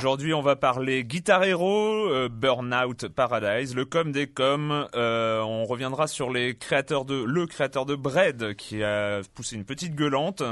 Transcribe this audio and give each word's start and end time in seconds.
Aujourd'hui, 0.00 0.32
on 0.32 0.40
va 0.40 0.56
parler 0.56 1.04
Guitar 1.04 1.44
Hero, 1.44 2.08
euh, 2.08 2.30
Burnout 2.30 3.06
Paradise, 3.08 3.74
le 3.74 3.84
com 3.84 4.12
des 4.12 4.26
coms. 4.26 4.88
Euh, 4.94 5.42
on 5.42 5.66
reviendra 5.66 6.06
sur 6.06 6.30
les 6.30 6.56
créateurs 6.56 7.04
de 7.04 7.22
le 7.22 7.46
créateur 7.46 7.84
de 7.84 7.94
Bread 7.94 8.54
qui 8.54 8.82
a 8.82 9.20
poussé 9.34 9.56
une 9.56 9.66
petite 9.66 9.94
gueulante, 9.94 10.42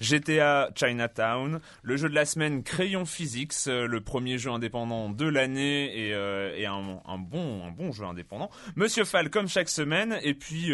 GTA 0.00 0.70
Chinatown, 0.74 1.60
le 1.82 1.96
jeu 1.98 2.08
de 2.08 2.14
la 2.14 2.24
semaine 2.24 2.62
Crayon 2.62 3.04
Physics, 3.04 3.52
euh, 3.66 3.86
le 3.86 4.00
premier 4.00 4.38
jeu 4.38 4.50
indépendant 4.50 5.10
de 5.10 5.28
l'année 5.28 6.06
et, 6.06 6.14
euh, 6.14 6.56
et 6.56 6.64
un, 6.64 7.02
un 7.06 7.18
bon 7.18 7.62
un 7.66 7.72
bon 7.72 7.92
jeu 7.92 8.06
indépendant. 8.06 8.48
Monsieur 8.74 9.04
Fall 9.04 9.28
comme 9.28 9.48
chaque 9.48 9.68
semaine 9.68 10.18
et 10.22 10.32
puis 10.32 10.72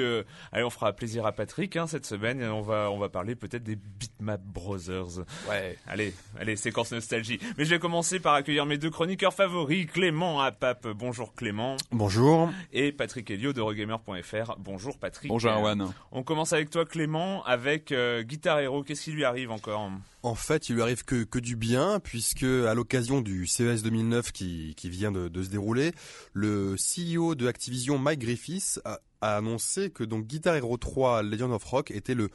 allez, 0.52 0.62
on 0.62 0.70
fera 0.70 0.92
plaisir 0.92 1.26
à 1.26 1.32
Patrick 1.32 1.74
hein, 1.76 1.88
cette 1.88 2.06
semaine. 2.06 2.44
On 2.44 2.62
va 2.62 2.92
on 2.92 2.98
va 3.00 3.08
parler 3.08 3.34
peut-être 3.34 3.64
des 3.64 3.74
Bitmap 3.74 4.40
Brothers. 4.40 5.24
Ouais. 5.48 5.76
Allez, 5.88 6.14
allez, 6.38 6.54
séquence 6.54 6.92
nostalgie. 6.92 7.40
Mais 7.58 7.64
je 7.64 7.70
vais 7.70 7.80
commencer 7.80 8.19
par 8.20 8.34
accueillir 8.34 8.66
mes 8.66 8.78
deux 8.78 8.90
chroniqueurs 8.90 9.34
favoris, 9.34 9.86
Clément 9.86 10.40
Apap. 10.40 10.86
Bonjour 10.88 11.34
Clément. 11.34 11.76
Bonjour. 11.90 12.50
Et 12.72 12.92
Patrick 12.92 13.30
Helio 13.30 13.52
de 13.52 13.60
Eurogamer.fr. 13.60 14.56
Bonjour 14.58 14.98
Patrick. 14.98 15.28
Bonjour 15.28 15.50
Erwan. 15.50 15.92
On 16.12 16.22
commence 16.22 16.52
avec 16.52 16.70
toi 16.70 16.84
Clément, 16.84 17.42
avec 17.44 17.92
euh, 17.92 18.22
Guitar 18.22 18.60
Hero. 18.60 18.82
Qu'est-ce 18.82 19.04
qui 19.04 19.12
lui 19.12 19.24
arrive 19.24 19.50
encore? 19.50 19.90
En 20.22 20.34
fait, 20.34 20.68
il 20.68 20.74
lui 20.76 20.82
arrive 20.82 21.04
que, 21.04 21.24
que 21.24 21.38
du 21.38 21.56
bien, 21.56 21.98
puisque 22.00 22.44
à 22.44 22.74
l'occasion 22.74 23.22
du 23.22 23.46
CES 23.46 23.82
2009 23.82 24.32
qui, 24.32 24.74
qui 24.76 24.90
vient 24.90 25.12
de, 25.12 25.28
de 25.28 25.42
se 25.42 25.48
dérouler, 25.48 25.92
le 26.32 26.76
CEO 26.76 27.34
de 27.34 27.48
Activision, 27.48 27.98
Mike 27.98 28.20
Griffiths, 28.20 28.80
a, 28.84 29.00
a 29.20 29.36
annoncé 29.36 29.90
que 29.90 30.04
donc 30.04 30.26
Guitar 30.26 30.56
Hero 30.56 30.76
3 30.76 31.22
Legend 31.22 31.52
of 31.52 31.64
Rock 31.64 31.90
était 31.90 32.14
le 32.14 32.30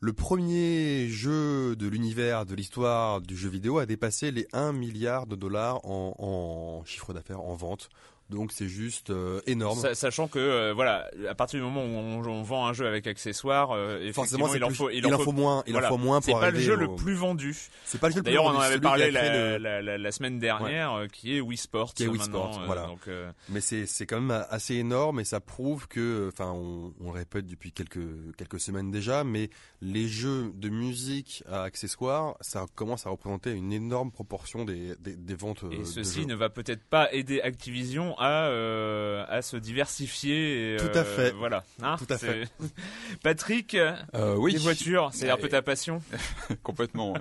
le 0.00 0.12
premier 0.12 1.08
jeu 1.08 1.74
de 1.76 1.86
l'univers 1.88 2.44
de 2.44 2.54
l'histoire 2.54 3.20
du 3.20 3.36
jeu 3.36 3.48
vidéo 3.48 3.78
à 3.78 3.86
dépasser 3.86 4.30
les 4.30 4.46
1 4.52 4.72
milliard 4.72 5.26
de 5.26 5.36
dollars 5.36 5.84
en, 5.84 6.14
en 6.18 6.84
chiffre 6.84 7.14
d'affaires, 7.14 7.40
en 7.40 7.54
vente. 7.54 7.88
Donc 8.28 8.50
c'est 8.52 8.68
juste 8.68 9.10
euh, 9.10 9.40
énorme. 9.46 9.78
Sa- 9.78 9.94
Sachant 9.94 10.26
que 10.26 10.38
euh, 10.38 10.72
voilà, 10.74 11.08
à 11.28 11.34
partir 11.36 11.60
du 11.60 11.64
moment 11.64 11.84
où 11.84 11.88
on, 11.88 12.26
on 12.28 12.42
vend 12.42 12.66
un 12.66 12.72
jeu 12.72 12.86
avec 12.86 13.06
accessoires, 13.06 13.70
euh, 13.72 14.10
Forcément, 14.12 14.48
c'est 14.48 14.56
il 14.58 14.64
en 14.64 14.68
plus- 14.68 14.76
faut, 14.76 14.90
il 14.90 15.06
en 15.06 15.18
faut 15.18 15.30
moins, 15.32 15.62
il 15.66 15.76
en 15.76 15.82
faut 15.82 15.96
moins 15.96 16.20
C'est 16.20 16.32
pour 16.32 16.40
pas 16.40 16.50
le 16.50 16.58
jeu 16.58 16.72
au- 16.74 16.76
le 16.76 16.94
plus 16.96 17.14
vendu. 17.14 17.54
C'est 17.84 18.00
pas 18.00 18.08
le 18.08 18.14
jeu 18.14 18.18
le 18.18 18.22
plus 18.24 18.30
D'ailleurs, 18.32 18.44
on 18.44 18.48
en 18.48 18.52
vendu, 18.54 18.64
avait 18.66 18.80
parlé 18.80 19.10
la, 19.12 19.52
le- 19.52 19.58
la, 19.58 19.80
la, 19.80 19.96
la 19.98 20.12
semaine 20.12 20.38
dernière, 20.40 21.06
qui 21.12 21.36
est 21.36 21.40
Wii 21.40 21.56
Sports. 21.56 21.94
Qui 21.94 22.02
est 22.04 22.08
Wii 22.08 22.20
Sports, 22.22 22.62
voilà. 22.66 22.86
Donc, 22.86 23.08
Mais 23.48 23.60
c'est 23.60 23.86
c'est 23.86 24.06
quand 24.06 24.20
même 24.20 24.44
assez 24.50 24.74
énorme 24.74 25.20
et 25.20 25.24
ça 25.24 25.38
prouve 25.40 25.86
que, 25.86 26.28
enfin, 26.32 26.50
on, 26.52 26.92
on 27.00 27.12
le 27.12 27.18
répète 27.18 27.46
depuis 27.46 27.70
quelques 27.70 28.00
quelques 28.36 28.58
semaines 28.58 28.90
déjà, 28.90 29.22
mais 29.22 29.50
les 29.80 30.08
jeux 30.08 30.50
de 30.54 30.68
musique 30.68 31.44
à 31.48 31.62
accessoires, 31.62 32.34
ça 32.40 32.66
commence 32.74 33.06
à 33.06 33.10
représenter 33.10 33.52
une 33.52 33.72
énorme 33.72 34.10
proportion 34.10 34.64
des 34.64 34.94
des, 34.98 35.14
des 35.14 35.34
ventes. 35.34 35.64
Et 35.70 35.78
de 35.78 35.84
ceci 35.84 36.22
jeux. 36.22 36.26
ne 36.26 36.34
va 36.34 36.48
peut-être 36.50 36.82
pas 36.84 37.12
aider 37.12 37.40
Activision 37.40 38.15
à, 38.18 38.46
euh, 38.48 39.24
à 39.28 39.42
se 39.42 39.56
diversifier. 39.56 40.74
et, 40.74 40.76
Tout 40.78 40.86
euh, 40.96 41.00
à 41.00 41.04
fait. 41.04 41.30
Voilà. 41.32 41.64
Hein, 41.82 41.96
Tout 41.98 42.12
à 42.12 42.18
c'est- 42.18 42.44
Patrick, 43.22 43.74
Euh, 43.74 44.34
oui. 44.36 44.52
les 44.52 44.58
voitures, 44.58 45.10
c'est 45.12 45.30
un 45.30 45.34
Euh, 45.34 45.36
peu 45.38 45.48
ta 45.48 45.62
passion? 45.62 46.02
Complètement. 46.62 47.14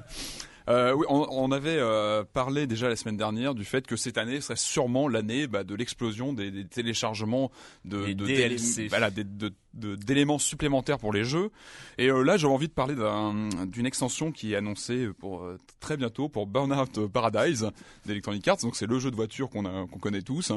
Euh, 0.70 0.94
oui, 0.94 1.06
on, 1.10 1.28
on 1.30 1.52
avait 1.52 1.78
euh, 1.78 2.24
parlé 2.34 2.66
déjà 2.68 2.90
la 2.90 2.96
semaine 2.96 3.18
dernière 3.18 3.54
du 3.56 3.66
fait 3.66 3.86
que 3.86 3.96
cette 3.96 4.18
année 4.18 4.42
serait 4.42 4.56
sûrement 4.56 5.08
l'année 5.08 5.48
bah, 5.48 5.64
de 5.64 5.76
l'explosion 5.76 6.34
des, 6.34 6.50
des 6.52 6.66
téléchargements 6.66 7.52
de, 7.86 8.14
de 8.14 8.26
DLC. 8.26 8.88
voilà, 8.88 9.10
des- 9.12 9.24
de- 9.24 9.54
d'éléments 9.74 10.40
supplémentaires 10.40 11.00
pour 11.00 11.12
les 11.12 11.26
jeux. 11.26 11.50
Et 11.98 12.08
euh, 12.10 12.22
là, 12.24 12.38
j'avais 12.38 12.54
envie 12.54 12.70
de 12.70 12.74
parler 12.74 12.96
d'un- 12.96 13.50
d'une 13.66 13.86
extension 13.86 14.32
qui 14.32 14.54
est 14.54 14.56
annoncée 14.56 15.10
pour 15.20 15.44
euh, 15.44 15.58
très 15.82 15.98
bientôt 15.98 16.30
pour 16.30 16.48
Burnout 16.48 17.08
Paradise 17.08 17.70
d'Electronic 18.06 18.48
Arts. 18.48 18.58
Donc 18.64 18.78
c'est 18.78 18.88
le 18.88 19.00
jeu 19.00 19.12
de 19.12 19.18
voiture 19.18 19.50
qu'on 19.50 19.66
a- 19.66 19.86
qu'on 19.86 20.00
connaît 20.00 20.22
tous. 20.22 20.54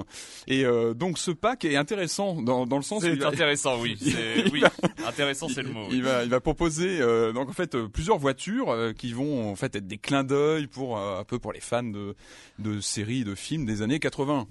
Et 0.46 0.64
euh, 0.64 0.94
donc 0.94 1.18
ce 1.18 1.32
pack 1.32 1.64
est 1.64 1.74
intéressant 1.76 2.40
dans, 2.40 2.64
dans 2.64 2.76
le 2.76 2.82
sens 2.84 3.02
où 3.02 3.06
C'est 3.06 3.12
il 3.12 3.18
va- 3.18 3.28
intéressant, 3.28 3.80
oui. 3.80 3.98
Oui. 4.52 4.60
va- 4.60 4.70
Intéressant, 5.08 5.48
c'est 5.48 5.62
le 5.62 5.70
mot. 5.72 5.86
oui. 5.90 5.96
il 5.96 6.02
va, 6.04 6.22
il 6.22 6.30
va 6.30 6.40
proposer 6.40 7.00
euh, 7.00 7.32
donc 7.32 7.48
en 7.48 7.52
fait 7.52 7.76
plusieurs 7.86 8.18
voitures 8.18 8.70
euh, 8.70 8.92
qui 8.92 9.12
vont 9.12 9.50
en 9.50 9.56
fait 9.56 9.74
être 9.74 9.86
des 9.88 9.97
clins 10.02 10.24
d'œil 10.24 10.66
pour 10.66 10.98
euh, 10.98 11.20
un 11.20 11.24
peu 11.24 11.38
pour 11.38 11.52
les 11.52 11.60
fans 11.60 11.82
de 11.82 12.14
de 12.58 12.80
séries 12.80 13.24
de 13.24 13.34
films 13.34 13.64
des 13.66 13.82
années 13.82 13.98
80. 13.98 14.46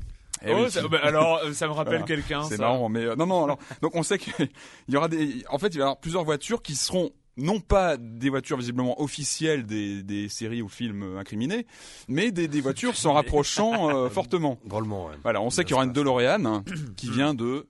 Eh 0.45 0.51
Oh, 0.53 0.63
oui, 0.65 0.71
ça- 0.71 0.87
bah, 0.87 0.99
alors, 1.01 1.39
euh, 1.43 1.51
ça 1.53 1.67
me 1.67 1.73
rappelle 1.73 1.93
Voilà. 1.93 2.05
quelqu'un. 2.05 2.43
c'est 2.43 2.59
marrant, 2.59 2.89
mais 2.89 3.01
euh, 3.05 3.15
non 3.15 3.25
non 3.25 3.43
alors 3.43 3.57
donc 3.81 3.95
on 3.95 4.03
sait 4.03 4.19
qu'il 4.19 4.33
y 4.87 4.95
aura 4.95 5.07
des 5.07 5.43
en 5.49 5.57
fait 5.57 5.67
il 5.69 5.77
va 5.77 5.79
y 5.79 5.81
avoir 5.83 5.99
plusieurs 5.99 6.23
voitures 6.23 6.61
qui 6.61 6.75
seront 6.75 7.09
non 7.37 7.59
pas 7.59 7.97
des 7.97 8.29
voitures 8.31 8.57
visiblement 8.57 8.99
officielles 9.01 9.65
des, 9.67 10.01
des 10.01 10.27
séries 10.27 10.63
ou 10.63 10.69
films 10.69 11.17
incriminés, 11.19 11.67
mais 12.07 12.31
des, 12.31 12.47
des 12.47 12.61
voitures 12.61 12.95
s'en 12.95 13.13
rapprochant 13.13 13.89
euh, 13.95 14.09
fortement. 14.11 14.57
Drôlement. 14.65 15.05
ouais. 15.07 15.15
Voilà, 15.21 15.39
on 15.41 15.51
sait 15.51 15.63
qu'il 15.63 15.71
y 15.71 15.73
aura 15.75 15.83
une 15.85 15.93
DeLorean 15.93 16.45
hein, 16.45 16.63
qui 16.97 17.11
vient 17.11 17.35
de 17.35 17.67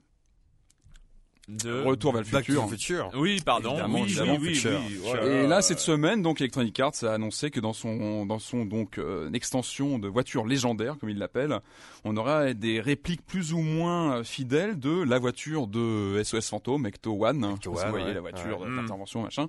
De... 1.48 1.82
Retour 1.84 2.12
vers 2.12 2.24
le 2.24 2.30
Back 2.30 2.46
to 2.46 2.52
futur. 2.52 2.66
the 2.66 2.70
Future. 2.72 3.10
Oui, 3.16 3.40
pardon. 3.46 3.72
Évidemment, 3.72 4.00
oui, 4.00 4.04
évidemment, 4.04 4.34
oui, 4.34 4.40
oui, 4.50 4.56
Future. 4.56 4.82
oui, 4.86 5.00
voilà. 5.02 5.26
Et 5.44 5.48
là, 5.48 5.62
cette 5.62 5.80
semaine, 5.80 6.22
donc 6.22 6.42
Electronic 6.42 6.78
Arts 6.82 7.04
a 7.04 7.14
annoncé 7.14 7.52
que 7.52 7.62
dans 7.62 7.72
son 7.72 8.26
dans 8.26 8.40
son 8.40 8.66
donc 8.66 8.98
euh, 8.98 9.32
extension 9.32 9.98
de 9.98 10.10
voiture 10.10 10.46
légendaire, 10.46 10.98
comme 11.00 11.10
il 11.10 11.18
l'appelle, 11.18 11.60
on 12.04 12.18
aura 12.18 12.54
des 12.54 12.82
répliques 12.82 13.26
plus 13.26 13.54
ou 13.54 13.60
moins 13.60 14.18
euh, 14.18 14.24
fidèles 14.26 14.78
de 14.78 15.04
la 15.04 15.20
voiture 15.20 15.68
de 15.68 16.22
SOS 16.22 16.50
Phantom, 16.50 16.86
Ecto 16.86 17.14
One. 17.26 17.44
hein, 17.46 17.56
One, 17.66 17.74
vous 17.76 17.90
voyez 17.92 18.06
ouais. 18.08 18.14
la 18.14 18.20
voiture 18.20 18.60
Ouais. 18.60 18.76
d'intervention, 18.76 19.22
machin. 19.24 19.48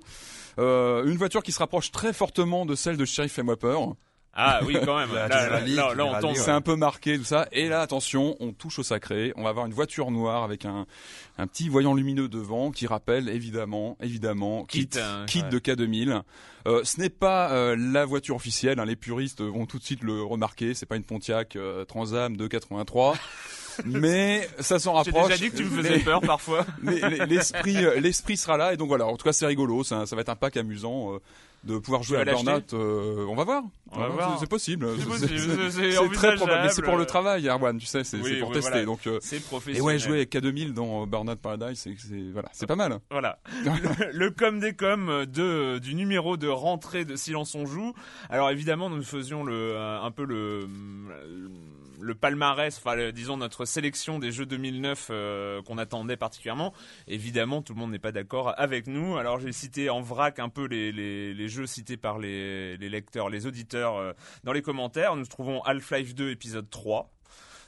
Euh, 0.57 1.03
une 1.05 1.17
voiture 1.17 1.43
qui 1.43 1.51
se 1.51 1.59
rapproche 1.59 1.91
très 1.91 2.13
fortement 2.13 2.65
de 2.65 2.75
celle 2.75 2.95
de 2.95 3.03
Sheriff 3.03 3.37
M. 3.39 3.49
Whopper. 3.49 3.75
Ah 4.33 4.61
oui, 4.65 4.77
quand 4.85 4.97
même. 4.97 5.09
Là, 5.13 5.27
là, 5.27 5.59
League, 5.61 5.75
là, 5.75 5.93
là, 5.95 6.05
on 6.05 6.19
tombe. 6.21 6.35
C'est 6.35 6.51
un 6.51 6.61
peu 6.61 6.75
marqué 6.75 7.17
tout 7.17 7.23
ça. 7.25 7.47
Et 7.51 7.67
là, 7.67 7.81
attention, 7.81 8.35
on 8.39 8.51
touche 8.53 8.79
au 8.79 8.83
sacré. 8.83 9.33
On 9.35 9.43
va 9.43 9.49
avoir 9.49 9.65
une 9.65 9.73
voiture 9.73 10.11
noire 10.11 10.43
avec 10.43 10.65
un, 10.65 10.85
un 11.37 11.47
petit 11.47 11.67
voyant 11.67 11.93
lumineux 11.93 12.27
devant 12.29 12.71
qui 12.71 12.87
rappelle 12.87 13.27
évidemment, 13.29 13.97
évidemment, 14.01 14.65
Kit, 14.65 14.87
kit, 14.87 14.99
hein, 14.99 15.25
kit 15.27 15.41
ouais. 15.41 15.49
de 15.49 15.59
K2000. 15.59 16.21
Euh, 16.67 16.83
ce 16.83 16.99
n'est 16.99 17.09
pas 17.09 17.51
euh, 17.51 17.75
la 17.77 18.05
voiture 18.05 18.35
officielle. 18.35 18.79
hein. 18.79 18.85
Les 18.85 18.95
puristes 18.97 19.41
vont 19.41 19.65
tout 19.65 19.79
de 19.79 19.83
suite 19.83 20.03
le 20.03 20.21
remarquer. 20.21 20.73
C'est 20.73 20.85
pas 20.85 20.97
une 20.97 21.03
Pontiac 21.05 21.55
euh, 21.55 21.83
Transam 21.85 22.37
de 22.37 22.47
83. 22.47 23.15
Mais 23.85 24.47
ça 24.59 24.79
s'en 24.79 25.03
J'ai 25.03 25.11
rapproche. 25.11 25.31
déjà 25.31 25.43
dit 25.45 25.51
que 25.51 25.57
tu 25.57 25.63
me 25.65 25.69
faisais 25.69 25.97
Mais- 25.97 25.99
peur 25.99 26.21
parfois. 26.21 26.65
mais 26.81 26.99
l'esprit 27.27 27.83
euh, 27.85 27.99
l'esprit 27.99 28.37
sera 28.37 28.57
là 28.57 28.73
et 28.73 28.77
donc 28.77 28.87
voilà 28.87 29.05
en 29.05 29.17
tout 29.17 29.23
cas 29.25 29.33
c'est 29.33 29.45
rigolo 29.45 29.83
ça, 29.83 30.05
ça 30.05 30.15
va 30.15 30.21
être 30.21 30.29
un 30.29 30.35
pack 30.35 30.57
amusant 30.57 31.13
euh, 31.13 31.19
de 31.65 31.77
pouvoir 31.77 32.03
jouer 32.03 32.19
à 32.19 32.25
Burnout 32.25 32.73
euh, 32.73 33.25
on 33.27 33.35
va 33.35 33.43
voir 33.43 33.63
On 33.91 33.99
va 33.99 34.07
voir. 34.07 34.39
c'est- 34.39 34.47
possible 34.49 34.87
C'est 34.97 36.11
très 36.13 36.35
probable 36.35 36.61
mais 36.63 36.69
c'est 36.69 36.81
pour 36.81 36.95
le 36.97 37.05
travail 37.05 37.47
Erwan 37.47 37.77
tu 37.77 37.85
sais 37.85 38.03
c'est 38.03 38.17
Oui, 38.17 38.39
pour 38.39 38.49
oui, 38.49 38.55
tester 38.55 38.69
voilà. 38.71 38.85
donc 38.85 39.07
euh, 39.07 39.19
C'est 39.21 39.37
et 39.37 39.39
professionnel. 39.39 39.81
ouais 39.81 39.99
jouer 39.99 40.17
avec 40.17 40.33
K2000 40.33 40.73
dans 40.73 41.05
Burnout 41.05 41.39
Paradise 41.39 41.79
c'est 41.79 41.95
voilà 42.31 42.49
c'est 42.53 42.67
pas 42.67 42.75
mal 42.75 42.99
Voilà. 43.11 43.39
Le, 43.63 44.11
le 44.17 44.31
com 44.31 44.59
des 44.59 44.73
com 44.73 45.25
de 45.25 45.79
du 45.79 45.95
numéro 45.95 46.37
de 46.37 46.47
rentrée 46.47 47.05
de 47.05 47.15
Silence 47.15 47.55
on 47.55 47.65
joue. 47.65 47.93
Alors 48.29 48.49
évidemment, 48.49 48.89
nous 48.89 49.03
faisions 49.03 49.43
le 49.43 49.77
un 49.77 50.11
peu 50.11 50.23
le 50.25 50.61
le 50.61 51.49
palmarès, 52.15 52.77
enfin 52.77 52.95
le- 52.95 53.11
disons 53.11 53.37
notre 53.37 53.65
sélection 53.65 54.19
des 54.19 54.31
jeux 54.31 54.45
2009 54.45 55.07
euh, 55.11 55.61
qu'on 55.63 55.77
attendait 55.77 56.17
particulièrement. 56.17 56.73
Évidemment, 57.07 57.61
tout 57.61 57.73
le 57.73 57.79
monde 57.79 57.91
n'est 57.91 57.99
pas 57.99 58.11
d'accord 58.11 58.53
avec 58.57 58.87
nous. 58.87 59.17
Alors 59.17 59.39
j'ai 59.39 59.51
cité 59.51 59.89
en 59.89 60.01
vrac 60.01 60.39
un 60.39 60.49
peu 60.49 60.65
les, 60.65 60.91
les, 60.91 61.33
les 61.33 61.49
jeux 61.49 61.65
cités 61.67 61.97
par 61.97 62.19
les, 62.19 62.77
les 62.77 62.89
lecteurs, 62.89 63.29
les 63.29 63.45
auditeurs 63.45 63.97
euh, 63.97 64.13
dans 64.43 64.53
les 64.53 64.61
commentaires. 64.61 65.15
Nous 65.15 65.25
trouvons 65.25 65.61
Half-Life 65.63 66.15
2 66.15 66.29
épisode 66.31 66.69
3. 66.69 67.09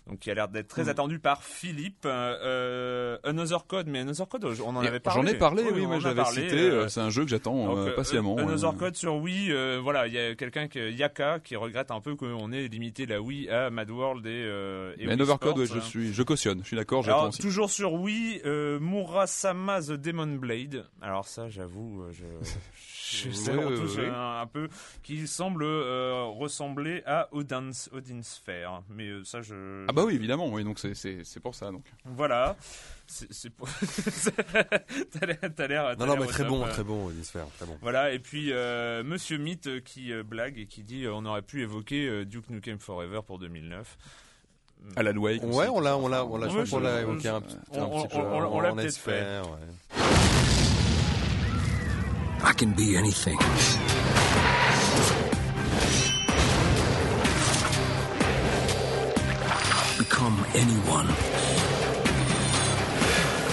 Donc 0.08 0.20
qui 0.20 0.32
a 0.32 0.34
l'air 0.34 0.48
d'être 0.48 0.68
très 0.68 0.90
attendu 0.90 1.20
par 1.20 1.44
Philippe. 1.44 2.06
Euh, 2.06 2.38
euh, 2.44 3.18
Another 3.24 3.66
Code, 3.68 3.88
mais 3.88 4.00
Another 4.00 4.28
Code, 4.28 4.46
on 4.66 4.76
en 4.76 4.82
avait 4.84 5.00
parlé. 5.00 5.22
j'en 5.22 5.28
ai 5.28 5.38
parlé 5.38 5.64
oui, 5.72 5.86
a 5.86 6.00
j'avais 6.00 6.26
cité 6.26 6.60
euh, 6.60 6.84
euh, 6.84 6.88
c'est 6.88 7.02
un 7.02 7.10
jeu 7.10 7.24
que 7.24 7.30
j'attends 7.30 7.78
euh, 7.78 7.92
patiemment 7.96 8.36
Another 8.38 8.72
euh. 8.72 8.78
Code 8.78 8.96
sur 8.96 9.16
Wii, 9.16 9.54
voilà, 9.80 10.08
il 10.08 10.14
y 10.14 10.18
a 10.18 10.34
quelqu'un 10.36 10.68
que 10.68 10.92
Yaka 10.92 11.40
qui 11.40 11.56
regrette 11.56 11.92
un 11.92 12.02
peu 12.02 12.16
qu'on 12.16 12.52
ait 12.52 12.68
limité 12.68 13.06
la 13.06 13.22
Wii 13.22 13.50
à 13.50 13.70
Mad 13.70 13.90
World 13.92 14.26
et, 14.26 14.42
et 14.98 15.06
mais 15.06 15.14
Wii 15.14 15.22
Overcode 15.22 15.60
ouais, 15.60 15.66
je 15.68 15.76
hein. 15.76 15.82
suis 15.82 16.14
je 16.14 16.24
cautionne 16.24 16.60
je 16.62 16.68
suis 16.68 16.78
d'accord 16.78 17.04
j'attends 17.04 17.30
aussi 17.30 17.42
toujours 17.42 17.70
sur 17.70 17.94
Wii, 17.94 18.42
Murasama 18.46 19.82
The 19.82 19.92
Demon 19.92 20.36
Blade. 20.38 20.86
Alors 21.02 21.28
ça, 21.28 21.48
j'avoue, 21.48 22.06
je, 22.12 22.26
je 23.28 23.32
sais 23.32 23.52
Ouais, 23.52 23.76
touche 23.76 23.98
ouais. 23.98 24.08
un, 24.08 24.42
un 24.42 24.48
peu, 24.48 24.68
qui 25.04 25.28
semble 25.28 25.64
ressembler 25.64 27.04
à 27.06 27.28
Odin's, 27.32 27.90
Odin's 27.94 28.28
Sphere. 28.36 28.84
Mais 28.90 29.10
ça, 29.24 29.42
je... 29.42 29.86
ah 29.92 29.94
bah 29.94 30.04
oui 30.06 30.16
évidemment 30.16 30.48
oui 30.48 30.64
donc 30.64 30.80
c'est 30.80 30.94
c'est 30.96 31.26
c'est 31.26 31.42
pour 31.42 31.54
ça 31.54 31.70
donc 31.72 31.84
Voilà. 32.06 32.56
C'est 33.08 33.50
pour... 33.50 33.68
T'as 35.58 35.68
l'air... 35.68 35.98
Non, 36.00 36.06
non, 36.06 36.16
mais 36.18 36.28
très 36.28 36.46
bon, 36.46 36.64
euh. 36.66 36.70
très 36.70 36.86
bon, 36.86 37.10
Unisphère, 37.12 37.46
très 37.58 37.66
bon. 37.66 37.78
Voilà, 37.82 38.14
et 38.14 38.20
puis 38.20 38.54
euh, 38.54 39.04
Monsieur 39.04 39.38
Mythe 39.38 39.68
euh, 39.68 39.80
qui 39.82 40.14
euh, 40.14 40.24
blague 40.24 40.58
et 40.58 40.66
qui 40.66 40.82
dit 40.82 41.04
euh, 41.04 41.14
on 41.14 41.26
aurait 41.26 41.42
pu 41.42 41.62
évoquer 41.62 42.08
euh, 42.08 42.24
Duke 42.24 42.50
Nukem 42.50 42.80
Forever 42.80 43.20
pour 43.28 43.38
2009. 43.38 43.98
Alan 44.96 45.18
Wake 45.18 45.44
Ouais, 45.44 45.68
on 45.68 45.82
l'a, 45.82 45.98
on 45.98 46.08
l'a, 46.08 46.24
on 46.26 46.38
l'a, 46.38 46.48
je 46.48 46.58
Ouais, 46.58 46.64
crois 46.66 46.80
qu'on 46.80 46.86
je- 46.88 46.90
l'a 46.90 47.02
évoqué 47.02 47.28
un 47.28 47.42
petit, 47.42 47.58
peu. 47.74 47.80
on- 47.82 48.62
l'a 48.62 48.72
peut-être 48.72 49.06
ouais. 49.08 49.28
I 52.44 52.54
can 52.58 52.68
be 52.70 52.96
anything. 52.98 53.38
Anyone. 60.54 61.08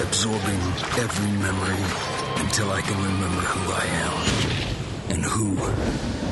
Absorbing 0.02 0.60
every 0.98 1.30
memory 1.38 2.42
until 2.42 2.70
I 2.72 2.80
can 2.80 2.96
remember 2.96 3.40
who 3.40 3.72
I 3.72 3.84
am 4.04 5.10
and 5.10 5.24
who 5.24 5.56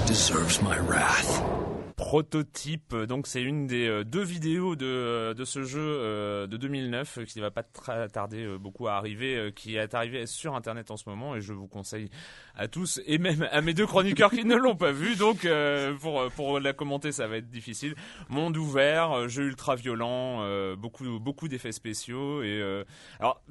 deserves 0.06 0.60
my 0.62 0.78
wrath. 0.78 1.65
Prototype, 1.96 2.94
donc 2.94 3.26
c'est 3.26 3.43
une 3.43 3.66
des 3.66 3.87
euh, 3.88 4.04
deux 4.04 4.22
vidéos 4.22 4.76
de, 4.76 4.84
euh, 4.87 5.34
de 5.34 5.44
ce 5.44 5.62
jeu 5.64 5.81
euh, 5.81 6.46
de 6.46 6.56
2009 6.58 7.19
euh, 7.19 7.25
qui 7.25 7.38
ne 7.38 7.43
va 7.43 7.50
pas 7.50 7.62
très 7.62 8.06
tarder 8.10 8.44
euh, 8.44 8.58
beaucoup 8.58 8.87
à 8.87 8.93
arriver, 8.96 9.34
euh, 9.37 9.50
qui 9.50 9.76
est 9.76 9.94
arrivé 9.94 10.26
sur 10.26 10.54
internet 10.54 10.90
en 10.90 10.98
ce 10.98 11.08
moment 11.08 11.34
et 11.37 11.40
je 11.40 11.54
vous 11.54 11.66
conseille 11.66 12.10
à 12.54 12.69
tous 12.69 13.00
et 13.06 13.16
même 13.16 13.48
à 13.50 13.60
mes 13.62 13.72
deux 13.72 13.87
chroniqueurs 13.87 14.31
qui 14.31 14.44
ne 14.44 14.56
l'ont 14.56 14.76
pas 14.76 14.93
vu, 14.93 15.16
donc 15.16 15.46
euh, 15.46 15.94
pour, 15.94 16.31
pour 16.32 16.60
la 16.60 16.75
commenter 16.75 17.12
ça 17.12 17.26
va 17.28 17.38
être 17.38 17.48
difficile. 17.50 17.94
Monde 18.28 18.58
ouvert, 18.58 19.12
euh, 19.12 19.28
jeu 19.28 19.44
ultra 19.44 19.75
violent, 19.75 20.42
euh, 20.42 20.76
beaucoup, 20.76 21.19
beaucoup 21.19 21.49
d'effets 21.49 21.72
spéciaux 21.72 22.42
et 22.42 22.60
euh, 22.60 22.84
alors 23.20 23.42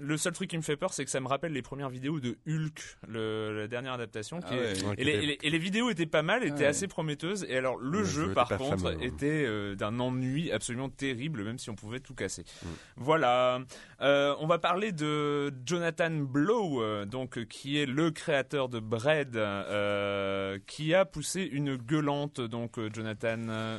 le 0.00 0.16
seul 0.16 0.32
truc 0.32 0.50
qui 0.50 0.56
me 0.56 0.62
fait 0.62 0.76
peur 0.76 0.92
c'est 0.92 1.04
que 1.04 1.10
ça 1.12 1.20
me 1.20 1.28
rappelle 1.28 1.52
les 1.52 1.62
premières 1.62 1.90
vidéos 1.90 2.18
de 2.18 2.36
Hulk, 2.48 2.98
le, 3.06 3.56
la 3.60 3.68
dernière 3.68 3.92
adaptation 3.92 4.40
qui 4.40 4.46
Ah 4.50 4.54
est- 4.56 4.82
ouais. 4.82 4.88
Ouais, 4.88 4.94
et, 4.98 5.04
les, 5.04 5.12
et 5.12 5.26
les- 5.26 5.38
et 5.42 5.50
les 5.50 5.58
vidéos 5.58 5.90
étaient 5.90 6.06
pas 6.06 6.22
mal, 6.22 6.42
étaient 6.44 6.54
Ouais. 6.62 6.66
assez 6.66 6.88
prometteuses. 6.88 7.46
Et 7.48 7.56
alors 7.56 7.76
le 7.84 7.98
Le 7.98 8.04
jeu, 8.04 8.32
par 8.32 8.48
contre, 8.48 8.78
fameux, 8.82 9.02
était 9.04 9.44
euh, 9.46 9.74
d'un 9.74 10.00
ennui 10.00 10.50
absolument 10.50 10.88
terrible, 10.88 11.44
même 11.44 11.58
si 11.58 11.68
on 11.70 11.74
pouvait 11.74 12.00
tout 12.00 12.14
casser. 12.14 12.44
Mm. 12.62 12.66
Voilà. 12.96 13.60
Euh, 14.00 14.34
on 14.40 14.46
va 14.46 14.58
parler 14.58 14.92
de 14.92 15.52
Jonathan 15.66 16.10
Blow, 16.10 16.82
euh, 16.82 17.04
donc 17.04 17.36
euh, 17.38 17.44
qui 17.44 17.78
est 17.78 17.86
le 17.86 18.10
créateur 18.10 18.68
de 18.68 18.80
Bread, 18.80 19.36
euh, 19.36 20.58
qui 20.66 20.94
a 20.94 21.04
poussé 21.04 21.42
une 21.42 21.76
gueulante. 21.76 22.40
Donc 22.40 22.78
euh, 22.78 22.88
Jonathan. 22.92 23.36
euh, 23.48 23.78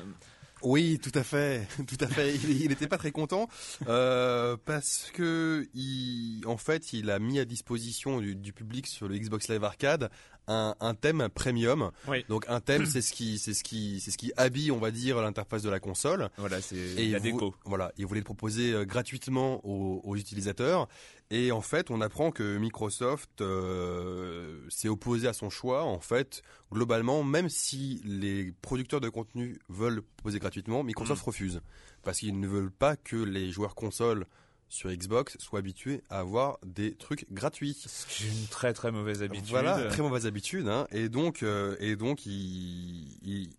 Oui, 0.62 1.00
tout 1.02 1.12
à 1.14 1.24
fait, 1.24 1.68
tout 1.88 1.98
à 2.00 2.08
fait. 2.08 2.34
Il, 2.36 2.62
il 2.64 2.72
était 2.72 2.88
pas 2.88 2.98
très 2.98 3.12
content 3.12 3.48
euh, 3.88 4.56
parce 4.66 5.12
que, 5.14 5.68
il, 5.74 6.42
en 6.46 6.58
fait, 6.58 6.94
il 6.94 7.10
a 7.12 7.20
mis 7.20 7.40
à 7.40 7.46
disposition 7.46 8.20
du, 8.20 8.36
du 8.36 8.54
public 8.54 8.88
sur 8.88 9.08
le 9.08 9.18
Xbox 9.18 9.48
Live 9.50 9.64
Arcade 9.64 10.10
un, 10.48 10.76
un 10.80 10.94
thème 10.94 11.28
premium. 11.34 11.92
Oui. 12.08 12.26
Donc 12.30 12.46
un 12.48 12.60
thème, 12.60 12.86
c'est 12.86 13.02
ce 13.02 13.12
qui, 13.14 13.40
c'est 13.40 13.54
ce 13.54 13.64
qui, 13.64 14.00
c'est 14.00 14.12
ce 14.12 14.18
qui 14.18 14.32
habille, 14.38 14.72
on 14.72 14.80
va 14.80 14.92
dire, 14.92 15.22
l'interface 15.22 15.64
de 15.64 15.70
la 15.70 15.80
console. 15.80 16.30
Voilà, 16.38 16.62
c'est 16.62 16.76
Et 16.76 17.10
la 17.12 17.20
déco. 17.20 17.54
voilà, 17.66 17.92
il 17.98 18.06
voulait 18.06 18.20
le 18.22 18.26
proposer 18.26 18.74
euh, 18.74 18.86
gratuitement 18.86 19.60
aux, 19.66 20.02
aux 20.04 20.16
utilisateurs. 20.16 20.88
Et 21.32 21.52
en 21.52 21.62
fait, 21.62 21.90
on 21.90 22.02
apprend 22.02 22.30
que 22.32 22.58
Microsoft 22.58 23.42
euh, 23.42 24.60
s'est 24.70 24.88
opposé 24.90 25.28
à 25.28 25.34
son 25.34 25.50
choix. 25.50 25.84
En 25.84 26.00
fait, 26.00 26.42
globalement, 26.72 27.24
même 27.24 27.50
si 27.50 28.02
les 28.06 28.52
producteurs 28.62 29.02
de 29.02 29.10
contenu 29.10 29.58
veulent 29.70 30.02
proposer 30.18 30.40
gratuitement, 30.40 30.84
Microsoft 30.84 31.22
Mm. 31.24 31.26
refuse 31.28 31.62
parce 32.04 32.20
qu'ils 32.20 32.40
ne 32.40 32.48
veulent 32.48 32.72
pas 32.72 32.96
que 32.96 33.16
les 33.16 33.52
joueurs 33.52 33.74
consoles 33.74 34.28
sur 34.70 34.92
Xbox 34.92 35.38
soient 35.40 35.60
habitués 35.60 36.02
à 36.10 36.20
avoir 36.20 36.60
des 36.66 36.96
trucs 36.96 37.32
gratuits. 37.32 37.78
C'est 37.86 38.26
une 38.26 38.48
très 38.48 38.74
très 38.74 38.92
mauvaise 38.92 39.24
habitude. 39.24 39.48
Voilà, 39.50 39.88
très 39.90 40.02
mauvaise 40.02 40.26
habitude. 40.26 40.68
Hein. 40.68 40.88
Et 40.92 41.10
donc, 41.10 41.44
euh, 41.44 41.76
et 41.80 41.96
donc, 41.96 42.26
il, 42.26 43.08
il, 43.24 43.50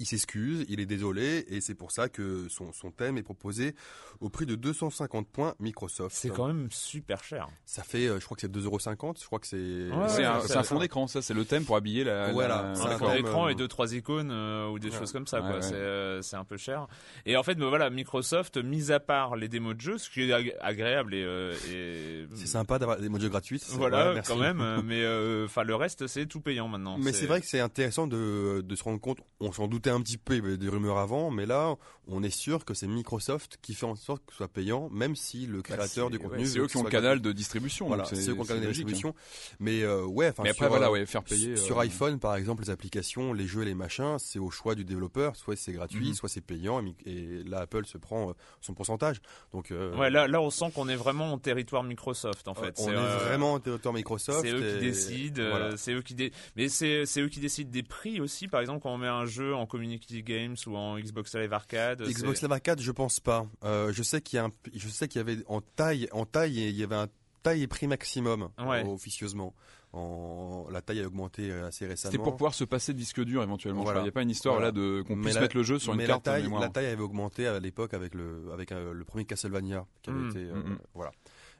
il 0.00 0.06
s'excuse, 0.06 0.64
il 0.68 0.80
est 0.80 0.86
désolé, 0.86 1.44
et 1.48 1.60
c'est 1.60 1.74
pour 1.76 1.92
ça 1.92 2.08
que 2.08 2.48
son, 2.48 2.72
son 2.72 2.90
thème 2.90 3.16
est 3.18 3.22
proposé 3.22 3.74
au 4.20 4.28
prix 4.30 4.46
de 4.46 4.56
250 4.56 5.28
points 5.28 5.54
Microsoft. 5.60 6.16
C'est 6.16 6.30
quand 6.30 6.48
même 6.48 6.66
super 6.72 7.22
cher. 7.22 7.48
Ça 7.66 7.82
fait, 7.84 8.06
euh, 8.08 8.18
je 8.18 8.24
crois 8.24 8.34
que 8.36 8.40
c'est 8.40 8.50
2,50€. 8.52 9.20
Je 9.20 9.26
crois 9.26 9.38
que 9.38 9.46
c'est. 9.46 9.56
Ouais, 9.56 10.08
c'est 10.08 10.24
un, 10.56 10.62
fond 10.64 10.78
d'écran, 10.78 11.06
ça, 11.06 11.22
c'est 11.22 11.34
le 11.34 11.44
thème 11.44 11.64
pour 11.64 11.76
habiller 11.76 12.02
la. 12.02 12.32
Voilà, 12.32 12.72
la- 12.74 12.80
un 12.94 12.98
thème, 12.98 13.12
d'écran 13.22 13.46
euh, 13.46 13.50
et 13.50 13.54
deux 13.54 13.68
trois 13.68 13.94
icônes 13.94 14.30
euh, 14.32 14.68
ou 14.68 14.78
des 14.78 14.90
Ouais. 14.90 14.98
choses 14.98 15.12
comme 15.12 15.26
ça 15.26 15.40
Ouais, 15.42 15.60
c'est 15.62 15.74
euh, 15.74 16.22
c'est 16.22 16.36
un 16.36 16.44
peu 16.44 16.56
cher 16.56 16.86
et 17.26 17.36
en 17.36 17.42
fait 17.42 17.56
mais 17.58 17.66
voilà 17.68 17.90
Microsoft 17.90 18.56
mis 18.56 18.90
à 18.90 19.00
part 19.00 19.36
les 19.36 19.48
démos 19.48 19.74
de 19.76 19.80
jeux 19.80 19.98
ce 19.98 20.08
qui 20.10 20.22
est 20.22 20.32
ag- 20.32 20.54
agréable 20.60 21.14
et, 21.14 21.22
euh, 21.22 21.52
et- 21.70 22.26
C'est 22.34 22.46
sympa 22.46 22.78
d'avoir 22.78 22.98
des 22.98 23.08
modules 23.08 23.28
gratuits. 23.30 23.58
c'est- 23.58 23.76
voilà 23.76 24.08
ouais, 24.08 24.14
merci. 24.14 24.30
quand 24.32 24.38
même 24.38 24.58
mais 24.84 25.02
euh, 25.02 25.44
enfin 25.46 25.62
le 25.64 25.74
reste 25.74 26.06
c'est 26.06 26.26
tout 26.26 26.40
payant 26.40 26.68
maintenant 26.68 26.96
Mais 26.98 27.12
c'est 27.12 27.26
vrai 27.26 27.40
que 27.40 27.46
c'est 27.46 27.60
intéressant 27.60 28.06
de, 28.06 28.62
de 28.64 28.74
se 28.74 28.82
rendre 28.84 29.00
compte, 29.00 29.18
on 29.40 29.52
s'en 29.52 29.68
doutait 29.68 29.89
un 29.90 30.00
petit 30.00 30.18
peu, 30.18 30.34
il 30.36 30.42
y 30.42 30.46
avait 30.46 30.56
des 30.56 30.68
rumeurs 30.68 30.98
avant, 30.98 31.30
mais 31.30 31.46
là, 31.46 31.76
on 32.06 32.22
est 32.22 32.30
sûr 32.30 32.64
que 32.64 32.74
c'est 32.74 32.86
Microsoft 32.86 33.58
qui 33.62 33.74
fait 33.74 33.86
en 33.86 33.94
sorte 33.94 34.24
que 34.26 34.32
ce 34.32 34.38
soit 34.38 34.48
payant, 34.48 34.88
même 34.90 35.14
si 35.16 35.46
le 35.46 35.58
Bah, 35.58 35.62
créateur 35.76 36.10
du 36.10 36.16
ouais, 36.18 36.22
contenu... 36.24 36.46
c'est 36.46 36.58
eux 36.58 36.66
qui 36.66 36.76
ont 36.76 36.82
le 36.82 36.90
canal 36.90 37.20
de 37.20 37.32
distribution. 37.32 37.86
Voilà, 37.86 38.04
c'est 38.04 38.16
eux 38.16 38.34
qui 38.34 38.38
ont 38.40 38.42
le 38.42 38.48
canal 38.48 38.62
de 38.62 38.66
logique, 38.66 38.84
hein. 38.86 38.90
distribution. 38.92 39.14
Mais 39.60 39.82
euh, 39.82 40.04
ouais, 40.04 40.28
enfin 40.30 40.42
sur, 40.44 40.52
après, 40.52 40.68
voilà, 40.68 40.86
euh, 40.88 40.90
ouais, 40.92 41.06
faire 41.06 41.22
payer. 41.22 41.56
sur 41.56 41.78
euh, 41.78 41.82
iPhone, 41.82 42.18
par 42.18 42.34
exemple, 42.36 42.62
les 42.64 42.70
applications, 42.70 43.32
les 43.32 43.46
jeux, 43.46 43.62
les 43.62 43.74
machins, 43.74 44.16
c'est 44.18 44.38
au 44.38 44.50
choix 44.50 44.74
du 44.74 44.84
développeur. 44.84 45.36
Soit 45.36 45.56
c'est 45.56 45.72
gratuit, 45.72 46.08
Mhm. 46.08 46.14
soit 46.14 46.28
c'est 46.28 46.40
payant. 46.40 46.82
Et, 47.06 47.42
là, 47.44 47.60
Apple 47.60 47.86
se 47.86 47.98
prend 47.98 48.30
euh, 48.30 48.32
son 48.60 48.74
pourcentage. 48.74 49.20
Donc, 49.52 49.70
euh, 49.70 49.94
ouais 49.96 50.10
là 50.10 50.26
là 50.26 50.40
on 50.40 50.50
sent 50.50 50.70
qu'on 50.74 50.88
est 50.88 50.96
vraiment 50.96 51.32
en 51.32 51.38
territoire 51.38 51.82
Microsoft 51.82 52.48
en 52.48 52.54
fait 52.54 52.76
on 52.78 52.90
est 52.90 52.94
vraiment 52.94 53.54
en 53.54 53.60
territoire 53.60 53.94
Microsoft. 53.94 54.40
c'est 54.42 54.52
eux 54.52 54.60
qui 54.60 54.76
et- 54.76 54.80
décident, 54.80 55.42
euh, 55.42 55.50
voilà. 55.50 55.76
c'est 55.76 55.92
eux 55.92 56.02
qui 56.02 56.14
dé... 56.14 56.32
mais 56.56 56.68
c'est 56.68 57.06
c'est 57.06 57.20
eux 57.20 57.28
qui 57.28 57.40
décident 57.40 57.70
des 57.70 57.82
prix 57.82 58.20
aussi. 58.20 58.48
Par 58.48 58.60
exemple, 58.60 58.80
quand 58.82 58.92
on 58.92 58.98
met 58.98 59.06
un 59.08 59.26
jeu 59.26 59.54
en 59.54 59.66
Community 59.80 60.22
Games 60.22 60.56
ou 60.66 60.76
en 60.76 60.98
Xbox 60.98 61.34
Live 61.34 61.52
Arcade, 61.52 62.02
Xbox 62.02 62.42
Live 62.42 62.52
Arcade, 62.52 62.80
je 62.80 62.92
pense 62.92 63.18
pas. 63.20 63.46
Euh, 63.64 63.92
je 63.92 64.02
sais 64.02 64.20
qu'il 64.20 64.36
y 64.36 64.40
a 64.40 64.44
un, 64.44 64.50
je 64.74 64.88
sais 64.88 65.08
qu'il 65.08 65.18
y 65.18 65.22
avait 65.22 65.38
en 65.46 65.60
taille, 65.60 66.06
en 66.12 66.26
taille, 66.26 66.56
il 66.68 66.76
y 66.76 66.82
avait 66.82 66.96
un 66.96 67.08
taille 67.42 67.62
et 67.62 67.66
prix 67.66 67.86
maximum 67.86 68.50
Ouais. 68.58 68.84
euh, 68.84 68.88
officieusement. 68.88 69.54
en 69.92 70.66
la 70.70 70.82
taille 70.82 71.00
a 71.00 71.06
augmenté 71.06 71.50
assez 71.50 71.84
récemment. 71.86 72.12
C'était 72.12 72.22
pour 72.22 72.36
pouvoir 72.36 72.54
se 72.54 72.62
passer 72.64 72.92
de 72.92 72.98
disque 72.98 73.24
dur 73.24 73.42
éventuellement. 73.42 73.82
Voilà. 73.82 74.00
Il 74.00 74.02
n'y 74.04 74.08
a 74.08 74.12
pas 74.12 74.22
une 74.22 74.30
histoire 74.30 74.54
Voilà. 74.56 74.68
là 74.68 74.72
de 74.72 75.02
qu'on 75.06 75.20
puisse 75.20 75.34
la- 75.34 75.40
mettre 75.40 75.56
le 75.56 75.62
jeu 75.64 75.78
sur 75.80 75.92
une 75.94 75.98
mais 75.98 76.06
carte 76.06 76.24
la 76.26 76.34
taille, 76.34 76.48
la 76.60 76.68
taille 76.68 76.86
avait 76.86 77.02
augmenté 77.02 77.46
à 77.48 77.58
l'époque 77.58 77.92
avec 77.94 78.14
le 78.14 78.50
avec 78.52 78.70
euh, 78.70 78.92
le 78.92 79.04
premier 79.04 79.24
Castlevania 79.24 79.84
qui 80.02 80.10
avait 80.10 80.18
Mm, 80.20 80.30
été 80.30 80.38
euh, 80.38 80.54
mm, 80.54 80.70
mm. 80.70 80.78
voilà. 80.94 81.10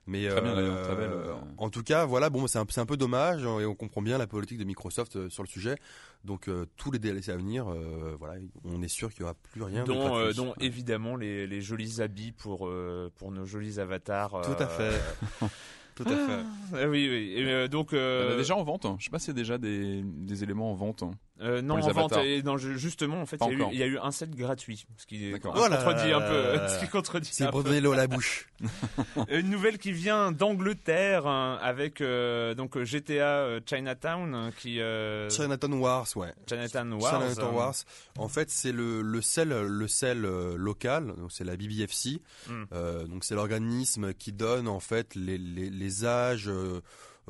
Mais 0.06 0.28
Très 0.28 0.40
bien, 0.40 0.50
euh, 0.52 0.56
d'ailleurs, 0.56 0.82
très 0.82 0.96
belle, 0.96 1.10
euh. 1.12 1.34
en 1.58 1.70
tout 1.70 1.82
cas, 1.82 2.04
voilà, 2.04 2.30
bon, 2.30 2.46
c'est 2.46 2.58
un, 2.58 2.64
c'est 2.68 2.80
un 2.80 2.86
peu 2.86 2.96
dommage 2.96 3.42
et 3.44 3.64
on 3.66 3.74
comprend 3.74 4.02
bien 4.02 4.18
la 4.18 4.26
politique 4.26 4.58
de 4.58 4.64
Microsoft 4.64 5.14
euh, 5.16 5.28
sur 5.30 5.42
le 5.42 5.48
sujet. 5.48 5.76
Donc 6.24 6.48
euh, 6.48 6.66
tous 6.76 6.90
les 6.90 6.98
DLC 6.98 7.30
à 7.30 7.36
venir, 7.36 7.68
euh, 7.70 8.16
voilà, 8.18 8.40
on 8.64 8.82
est 8.82 8.88
sûr 8.88 9.10
qu'il 9.10 9.20
y 9.20 9.24
aura 9.24 9.34
plus 9.34 9.62
rien 9.62 9.84
dont, 9.84 10.16
euh, 10.18 10.32
évidemment 10.60 11.16
les, 11.16 11.46
les 11.46 11.60
jolis 11.60 12.00
habits 12.00 12.32
pour, 12.32 12.66
euh, 12.66 13.10
pour 13.16 13.30
nos 13.30 13.44
jolis 13.46 13.78
avatars. 13.78 14.40
Tout 14.42 14.62
à 14.62 14.68
euh, 14.68 14.90
fait. 14.90 15.46
Tout 15.96 16.04
à 16.04 16.16
fait. 16.16 16.42
Ah 16.72 16.88
oui, 16.88 17.08
oui. 17.10 17.34
Et, 17.36 17.44
euh, 17.46 17.68
donc, 17.68 17.90
Il 17.92 17.96
y 17.96 17.98
en 17.98 18.02
euh, 18.02 18.34
a 18.34 18.36
déjà 18.36 18.56
en 18.56 18.62
vente. 18.64 18.86
hein. 18.86 18.96
Je 18.98 19.04
sais 19.04 19.10
pas 19.10 19.18
s'il 19.18 19.28
y 19.28 19.30
a 19.32 19.34
déjà 19.34 19.58
des, 19.58 20.02
des 20.02 20.42
éléments 20.42 20.70
en 20.70 20.74
vente. 20.74 21.02
hein. 21.02 21.10
Euh, 21.40 21.62
non, 21.62 21.76
en 21.76 21.90
vente. 21.92 22.16
Et 22.18 22.42
non, 22.42 22.56
je- 22.56 22.74
justement, 22.74 23.20
en 23.20 23.26
fait, 23.26 23.38
il 23.40 23.46
y, 23.46 23.50
a 23.50 23.52
eu- 23.52 23.60
encore. 23.62 23.72
il 23.72 23.78
y 23.78 23.82
a 23.82 23.86
eu 23.86 23.98
un 23.98 24.10
set 24.10 24.30
gratuit, 24.34 24.84
ce 24.96 25.06
qui 25.06 25.30
contredit 25.40 26.12
un 26.12 26.20
peu. 26.20 26.52
là 26.54 26.68
Ce 26.76 26.80
qui 26.84 26.88
contredit 26.88 27.28
C'est 27.32 27.44
un 27.44 27.50
pour 27.50 27.62
peu. 27.62 27.68
donner 27.70 27.80
l'eau 27.80 27.92
à 27.92 27.96
la 27.96 28.06
bouche. 28.06 28.48
Une 29.30 29.48
nouvelle 29.50 29.78
qui 29.78 29.92
vient 29.92 30.32
d'Angleterre 30.32 31.26
hein, 31.26 31.58
avec 31.62 32.00
euh, 32.00 32.54
donc 32.54 32.78
GTA 32.82 33.38
euh, 33.40 33.60
Chinatown 33.64 34.34
hein, 34.34 34.50
qui 34.56 34.80
euh, 34.80 35.28
Chinatown 35.30 35.74
Wars, 35.74 36.06
ouais. 36.16 36.32
Chinatown 36.48 36.92
Wars. 36.94 37.22
Chinatown 37.22 37.48
euh, 37.54 37.56
Wars. 37.56 37.74
En 38.18 38.28
fait, 38.28 38.50
c'est 38.50 38.72
le 38.72 39.02
le 39.02 39.22
sel 39.22 39.48
le 39.48 39.88
sel 39.88 40.24
euh, 40.24 40.54
local, 40.56 41.14
donc 41.16 41.32
c'est 41.32 41.44
la 41.44 41.56
BBFC. 41.56 42.20
Mm. 42.48 42.52
Euh, 42.72 43.06
donc 43.06 43.24
c'est 43.24 43.34
l'organisme 43.34 44.12
qui 44.14 44.32
donne 44.32 44.68
en 44.68 44.80
fait 44.80 45.14
les 45.14 45.38
les, 45.38 45.70
les 45.70 46.04
âges 46.04 46.50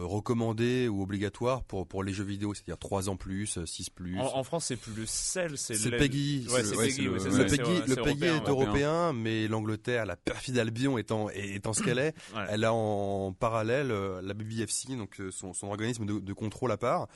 euh, 0.00 0.02
euh, 0.02 0.06
recommandés 0.06 0.88
ou 0.88 1.02
obligatoires 1.02 1.62
pour 1.64 1.86
pour 1.86 2.02
les 2.02 2.12
jeux 2.12 2.24
vidéo, 2.24 2.54
c'est-à-dire 2.54 2.78
3 2.78 3.08
ans 3.08 3.16
plus, 3.16 3.58
6 3.64 3.90
plus. 3.90 4.18
En, 4.18 4.36
en 4.38 4.44
France, 4.44 4.66
c'est 4.66 4.76
plus 4.76 4.94
le 4.94 5.06
sel, 5.06 5.58
c'est 5.58 5.74
le-. 5.74 5.98
Ouais, 5.98 6.62
le- 6.62 6.68
c'est 6.68 6.76
ouais, 6.76 6.86
Peggy. 6.86 7.02
le- 7.04 7.18
Peggy, 7.18 7.84
Peggy 7.86 7.96
européen, 7.98 8.36
est 8.36 8.48
européen, 8.48 9.12
mais 9.12 9.48
l'Angleterre, 9.48 10.06
la 10.06 10.16
perfide 10.16 10.58
Albion 10.58 10.98
étant, 10.98 11.28
étant 11.30 11.72
ce 11.72 11.82
qu'elle 11.82 11.98
est, 11.98 12.14
Ouais. 12.36 12.44
elle 12.50 12.64
a 12.64 12.72
en 12.72 13.32
parallèle 13.32 13.90
euh, 13.90 14.20
la 14.22 14.34
BBFC, 14.34 14.96
donc 14.96 15.20
euh, 15.20 15.30
son, 15.30 15.52
son 15.52 15.68
organisme 15.68 16.04
de, 16.06 16.18
de 16.18 16.32
contrôle 16.32 16.72
à 16.72 16.76
part. 16.76 17.08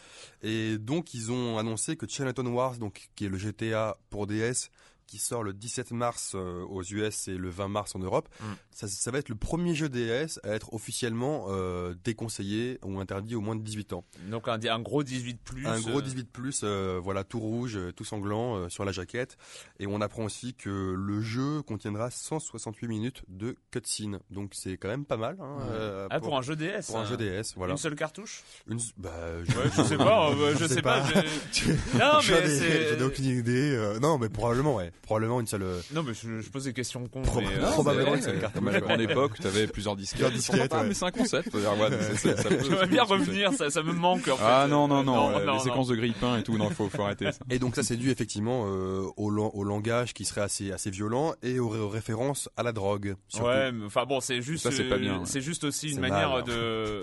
Et 0.42 0.78
donc 0.78 1.14
ils 1.14 1.30
ont 1.32 1.58
annoncé 1.58 1.96
que 1.96 2.06
Chinatown 2.08 2.46
Wars, 2.48 2.76
donc 2.78 3.08
qui 3.16 3.24
est 3.26 3.28
le 3.28 3.38
GTA 3.38 3.96
pour 4.10 4.26
DS, 4.26 4.70
qui 5.06 5.18
sort 5.18 5.42
le 5.42 5.52
17 5.52 5.92
mars 5.92 6.32
euh, 6.34 6.62
aux 6.64 6.82
US 6.82 7.28
et 7.28 7.36
le 7.36 7.50
20 7.50 7.68
mars 7.68 7.94
en 7.94 7.98
Europe, 7.98 8.28
Mm. 8.40 8.44
ça, 8.70 8.88
ça 8.88 9.10
va 9.10 9.18
être 9.18 9.28
le 9.28 9.34
premier 9.34 9.74
jeu 9.74 9.88
DS 9.88 10.40
à 10.44 10.50
être 10.50 10.72
officiellement 10.74 11.46
euh, 11.48 11.94
déconseillé 12.04 12.78
ou 12.84 12.98
interdit 13.00 13.34
aux 13.34 13.40
moins 13.40 13.56
de 13.56 13.62
18 13.62 13.92
ans. 13.92 14.04
Donc 14.30 14.48
un, 14.48 14.58
un 14.62 14.80
gros 14.80 15.02
18 15.02 15.40
plus. 15.42 15.66
Un 15.66 15.80
gros 15.80 15.98
euh, 15.98 16.02
18 16.02 16.30
plus, 16.32 16.60
euh, 16.64 16.98
voilà, 17.02 17.24
tout 17.24 17.38
rouge, 17.40 17.78
tout 17.96 18.04
sanglant 18.04 18.56
euh, 18.56 18.68
sur 18.68 18.84
la 18.84 18.92
jaquette. 18.92 19.36
Et 19.78 19.86
on 19.86 20.00
apprend 20.00 20.24
aussi 20.24 20.54
que 20.54 20.94
le 20.96 21.20
jeu 21.20 21.62
contiendra 21.62 22.10
168 22.10 22.88
minutes 22.88 23.22
de 23.28 23.56
cutscene. 23.70 24.18
Donc 24.30 24.52
c'est 24.54 24.76
quand 24.76 24.88
même 24.88 25.04
pas 25.04 25.16
mal. 25.16 25.36
Hein, 25.40 26.06
Ah, 26.10 26.20
pour, 26.20 26.36
un 26.36 26.42
jeu 26.42 26.56
DS. 26.56 26.86
pour 26.86 26.98
un 26.98 27.04
jeu 27.06 27.16
DS, 27.16 27.54
voilà. 27.56 27.72
Une 27.72 27.78
seule 27.78 27.94
cartouche 27.94 28.42
Une- 28.68 28.78
bah, 28.96 29.10
Ouais, 29.38 29.70
je 29.76 29.82
sais 29.82 29.96
pas, 29.96 30.30
je 30.58 30.66
sais 30.66 30.82
pas. 30.82 31.04
je- 31.52 31.70
Non, 31.98 32.18
mais 32.28 32.48
c'est. 32.48 32.94
J'en 32.94 33.00
ai 33.00 33.02
aucune 33.04 33.24
idée. 33.26 33.98
non, 34.00 34.18
mais 34.18 34.28
probablement, 34.28 34.76
ouais. 34.76 34.92
Probablement 35.02 35.38
une 35.40 35.46
seule. 35.46 35.62
euh, 35.64 35.80
Non, 35.92 36.02
mais 36.02 36.14
je, 36.14 36.40
je 36.40 36.48
pose 36.50 36.64
des 36.64 36.72
questions 36.72 37.06
cons. 37.08 37.20
Pro- 37.22 37.40
mais, 37.42 37.48
euh, 37.48 37.60
Non, 37.60 37.72
Probablement 37.72 38.12
c'est- 38.12 38.16
une 38.16 38.22
seule 38.22 38.40
carte 38.40 38.54
Comme 38.54 38.68
à 38.68 38.80
grande 38.80 39.00
époque, 39.02 39.32
tu 39.38 39.46
avais 39.46 39.66
plusieurs 39.66 39.96
disquettes. 39.96 40.20
Plusieurs 40.30 40.32
disquettes, 40.32 40.72
Ah, 40.74 40.80
ouais. 40.80 40.88
mais 40.88 40.94
c'est 40.94 41.04
un 41.04 41.10
concept. 41.10 41.50
C'est- 42.16 42.36
ça 42.36 42.48
peut- 42.48 42.58
J'aimerais 42.64 42.86
bien 42.86 43.02
revenir, 43.02 43.52
ça, 43.52 43.68
ça 43.68 43.82
me 43.82 43.92
manque. 43.92 44.28
En 44.28 44.36
fait. 44.36 44.42
Ah 44.46 44.66
non, 44.68 44.88
non, 44.88 45.04
non, 45.04 45.30
Euh, 45.30 45.40
euh, 45.46 45.52
les 45.52 45.58
séquences 45.58 45.88
de 45.88 45.96
grille-pain 45.96 46.38
et 46.38 46.42
tout, 46.42 46.56
non, 46.56 46.70
faut, 46.70 46.88
faut 46.88 47.02
arrêter 47.02 47.30
ça. 47.32 47.38
Et 47.50 47.58
donc 47.58 47.74
ça 47.76 47.82
c'est 47.82 47.96
dû 47.96 48.10
effectivement 48.10 48.64
euh, 48.68 49.06
au, 49.18 49.28
lan- 49.30 49.50
au 49.52 49.62
langage 49.64 50.14
qui 50.14 50.24
serait 50.24 50.40
assez 50.40 50.72
assez 50.72 50.90
violent 50.90 51.34
et 51.42 51.58
aux, 51.58 51.68
ré- 51.68 51.78
aux 51.80 51.88
références 51.90 52.48
à 52.56 52.62
la 52.62 52.72
drogue. 52.72 53.16
surtout. 53.28 53.46
Ouais, 53.46 53.72
mais 53.72 53.84
enfin 53.84 54.06
bon, 54.06 54.20
c'est 54.20 54.40
juste, 54.40 54.62
Ça, 54.64 54.70
c'est 54.72 54.88
pas 54.88 54.96
bien, 54.98 55.16
euh, 55.16 55.18
ouais. 55.20 55.26
c'est 55.26 55.42
juste 55.42 55.64
aussi 55.64 55.90
une 55.90 56.00
manière 56.00 56.30
mal. 56.30 56.44
de, 56.44 57.02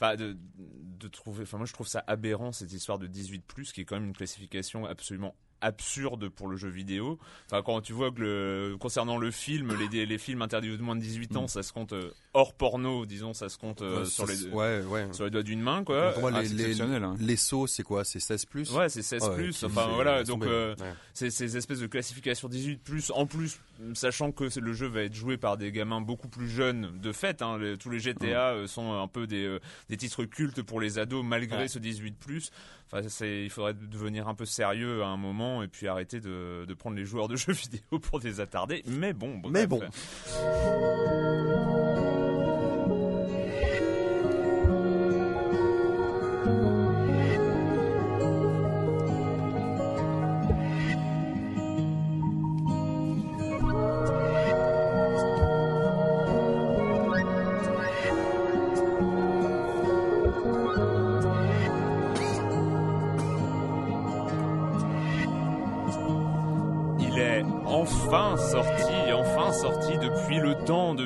enfin 0.00 0.16
de, 0.16 0.36
de 0.58 1.08
trouver. 1.08 1.42
Enfin 1.42 1.58
moi 1.58 1.66
je 1.66 1.72
trouve 1.74 1.86
ça 1.88 2.02
aberrant 2.06 2.52
cette 2.52 2.72
histoire 2.72 2.98
de 2.98 3.06
18 3.06 3.44
plus, 3.46 3.72
qui 3.72 3.82
est 3.82 3.84
quand 3.84 3.96
même 3.96 4.06
une 4.06 4.14
classification 4.16 4.86
absolument 4.86 5.34
absurde 5.64 6.28
pour 6.28 6.48
le 6.48 6.56
jeu 6.56 6.68
vidéo. 6.68 7.18
Enfin 7.46 7.62
quand 7.62 7.80
tu 7.80 7.92
vois 7.92 8.10
que 8.12 8.20
le, 8.20 8.76
concernant 8.78 9.18
le 9.18 9.30
film, 9.30 9.76
les, 9.90 10.06
les 10.06 10.18
films 10.18 10.42
interdits 10.42 10.70
aux 10.70 10.78
moins 10.78 10.96
de 10.96 11.00
18 11.00 11.36
ans, 11.36 11.48
ça 11.48 11.62
se 11.62 11.72
compte 11.72 11.92
euh, 11.92 12.10
hors 12.34 12.52
porno, 12.54 13.06
disons, 13.06 13.32
ça 13.34 13.48
se 13.48 13.58
compte 13.58 13.82
euh, 13.82 14.00
Ouais, 14.00 14.04
sur 14.06 14.26
les 14.26 14.34
c'est- 14.36 14.48
ouais 14.50 14.82
ouais. 14.82 15.08
sur 15.12 15.24
les 15.24 15.30
doigts 15.30 15.42
d'une 15.42 15.60
main 15.62 15.82
quoi. 15.84 16.14
Ah, 16.22 16.40
les, 16.42 16.80
hein. 16.82 17.14
les 17.18 17.36
sauts 17.36 17.66
c'est 17.66 17.82
quoi? 17.82 18.04
C'est 18.04 18.20
16 18.20 18.44
plus? 18.46 18.70
Ouais, 18.72 18.88
c'est 18.88 19.02
16 19.02 19.22
Ah 19.26 19.30
plus. 19.34 19.64
Enfin 19.64 19.88
voilà, 19.94 20.22
donc 20.24 20.44
euh, 20.44 20.74
Ouais. 20.78 20.92
c'est 21.12 21.30
ces 21.30 21.56
espèces 21.56 21.80
de 21.80 21.86
classification 21.86 22.48
18 22.48 22.76
plus 22.82 23.10
en 23.14 23.26
plus 23.26 23.58
sachant 23.94 24.30
que 24.32 24.44
le 24.58 24.72
jeu 24.72 24.86
va 24.86 25.02
être 25.02 25.14
joué 25.14 25.36
par 25.36 25.56
des 25.56 25.72
gamins 25.72 26.00
beaucoup 26.00 26.28
plus 26.28 26.48
jeunes 26.48 26.98
de 27.00 27.12
fait 27.12 27.42
hein, 27.42 27.58
tous 27.80 27.90
les 27.90 27.98
GTA 27.98 28.50
euh, 28.52 28.66
sont 28.66 28.92
un 28.92 29.08
peu 29.08 29.26
des 29.26 29.58
des 29.88 29.96
titres 29.96 30.24
cultes 30.24 30.62
pour 30.62 30.80
les 30.80 30.98
ados 30.98 31.24
malgré 31.24 31.68
ce 31.68 31.78
18 31.78 32.16
plus 32.18 32.50
enfin 32.86 33.06
c'est 33.08 33.42
il 33.44 33.50
faudrait 33.50 33.74
devenir 33.74 34.28
un 34.28 34.34
peu 34.34 34.44
sérieux 34.44 35.02
à 35.02 35.06
un 35.06 35.16
moment 35.16 35.62
et 35.62 35.68
puis 35.68 35.88
arrêter 35.88 36.20
de, 36.20 36.64
de 36.66 36.74
prendre 36.74 36.96
les 36.96 37.04
joueurs 37.04 37.28
de 37.28 37.36
jeux 37.36 37.52
vidéo 37.52 37.98
pour 37.98 38.20
des 38.20 38.40
attardés 38.40 38.82
mais 38.86 39.12
bon 39.12 39.38
bref. 39.38 39.52
Mais 39.52 39.66
bon. 39.66 39.80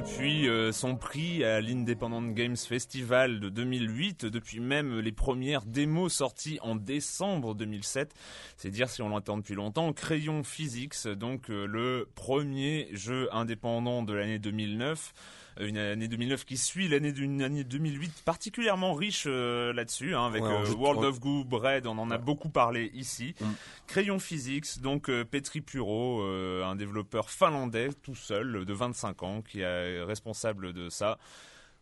Depuis 0.08 0.48
euh, 0.48 0.72
son 0.72 0.96
prix 0.96 1.44
à 1.44 1.60
l'Independent 1.60 2.32
Games 2.32 2.56
Festival 2.56 3.40
de 3.40 3.50
2008, 3.50 4.24
depuis 4.24 4.58
même 4.58 5.00
les 5.00 5.12
premières 5.12 5.64
démos 5.66 6.12
sorties 6.14 6.58
en 6.62 6.76
décembre 6.76 7.54
2007. 7.54 8.14
C'est 8.56 8.70
dire 8.70 8.88
si 8.88 9.02
on 9.02 9.10
l'entend 9.10 9.36
depuis 9.36 9.54
longtemps. 9.54 9.92
Crayon 9.92 10.42
Physics, 10.44 11.06
donc 11.08 11.50
euh, 11.50 11.66
le 11.66 12.08
premier 12.14 12.88
jeu 12.92 13.28
indépendant 13.32 14.02
de 14.02 14.14
l'année 14.14 14.38
2009 14.38 15.12
Euh, 15.12 15.47
une 15.60 15.78
année 15.78 16.08
2009 16.08 16.44
qui 16.44 16.56
suit 16.56 16.88
l'année 16.88 17.12
d'une 17.12 17.42
année 17.42 17.64
2008 17.64 18.22
particulièrement 18.24 18.94
riche 18.94 19.24
euh, 19.26 19.72
là-dessus, 19.72 20.14
hein, 20.14 20.26
avec 20.26 20.42
Ouais, 20.42 20.48
euh, 20.48 20.74
World 20.74 21.04
of 21.04 21.20
Goo, 21.20 21.44
Bread, 21.44 21.86
on 21.86 21.98
en 21.98 22.10
a 22.10 22.18
beaucoup 22.18 22.48
parlé 22.48 22.90
ici. 22.94 23.34
Mm. 23.40 23.44
Crayon 23.86 24.18
Physics, 24.18 24.80
donc 24.80 25.10
euh, 25.10 25.24
Petri 25.24 25.60
Puro, 25.60 26.22
un 26.22 26.76
développeur 26.76 27.30
finlandais 27.30 27.90
tout 28.02 28.14
seul 28.14 28.64
de 28.64 28.72
25 28.72 29.22
ans 29.22 29.42
qui 29.42 29.60
est 29.60 30.02
responsable 30.02 30.72
de 30.72 30.88
ça. 30.88 31.18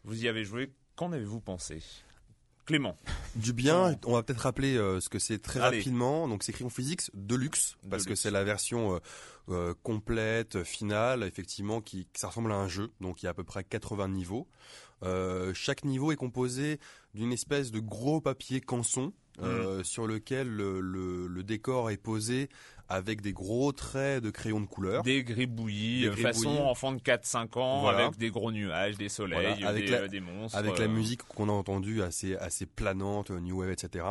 Vous 0.05 0.25
y 0.25 0.29
avez 0.29 0.45
joué, 0.45 0.71
qu'en 0.95 1.13
avez-vous 1.13 1.41
pensé? 1.41 1.83
Clément, 2.67 2.99
Du 3.37 3.53
bien, 3.53 3.97
on 4.07 4.15
va 4.15 4.25
peut-être 4.25 4.41
rappeler 4.41 4.77
euh, 4.77 4.99
ce 5.01 5.09
que 5.09 5.21
c'est 5.21 5.39
très 5.39 5.61
Allez. 5.61 5.79
rapidement. 5.79 6.27
Donc 6.27 6.43
c'est 6.43 6.53
Crayon 6.53 6.69
Physics 6.69 7.03
Deluxe 7.15 7.77
parce 7.89 8.05
que 8.05 8.17
c'est 8.17 8.33
la 8.33 8.43
version 8.43 8.97
euh, 8.97 8.99
euh, 9.51 9.75
complète, 9.85 10.65
finale, 10.65 11.23
effectivement, 11.23 11.81
qui 11.81 12.09
ça 12.15 12.27
ressemble 12.27 12.51
à 12.51 12.57
un 12.57 12.67
jeu. 12.67 12.91
Donc 13.01 13.23
il 13.23 13.27
y 13.27 13.29
a 13.29 13.31
à 13.31 13.35
peu 13.35 13.45
près 13.45 13.63
80 13.63 14.09
niveaux. 14.09 14.49
Euh, 15.05 15.55
chaque 15.55 15.85
niveau 15.85 16.11
est 16.11 16.17
composé 16.17 16.81
d'une 17.15 17.33
espèce 17.33 17.71
de 17.71 17.79
gros 17.79 18.21
papier 18.21 18.61
canson. 18.61 19.13
Euh, 19.43 19.83
sur 19.85 20.07
lequel 20.07 20.49
le, 20.49 20.81
le- 20.81 21.27
le 21.27 21.43
décor 21.43 21.91
est 21.91 21.97
posé 21.97 22.49
avec 22.89 23.21
des 23.21 23.33
gros 23.33 23.73
traits 23.73 24.23
de 24.23 24.31
crayon 24.31 24.61
de 24.61 24.67
couleur. 24.67 25.03
des 25.03 25.25
gribouillis, 25.25 26.03
Des 26.03 26.09
euh, 26.09 26.17
façon 26.17 26.51
enfant 26.59 26.93
de 26.93 27.01
4-5 27.01 27.59
ans, 27.59 27.81
Voilà. 27.81 28.07
avec 28.07 28.17
des 28.19 28.31
gros 28.31 28.53
nuages, 28.53 28.97
des 28.97 29.09
soleils, 29.09 29.55
Voilà, 29.57 29.69
avec 29.69 29.85
des, 29.87 29.91
la- 29.91 29.99
euh, 30.03 30.09
des 30.09 30.21
monstres. 30.21 30.57
avec 30.57 30.79
la 30.79 30.85
euh, 30.85 30.89
musique 30.89 31.23
qu'on 31.25 31.49
a 31.49 31.53
entendue 31.53 32.03
assez 32.03 32.37
assez 32.37 32.65
planante, 32.65 33.31
euh, 33.33 33.41
new 33.41 33.59
wave, 33.61 33.71
etc. 33.73 34.05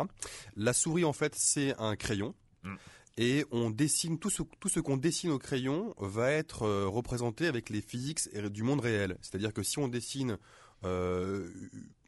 La 0.58 0.74
souris 0.74 1.06
en 1.06 1.14
fait 1.14 1.34
c'est 1.36 1.74
un 1.80 1.96
crayon. 1.96 2.36
Mm. 2.64 2.76
Et 3.18 3.46
on 3.52 3.70
dessine 3.70 4.20
tout 4.20 4.30
ce 4.30 4.44
tout 4.60 4.68
ce 4.68 4.82
qu'on 4.82 4.98
dessine 4.98 5.32
au 5.32 5.40
crayon 5.40 5.94
va 5.98 6.32
être 6.32 6.64
euh, 6.64 6.86
représenté 6.86 7.48
avec 7.48 7.70
les 7.70 7.80
physiques 7.80 8.28
du 8.52 8.62
monde 8.64 8.82
réel. 8.82 9.16
C'est-à-dire 9.22 9.54
que 9.54 9.64
si 9.64 9.80
on 9.80 9.88
dessine 9.88 10.38
euh, 10.84 11.48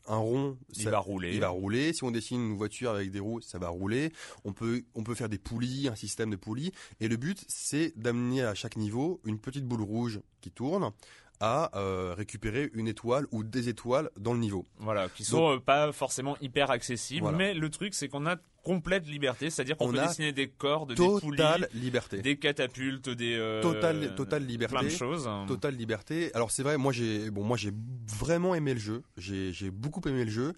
un 0.08 0.18
rond, 0.18 0.58
Il 0.76 0.84
ça- 0.84 0.92
va 0.92 1.00
rouler. 1.00 1.34
Il 1.34 1.40
va 1.42 1.50
rouler. 1.50 1.94
Si 1.94 2.04
on 2.04 2.12
dessine 2.12 2.42
une 2.52 2.56
voiture 2.58 2.92
avec 2.92 3.12
des 3.12 3.20
roues, 3.20 3.42
ça 3.42 3.60
va 3.60 3.70
rouler. 3.70 4.12
On 4.46 4.54
peut 4.54 4.84
on 4.96 5.04
peut 5.04 5.16
faire 5.16 5.30
des 5.30 5.38
poulies, 5.38 5.88
un 5.90 5.96
système 5.96 6.30
de 6.30 6.36
poulies. 6.38 6.72
Et 7.00 7.08
le 7.08 7.18
but 7.18 7.44
c'est 7.48 7.94
d'amener 7.98 8.42
à 8.44 8.54
chaque 8.56 8.78
niveau 8.78 9.20
une 9.26 9.40
petite 9.40 9.66
boule 9.66 9.82
rouge 9.82 10.20
qui 10.42 10.52
tourne 10.52 10.92
à 11.40 11.78
euh, 11.78 12.14
récupérer 12.18 12.70
une 12.74 12.88
étoile 12.88 13.28
ou 13.32 13.44
des 13.44 13.70
étoiles 13.70 14.10
dans 14.20 14.34
le 14.34 14.40
niveau. 14.40 14.66
Voilà, 14.80 15.08
qui 15.10 15.24
sont 15.24 15.56
euh, 15.56 15.60
pas 15.60 15.92
forcément 15.92 16.36
hyper 16.42 16.72
accessibles, 16.72 17.22
Voilà. 17.22 17.38
mais 17.38 17.54
le 17.54 17.70
truc 17.70 17.94
c'est 17.94 18.08
qu'on 18.08 18.26
a 18.26 18.38
complète 18.64 19.08
liberté, 19.08 19.50
c'est-à-dire 19.50 19.78
qu'on 19.78 19.90
On 19.90 19.92
peut 19.94 20.00
dessiner 20.00 20.34
des 20.34 20.50
cordes, 20.50 20.90
des 20.90 20.96
poulies, 20.96 21.38
liberté. 21.74 22.22
des 22.22 22.38
catapultes, 22.38 23.10
des 23.10 23.36
euh, 23.36 23.62
Totale- 23.62 24.14
totale 24.16 24.46
liberté. 24.46 24.76
plein 24.76 24.84
de 24.84 24.90
choses. 24.90 25.30
Totale 25.48 25.76
liberté. 25.76 26.32
Alors 26.34 26.52
c'est 26.52 26.64
vrai, 26.64 26.78
moi 26.78 26.92
j'ai 26.92 27.30
bon, 27.32 27.44
moi 27.44 27.56
j'ai 27.56 27.72
vraiment 28.20 28.56
aimé 28.56 28.74
le 28.74 28.80
jeu. 28.80 29.04
J'ai 29.18 29.72
beaucoup 29.72 30.02
aimé 30.10 30.26
le 30.26 30.32
jeu. 30.32 30.54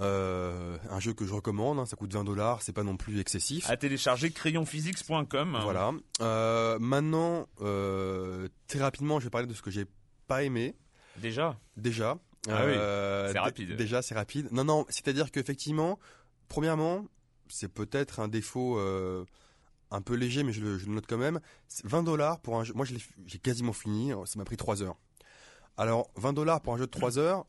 Euh, 0.00 0.76
un 0.90 0.98
jeu 0.98 1.14
que 1.14 1.24
je 1.24 1.32
recommande. 1.32 1.78
hein, 1.78 1.86
ça 1.86 1.94
coûte 1.96 2.12
20 2.12 2.24
dollars. 2.24 2.62
C'est 2.62 2.72
pas 2.72 2.82
non 2.82 2.96
plus 2.96 3.20
excessif. 3.20 3.70
À 3.70 3.76
télécharger 3.76 4.30
crayonphysics.com. 4.32 5.58
Voilà. 5.62 5.92
Euh, 6.20 6.78
maintenant, 6.80 7.46
euh, 7.62 8.48
très 8.66 8.80
rapidement, 8.80 9.20
je 9.20 9.24
vais 9.24 9.30
parler 9.30 9.46
de 9.46 9.54
ce 9.54 9.62
que 9.62 9.70
j'ai 9.70 9.86
pas 10.26 10.42
aimé. 10.42 10.74
Déjà? 11.16 11.58
Déjà. 11.76 12.18
Ah 12.48 12.64
oui, 12.66 12.72
Euh, 12.76 13.32
c'est 13.32 13.38
rapide. 13.38 13.76
Déjà, 13.76 14.02
c'est 14.02 14.14
rapide. 14.14 14.48
Non, 14.52 14.64
non, 14.64 14.84
c'est-à-dire 14.88 15.30
qu'effectivement, 15.30 15.98
premièrement, 16.48 17.04
c'est 17.48 17.68
peut-être 17.72 18.20
un 18.20 18.28
défaut 18.28 18.78
euh, 18.78 19.24
un 19.90 20.00
peu 20.02 20.14
léger, 20.14 20.42
mais 20.42 20.52
je 20.52 20.60
le, 20.60 20.78
je 20.78 20.86
le 20.86 20.92
note 20.94 21.06
quand 21.08 21.16
même. 21.18 21.40
C'est 21.68 21.86
20 21.86 22.02
dollars 22.02 22.40
pour 22.40 22.58
un 22.58 22.64
jeu. 22.64 22.74
Moi, 22.74 22.84
j'ai 23.26 23.38
quasiment 23.38 23.72
fini. 23.72 24.12
Ça 24.26 24.38
m'a 24.38 24.44
pris 24.44 24.56
3 24.56 24.82
heures. 24.82 24.96
Alors, 25.76 26.10
20 26.16 26.32
dollars 26.32 26.60
pour 26.60 26.74
un 26.74 26.78
jeu 26.78 26.86
de 26.86 26.90
3 26.90 27.18
heures, 27.18 27.46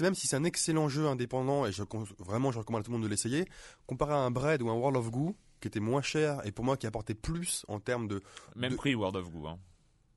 même 0.00 0.14
si 0.14 0.26
c'est 0.26 0.36
un 0.36 0.44
excellent 0.44 0.88
jeu 0.88 1.06
indépendant, 1.06 1.66
et 1.66 1.72
je, 1.72 1.82
vraiment, 2.18 2.50
je 2.50 2.58
recommande 2.58 2.80
à 2.80 2.84
tout 2.84 2.90
le 2.90 2.96
monde 2.96 3.04
de 3.04 3.08
l'essayer, 3.10 3.44
comparé 3.86 4.14
à 4.14 4.16
un 4.18 4.30
Bread 4.30 4.62
ou 4.62 4.70
un 4.70 4.74
World 4.74 4.96
of 4.96 5.10
Goo, 5.10 5.36
qui 5.60 5.68
était 5.68 5.80
moins 5.80 6.02
cher 6.02 6.40
et 6.46 6.52
pour 6.52 6.64
moi 6.64 6.76
qui 6.76 6.86
apportait 6.86 7.14
plus 7.14 7.64
en 7.68 7.80
termes 7.80 8.08
de. 8.08 8.22
Même 8.56 8.72
de- 8.72 8.76
prix 8.76 8.94
World 8.94 9.16
of 9.16 9.30
Goo. 9.30 9.46
hein. 9.46 9.58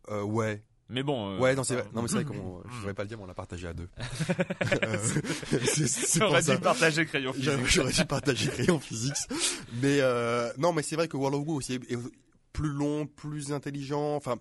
euh, 0.09 0.23
ouais, 0.23 0.63
Mais 0.91 1.03
bon. 1.03 1.31
euh, 1.35 1.39
Ouais, 1.39 1.55
non, 1.55 1.63
c'est 1.63 1.73
vrai. 1.75 1.83
enfin, 1.83 1.91
Non, 1.95 2.01
mais 2.03 2.07
c'est 2.07 2.15
vrai 2.15 2.25
qu'on, 2.25 2.61
je 2.71 2.77
devrais 2.79 2.93
pas 2.93 3.03
le 3.03 3.07
dire, 3.09 3.17
mais 3.17 3.23
on 3.23 3.27
l'a 3.27 3.33
partagé 3.33 3.67
à 3.67 3.73
deux. 3.73 3.87
Euh, 4.83 4.97
J'aurais 6.17 6.41
dû 6.41 6.57
partager 6.59 7.05
crayon 7.05 7.33
J'aurais 7.37 7.57
physics. 7.57 7.71
j'aurais 7.71 7.91
dû 7.93 8.05
partager 8.05 8.49
crayon 8.49 8.79
physics. 8.79 9.15
Mais, 9.81 9.99
euh, 10.01 10.51
non, 10.57 10.73
mais 10.73 10.81
c'est 10.81 10.95
vrai 10.95 11.07
que 11.07 11.17
World 11.17 11.35
of 11.39 11.45
Goo 11.45 11.55
aussi 11.55 11.73
est 11.73 11.97
plus 12.53 12.69
long, 12.69 13.05
plus 13.07 13.51
intelligent. 13.53 14.15
Enfin, 14.15 14.35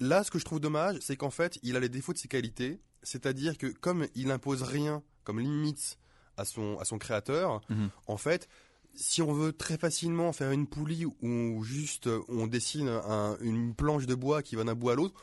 là, 0.00 0.22
ce 0.24 0.30
que 0.30 0.38
je 0.38 0.44
trouve 0.44 0.60
dommage, 0.60 0.96
c'est 1.00 1.16
qu'en 1.16 1.30
fait, 1.30 1.58
il 1.62 1.76
a 1.76 1.80
les 1.80 1.88
défauts 1.88 2.12
de 2.12 2.18
ses 2.18 2.28
qualités. 2.28 2.80
C'est-à-dire 3.02 3.58
que 3.58 3.66
comme 3.66 4.06
il 4.14 4.30
impose 4.30 4.62
rien 4.62 5.02
comme 5.24 5.40
limite 5.40 5.98
à 6.36 6.44
son, 6.44 6.78
à 6.78 6.84
son 6.84 6.98
créateur, 6.98 7.60
Mhm. 7.70 7.88
en 8.06 8.16
fait, 8.16 8.48
si 8.94 9.22
on 9.22 9.32
veut 9.32 9.52
très 9.52 9.76
facilement 9.78 10.32
faire 10.32 10.50
une 10.52 10.66
poulie 10.66 11.04
ou 11.22 11.62
juste 11.64 12.06
euh, 12.06 12.20
on 12.28 12.46
dessine 12.46 12.88
un- 12.88 13.36
une 13.40 13.74
planche 13.74 14.06
de 14.06 14.14
bois 14.14 14.42
qui 14.42 14.54
va 14.56 14.64
d'un 14.64 14.74
bout 14.74 14.90
à 14.90 14.94
l'autre, 14.94 15.14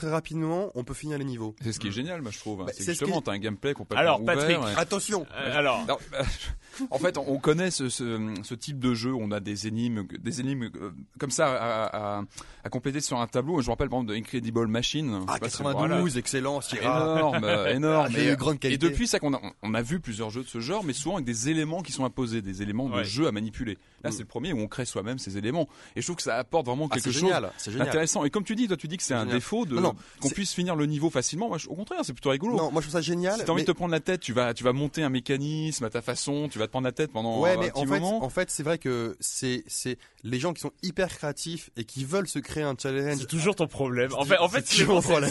très 0.00 0.10
rapidement, 0.10 0.70
on 0.74 0.82
peut 0.84 0.94
finir 0.94 1.18
les 1.18 1.24
niveaux. 1.24 1.54
C'est 1.60 1.72
ce 1.72 1.78
qui 1.80 1.88
est 1.88 1.92
génial, 1.92 2.22
moi 2.22 2.30
je 2.30 2.38
trouve. 2.38 2.64
Bah, 2.64 2.72
c'est 2.72 2.78
c'est 2.78 2.84
ce 2.84 2.90
justement, 3.00 3.18
qui- 3.18 3.24
t'as 3.24 3.32
un 3.32 3.38
gameplay 3.38 3.74
complètement 3.74 4.00
Alors, 4.00 4.22
ouvert. 4.22 4.36
Patrick, 4.36 4.58
Attention 4.78 5.26
Euh, 5.36 5.58
alors, 5.58 5.84
Non, 5.86 5.98
bah, 6.10 6.18
en 6.90 6.98
fait, 6.98 7.18
on 7.18 7.38
connaît 7.38 7.70
ce, 7.70 7.88
ce, 7.90 8.34
ce 8.42 8.54
type 8.54 8.78
de 8.78 8.94
jeu. 8.94 9.12
On 9.12 9.30
a 9.30 9.40
des 9.40 9.66
énigmes, 9.66 10.06
des 10.18 10.40
énigmes 10.40 10.70
euh, 10.76 10.92
comme 11.18 11.30
ça 11.30 11.48
à, 11.48 12.18
à, 12.18 12.22
à 12.64 12.68
compléter 12.70 13.00
sur 13.00 13.20
un 13.20 13.26
tableau. 13.26 13.60
Je 13.60 13.66
me 13.66 13.70
rappelle 13.72 13.88
par 13.90 13.98
exemple 13.98 14.12
de 14.14 14.18
Incredible 14.18 14.66
Machine. 14.68 15.20
Ah, 15.28 15.34
sais 15.34 15.40
pas 15.40 15.48
si- 15.50 15.56
92, 15.58 16.16
excellent. 16.16 16.60
Énorme, 16.80 17.44
euh, 17.44 17.66
énorme. 17.74 18.08
Ah, 18.16 18.18
Et, 18.18 18.36
grande 18.36 18.54
et 18.56 18.58
qualité. 18.58 18.88
depuis 18.88 19.06
ça 19.06 19.18
qu'on 19.18 19.34
a, 19.34 19.40
on 19.62 19.74
a 19.74 19.82
vu 19.82 20.00
plusieurs 20.00 20.30
jeux 20.30 20.42
de 20.42 20.48
ce 20.48 20.60
genre, 20.60 20.82
mais 20.84 20.92
souvent 20.94 21.16
avec 21.16 21.26
des 21.26 21.50
éléments 21.50 21.82
qui 21.82 21.92
sont 21.92 22.04
imposés, 22.06 22.40
des 22.40 22.62
éléments 22.62 22.88
de 22.88 23.02
jeu 23.02 23.26
à 23.26 23.32
manipuler. 23.32 23.76
Là, 24.02 24.08
Mm. 24.08 24.12
c'est 24.12 24.20
le 24.20 24.24
premier 24.28 24.52
où 24.54 24.58
on 24.60 24.66
crée 24.66 24.86
soi-même 24.86 25.18
ces 25.18 25.36
éléments. 25.36 25.68
Et 25.94 26.00
je 26.00 26.06
trouve 26.06 26.16
que 26.16 26.22
ça 26.22 26.36
apporte 26.36 26.64
vraiment 26.64 26.88
Ah, 26.90 26.94
quelque 26.94 27.10
chose 27.10 27.20
génial, 27.20 27.50
c'est 27.58 27.70
génial. 27.70 27.88
d'intéressant. 27.88 28.24
Et 28.24 28.30
comme 28.30 28.44
tu 28.44 28.56
dis, 28.56 28.66
toi, 28.66 28.78
tu 28.78 28.88
dis 28.88 28.96
que 28.96 29.02
c'est 29.02 29.12
un 29.12 29.26
défaut 29.26 29.66
de 29.66 29.76
Non, 29.92 29.96
qu'on 30.20 30.30
puisse 30.30 30.52
finir 30.52 30.76
le 30.76 30.86
niveau 30.86 31.10
facilement. 31.10 31.48
Moi, 31.48 31.58
je- 31.58 31.68
au 31.68 31.74
contraire, 31.74 32.00
c'est 32.02 32.12
plutôt 32.12 32.30
rigolo. 32.30 32.56
Non, 32.56 32.70
moi 32.70 32.80
je 32.82 32.86
trouve 32.88 32.92
ça 32.98 33.00
génial. 33.00 33.38
Si 33.38 33.44
t'as 33.44 33.52
envie 33.52 33.62
mais- 33.62 33.66
de 33.66 33.72
te 33.72 33.76
prendre 33.76 33.92
la 33.92 34.00
tête, 34.00 34.20
tu 34.20 34.32
vas, 34.32 34.54
tu 34.54 34.64
vas 34.64 34.72
monter 34.72 35.02
un 35.02 35.08
mécanisme 35.10 35.84
à 35.84 35.90
ta 35.90 36.02
façon, 36.02 36.48
tu 36.50 36.58
vas 36.58 36.66
te 36.66 36.70
prendre 36.70 36.84
la 36.86 36.92
tête 36.92 37.12
pendant 37.12 37.40
Ouais, 37.40 37.54
un 37.54 37.58
mais 37.58 37.70
petit 37.70 37.80
en 37.80 37.86
fait, 37.86 38.00
moment. 38.00 38.24
en 38.24 38.28
fait, 38.30 38.50
c'est 38.50 38.62
vrai 38.62 38.78
que 38.78 39.16
c'est 39.20 39.64
c'est 39.66 39.98
les 40.22 40.38
gens 40.38 40.52
qui 40.52 40.60
sont 40.60 40.72
hyper 40.82 41.08
créatifs 41.08 41.70
et 41.76 41.84
qui 41.84 42.04
veulent 42.04 42.28
se 42.28 42.38
créer 42.38 42.62
un 42.64 42.74
challenge. 42.80 43.18
c'est 43.20 43.26
toujours 43.26 43.54
ton 43.56 43.66
problème. 43.66 44.12
En 44.14 44.24
fait, 44.24 44.38
en 44.38 44.48
fait, 44.48 44.66
C'est 44.66 44.84
mon 44.86 45.00
problème. 45.00 45.30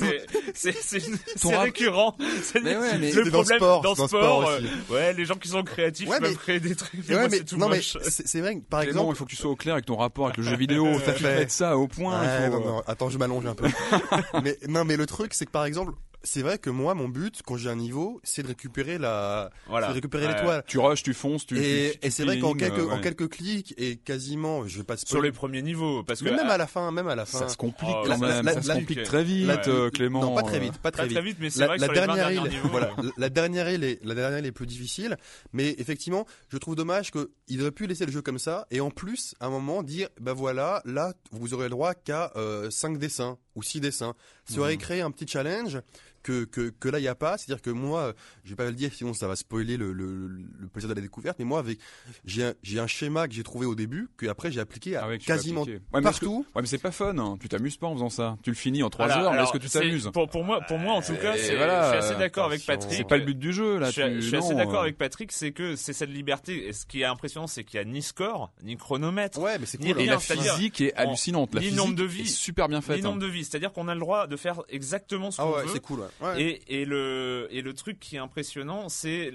c'est- 0.53 0.75
récurrent. 1.59 2.15
C'est 2.43 2.59
le 2.59 3.29
problème 3.29 3.57
sport, 3.59 3.81
dans 3.81 3.89
le 3.91 4.07
sport. 4.07 4.47
euh, 4.49 4.59
ouais, 4.89 5.13
les 5.13 5.25
gens 5.25 5.35
qui 5.35 5.47
sont 5.49 5.63
créatifs 5.63 6.07
Ouais, 6.09 6.19
peuvent 6.19 6.31
mais- 6.31 6.35
créer 6.37 6.59
des 6.59 6.75
trucs. 6.75 7.07
Ouais, 7.07 7.15
Moi, 7.15 7.27
mais 7.29 7.37
c'est 7.37 7.43
tout 7.45 7.57
non, 7.57 7.69
mais 7.69 7.77
moche. 7.77 7.97
c'est 8.01 8.39
vrai 8.41 8.55
que 8.55 8.61
par 8.61 8.81
Clément, 8.81 9.01
exemple. 9.01 9.13
il 9.13 9.17
faut 9.17 9.25
que 9.25 9.29
tu 9.29 9.35
sois 9.35 9.51
au 9.51 9.55
clair 9.55 9.73
avec 9.75 9.85
ton 9.85 9.95
rapport 9.97 10.25
avec 10.25 10.37
le 10.37 10.43
jeu 10.43 10.55
vidéo. 10.57 10.85
Fait. 10.99 11.21
mettre 11.21 11.51
ça 11.51 11.77
au 11.77 11.87
point. 11.87 12.19
Faut, 12.49 12.55
euh, 12.55 12.81
attends, 12.87 13.09
je 13.09 13.17
m'allonge 13.17 13.45
un 13.45 13.55
peu. 13.55 13.67
mais 14.43 14.57
non, 14.67 14.85
mais 14.85 14.97
le 14.97 15.05
truc, 15.05 15.33
c'est 15.33 15.45
que 15.45 15.51
par 15.51 15.65
exemple, 15.65 15.93
c'est 16.21 16.41
vrai 16.41 16.57
que 16.57 16.69
moi, 16.69 16.95
mon 16.95 17.07
but, 17.07 17.39
quand 17.45 17.55
j'ai 17.55 17.69
un 17.69 17.77
niveau, 17.77 18.19
c'est 18.25 18.43
de 18.43 18.49
récupérer 18.49 18.97
la, 18.97 19.51
Voilà. 19.69 19.87
c'est 19.87 19.91
de 19.91 19.95
récupérer 19.95 20.27
Ouais. 20.27 20.33
l'étoile. 20.35 20.63
Tu 20.67 20.77
rushes, 20.77 21.01
tu 21.01 21.13
fonces, 21.13 21.45
tu. 21.45 21.57
Et, 21.57 21.97
et 22.05 22.09
c'est 22.09 22.25
vrai 22.25 22.39
qu'en 22.39 22.53
quelques, 22.55 22.77
euh, 22.77 22.89
en 22.91 22.99
quelques 22.99 23.29
clics 23.29 23.73
et 23.77 23.95
quasiment, 23.95 24.67
je 24.67 24.79
vais 24.79 24.83
pas 24.83 24.97
Sur 24.97 25.07
spoiler. 25.07 25.29
les 25.29 25.31
premiers 25.31 25.61
niveaux, 25.61 26.03
parce 26.03 26.19
que 26.19 26.25
mais 26.25 26.35
même 26.35 26.49
à 26.49 26.57
la 26.57 26.67
fin, 26.67 26.91
même 26.91 27.07
à 27.07 27.15
la 27.15 27.25
fin. 27.25 27.39
Ça 27.39 27.47
se 27.47 27.55
complique 27.55 27.89
Oh, 27.89 28.03
quand 28.05 28.17
même. 28.17 28.43
la- 28.45 28.53
ça 28.55 28.61
se 28.61 28.69
complique 28.79 28.97
la- 28.97 29.03
très 29.05 29.23
vite, 29.23 29.47
Ouais. 29.47 29.67
euh, 29.69 29.89
Clément. 29.91 30.19
non, 30.19 30.35
pas 30.35 30.41
très 30.43 30.57
euh, 30.57 30.59
vite, 30.59 30.73
pas 30.73 30.91
Pas 30.91 30.91
très 30.91 31.03
vite. 31.07 31.13
très 31.17 31.25
vite, 31.25 31.37
mais 31.39 31.49
c'est 31.49 31.61
la, 31.61 31.67
vrai 31.67 31.77
que 31.77 31.81
la 31.83 31.87
sur 31.87 31.93
les 31.93 31.99
20 32.01 32.05
dernière 32.07 32.27
derniers 32.33 32.49
île, 32.49 32.53
niveaux, 32.57 32.67
voilà, 32.69 32.91
euh, 32.99 33.11
la 33.17 33.29
dernière 33.29 33.69
île 33.69 33.83
est, 33.85 34.03
la 34.03 34.13
dernière 34.13 34.39
île 34.39 34.45
est 34.45 34.51
plus 34.51 34.67
difficile, 34.67 35.15
mais 35.53 35.73
effectivement, 35.77 36.25
je 36.49 36.57
trouve 36.57 36.75
dommage 36.75 37.11
qu'il 37.11 37.61
aurait 37.61 37.71
pu 37.71 37.87
laisser 37.87 38.05
le 38.05 38.11
jeu 38.11 38.21
comme 38.21 38.39
ça, 38.39 38.67
et 38.71 38.81
en 38.81 38.89
plus, 38.91 39.35
à 39.39 39.45
un 39.45 39.49
moment, 39.51 39.83
dire, 39.83 40.09
bah 40.19 40.33
voilà, 40.33 40.81
là, 40.83 41.13
vous 41.31 41.53
aurez 41.53 41.67
le 41.67 41.69
droit 41.71 41.93
qu'à 41.93 42.33
5 42.69 42.97
dessins, 42.97 43.37
ou 43.55 43.63
6 43.63 43.81
dessins. 43.81 44.15
Ça 44.45 44.59
aurait 44.59 44.77
créé 44.77 45.01
un 45.01 45.11
petit 45.11 45.27
challenge, 45.27 45.79
que, 46.23 46.43
que, 46.45 46.69
que 46.69 46.89
là, 46.89 46.99
il 46.99 47.03
n'y 47.03 47.07
a 47.07 47.15
pas, 47.15 47.37
c'est-à-dire 47.37 47.61
que 47.61 47.69
moi, 47.69 48.13
je 48.43 48.49
vais 48.49 48.55
pas 48.55 48.65
le 48.65 48.73
dire, 48.73 48.91
sinon 48.93 49.13
ça 49.13 49.27
va 49.27 49.35
spoiler 49.35 49.77
le, 49.77 49.93
le, 49.93 50.27
le 50.27 50.67
plaisir 50.67 50.89
de 50.89 50.93
la 50.93 51.01
découverte, 51.01 51.37
mais 51.39 51.45
moi, 51.45 51.59
avec, 51.59 51.79
j'ai 52.25 52.43
un, 52.45 52.53
j'ai 52.63 52.79
un 52.79 52.87
schéma 52.87 53.27
que 53.27 53.33
j'ai 53.33 53.43
trouvé 53.43 53.65
au 53.65 53.75
début, 53.75 54.09
que 54.17 54.25
après 54.27 54.51
j'ai 54.51 54.59
appliqué 54.59 54.95
à 54.95 55.03
Ah 55.03 55.07
ouais, 55.07 55.17
quasiment. 55.17 55.61
Ouais, 55.63 55.79
mais 55.93 55.99
est-ce 55.99 56.19
que- 56.19 56.25
partout. 56.25 56.45
Ouais, 56.55 56.61
mais 56.61 56.67
c'est 56.67 56.77
pas 56.77 56.91
fun. 56.91 57.17
hein. 57.17 57.37
Tu 57.41 57.47
t'amuses 57.49 57.77
pas 57.77 57.87
en 57.87 57.93
faisant 57.93 58.09
ça. 58.09 58.37
Tu 58.43 58.49
le 58.49 58.55
finis 58.55 58.83
en 58.83 58.89
3 58.89 59.05
Voilà, 59.07 59.21
heures, 59.23 59.31
mais 59.31 59.37
alors, 59.37 59.49
est-ce 59.49 59.57
que 59.57 59.63
tu 59.63 59.69
t'amuses 59.69 60.09
pour, 60.13 60.29
pour 60.29 60.43
moi, 60.43 60.61
pour 60.67 60.77
moi, 60.77 60.93
en 60.93 61.01
tout 61.01 61.15
cas, 61.15 61.35
Et 61.35 61.39
c'est- 61.39 61.55
voilà, 61.55 61.83
je 61.95 62.01
suis 62.01 62.11
assez 62.11 62.19
d'accord 62.19 62.45
avec. 62.45 62.65
Patrick. 62.65 62.93
C'est 62.93 63.07
pas 63.07 63.17
le 63.17 63.25
but 63.25 63.37
du 63.39 63.53
jeu, 63.53 63.77
là. 63.79 63.87
Je 63.87 63.91
suis, 63.93 64.01
tu- 64.03 64.21
je 64.21 64.27
suis 64.27 64.35
assez 64.37 64.55
d'accord 64.55 64.79
euh, 64.79 64.83
avec 64.83 64.97
Patrick, 64.97 65.31
c'est 65.31 65.51
que 65.51 65.75
c'est 65.75 65.93
cette 65.93 66.09
liberté. 66.09 66.67
Et 66.67 66.73
ce 66.73 66.85
qui 66.85 67.01
est 67.01 67.05
impressionnant, 67.05 67.47
c'est 67.47 67.63
qu'il 67.63 67.77
y 67.77 67.81
a 67.81 67.85
ni 67.85 68.01
score, 68.01 68.51
ni 68.63 68.75
chronomètre, 68.77 69.39
Ouais, 69.39 69.57
mais 69.59 69.65
c'est 69.65 69.79
Ni 69.79 69.91
cool. 69.93 70.01
Et 70.01 70.03
rien, 70.03 70.13
la 70.13 70.19
physique 70.19 70.81
est 70.81 70.93
hallucinante. 70.95 71.53
La 71.55 71.61
physique 71.61 71.77
nombre 71.77 71.95
de 71.95 72.03
vies, 72.03 72.27
super 72.27 72.67
bien 72.67 72.79
ni 72.79 72.83
faite. 72.83 73.03
nombre 73.03 73.15
hein. 73.15 73.19
de 73.19 73.27
vies. 73.27 73.43
C'est-à-dire 73.45 73.71
qu'on 73.71 73.87
a 73.87 73.93
le 73.93 73.99
droit 73.99 74.27
de 74.27 74.35
faire 74.35 74.61
exactement 74.69 75.31
ce 75.31 75.41
Ah 75.41 75.45
qu'on 75.45 75.53
ouais, 75.55 75.63
veut. 75.63 75.69
c'est 75.73 75.79
cool, 75.79 75.99
ouais. 76.01 76.05
Et, 76.37 76.81
et 76.81 76.85
le 76.85 77.47
et 77.51 77.63
truc 77.73 77.99
qui 77.99 78.15
est 78.15 78.19
impressionnant, 78.19 78.89
c'est 78.89 79.33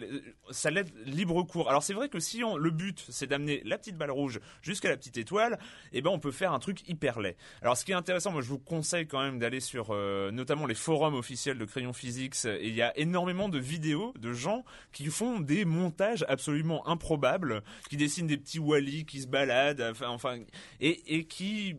ça 0.51 0.71
l'aide 0.71 0.91
libre 1.07 1.43
cours. 1.43 1.69
Alors 1.69 1.83
c'est 1.83 1.95
vrai 1.95 2.09
que 2.09 2.21
si 2.21 2.39
le 2.41 2.71
but 2.71 3.05
c'est 3.09 3.27
d'amener 3.27 3.63
la 3.65 3.79
petite 3.79 3.97
balle 3.97 4.11
rouge 4.11 4.41
jusqu'à 4.63 4.89
la 4.89 4.97
petite 4.97 5.17
étoile, 5.17 5.59
eh 5.93 6.03
ben 6.03 6.11
on 6.11 6.19
peut 6.19 6.33
faire 6.33 6.53
un 6.53 6.59
truc 6.59 6.89
hyper 6.89 7.21
laid. 7.21 7.37
Alors 7.63 7.77
ce 7.77 7.85
qui 7.85 7.93
est 7.93 7.95
intéressant, 7.95 8.33
moi 8.33 8.43
je 8.43 8.49
vous 8.49 8.59
conseille 8.59 9.07
quand 9.07 9.23
même 9.23 9.39
d'aller 9.39 9.61
sur 9.61 9.89
euh, 9.91 10.31
notamment 10.31 10.67
les 10.67 10.75
forums 10.75 11.15
officiels 11.15 11.59
de 11.59 11.65
Crayon 11.65 11.93
Physics. 11.93 12.45
Et 12.45 12.69
il 12.69 12.75
y 12.75 12.83
a 12.83 12.97
énormément 12.99 13.49
de 13.49 13.59
vidéos 13.59 14.13
de 14.19 14.33
gens 14.33 14.65
qui 14.93 15.07
font 15.07 15.41
des 15.41 15.65
montages 15.65 16.25
absolument 16.29 16.87
improbables, 16.89 17.63
qui 17.89 17.97
dessinent 17.97 18.27
des 18.27 18.37
petits 18.37 18.59
Wally 18.59 19.05
qui 19.07 19.21
se 19.21 19.27
baladent, 19.27 19.95
enfin, 20.05 20.39
et, 20.81 21.17
et 21.17 21.25
qui 21.25 21.77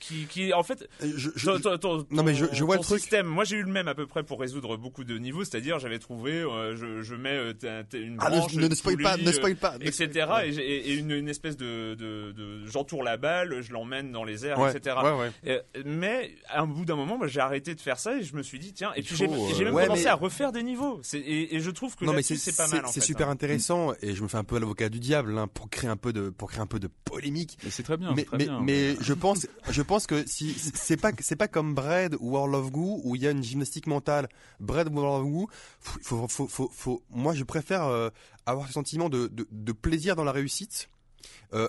qui 0.00 0.26
qui 0.26 0.52
en 0.52 0.62
fait 0.62 0.88
Je- 1.00 1.30
je- 1.36 1.50
ton, 1.50 1.58
ton- 1.60 1.78
ton- 1.78 2.06
Non, 2.10 2.22
mais 2.22 2.34
je- 2.34 2.46
je 2.52 2.64
vois 2.64 2.76
ton 2.76 2.82
le 2.82 2.86
truc. 2.86 3.00
système. 3.00 3.26
Moi, 3.26 3.44
j'ai 3.44 3.56
eu 3.56 3.62
le 3.62 3.70
même 3.72 3.88
à 3.88 3.94
peu 3.94 4.06
près 4.06 4.22
pour 4.22 4.40
résoudre 4.40 4.76
beaucoup 4.76 5.04
de 5.04 5.16
niveaux, 5.18 5.44
c'est-à-dire 5.44 5.78
j'avais 5.78 5.98
trouvé, 5.98 6.32
euh, 6.32 6.76
je, 6.76 7.02
je 7.02 7.14
mets 7.14 7.36
euh, 7.36 7.84
une 7.94 8.16
Ah, 8.20 8.30
branche, 8.30 8.54
ne, 8.54 8.62
ne, 8.62 8.66
une 8.66 8.74
spoil 8.74 8.96
pas, 9.02 9.16
ne 9.16 9.32
spoil 9.32 9.56
pas. 9.56 9.78
ne 9.78 9.84
etc. 9.84 10.08
pas. 10.26 10.46
Et, 10.46 10.94
une, 10.94 11.10
une 11.12 11.28
espèce 11.28 11.56
de, 11.56 11.94
de, 11.94 12.32
de 12.32 12.66
j'entoure 12.66 13.02
la 13.02 13.16
balle, 13.16 13.60
je 13.62 13.72
l'emmène 13.72 14.10
dans 14.12 14.24
les 14.24 14.46
airs, 14.46 14.58
Ouais, 14.58 14.74
etc. 14.76 14.96
ouais, 15.02 15.12
ouais. 15.46 15.62
Mais 15.84 16.34
à 16.48 16.60
un 16.62 16.66
bout 16.66 16.84
d'un 16.84 16.96
moment, 16.96 17.18
bah, 17.18 17.26
j'ai 17.28 17.40
arrêté 17.40 17.74
de 17.74 17.80
faire 17.80 17.98
ça 17.98 18.16
et 18.18 18.22
je 18.22 18.34
me 18.34 18.42
suis 18.42 18.58
dit 18.58 18.72
tiens. 18.72 18.92
Et 18.96 19.00
Il 19.00 19.04
puis 19.04 19.16
j'ai 19.16 19.26
euh, 19.26 19.64
même 19.64 19.74
ouais, 19.74 19.84
commencé 19.84 20.04
mais- 20.04 20.10
à 20.10 20.14
refaire 20.14 20.52
des 20.52 20.62
niveaux. 20.62 21.00
Et, 21.14 21.56
et 21.56 21.60
je 21.60 21.70
trouve 21.70 21.94
que 21.96 22.04
Non 22.04 22.12
mais 22.12 22.16
là-dessus, 22.18 22.36
c'est 22.36 22.56
pas 22.56 22.66
mal. 22.68 22.84
en 22.84 22.88
c'est 22.88 23.00
super 23.00 23.28
hein. 23.28 23.32
intéressant 23.32 23.92
et 24.02 24.14
je 24.14 24.22
me 24.22 24.28
fais 24.28 24.36
un 24.38 24.44
peu 24.44 24.58
l'avocat 24.58 24.88
du 24.88 24.98
diable 24.98 25.36
hein, 25.38 25.46
pour 25.52 25.70
créer 25.70 25.90
un 25.90 25.96
peu 25.96 26.12
de 26.12 26.30
pour 26.30 26.48
créer 26.50 26.60
un 26.60 26.66
peu 26.66 26.80
de 26.80 26.88
polémique. 27.04 27.58
Mais 27.64 27.70
c'est 27.70 27.82
très 27.82 27.96
bien. 27.96 28.14
mais 28.62 28.96
je 29.00 29.12
pense 29.12 29.46
je 29.70 29.82
pense 29.82 30.06
que 30.06 30.26
si 30.26 30.54
c'est 30.54 30.96
pas 30.96 31.12
c'est 31.20 31.36
pas 31.36 31.48
comme 31.48 31.74
Bread 31.74 32.16
ou 32.20 32.30
World 32.32 32.54
of 32.54 32.70
Goo 32.70 33.00
où 33.04 33.16
il 33.16 33.22
y 33.22 33.26
a 33.26 33.30
une 33.30 33.42
gymnastique 33.42 33.86
mentale. 33.86 34.28
Bread 34.60 34.88
ou 34.88 34.92
World 35.00 35.24
of 35.26 35.30
Goo, 35.32 35.48
faut 35.80 36.00
faut 36.00 36.28
faut 36.28 36.48
faut, 36.48 36.70
faut- 36.72 37.02
moi 37.10 37.34
je 37.34 37.44
préfère 37.44 37.84
euh, 37.84 38.10
avoir 38.46 38.66
ce 38.66 38.72
sentiment 38.72 39.08
de, 39.08 39.28
de 39.28 39.46
de 39.50 39.72
plaisir 39.72 40.16
dans 40.16 40.24
la 40.24 40.32
réussite. 40.32 40.88
Euh, 41.54 41.68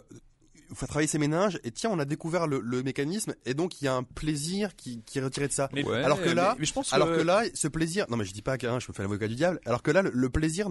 il 0.71 0.75
faut 0.75 0.85
travailler 0.85 1.07
ses 1.07 1.17
méninges 1.17 1.59
et 1.63 1.71
tiens 1.71 1.89
on 1.91 1.97
a 1.97 2.05
découvert 2.05 2.45
le, 2.45 2.59
le 2.59 2.83
mécanisme 2.83 3.33
et 3.45 3.55
donc 3.55 3.81
il 3.81 3.85
y 3.85 3.87
a 3.87 3.95
un 3.95 4.03
plaisir 4.03 4.75
qui, 4.75 5.01
qui 5.03 5.17
est 5.17 5.21
retiré 5.23 5.47
de 5.47 5.51
ça. 5.53 5.67
Mais- 5.73 5.83
Ouais, 5.83 6.03
alors 6.03 6.21
que 6.21 6.29
là- 6.29 6.51
mais, 6.53 6.59
mais 6.59 6.65
je 6.67 6.73
pense 6.73 6.93
Alors 6.93 7.07
que 7.07 7.21
là, 7.21 7.41
ce 7.55 7.67
plaisir, 7.67 8.05
non 8.09 8.17
mais 8.17 8.25
je 8.25 8.33
dis 8.33 8.43
pas 8.43 8.57
que 8.59 8.67
hein, 8.67 8.79
je 8.79 8.87
me 8.87 8.93
fais 8.93 9.01
l'avocat 9.01 9.27
du 9.27 9.33
diable, 9.35 9.59
alors 9.65 9.81
que 9.81 9.89
là, 9.89 10.03
le, 10.03 10.11
le 10.13 10.29
plaisir 10.29 10.69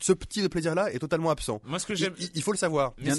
ce 0.00 0.12
petit 0.12 0.48
plaisir-là 0.48 0.92
est 0.92 0.98
totalement 0.98 1.30
absent. 1.30 1.60
Moi, 1.64 1.78
ce 1.78 1.86
que 1.86 1.92
Il, 1.92 1.96
j'aime, 1.96 2.14
il- 2.18 2.30
il 2.34 2.42
faut 2.42 2.52
le 2.52 2.58
savoir. 2.58 2.92
Mais 2.98 3.04
que 3.04 3.10
un, 3.12 3.16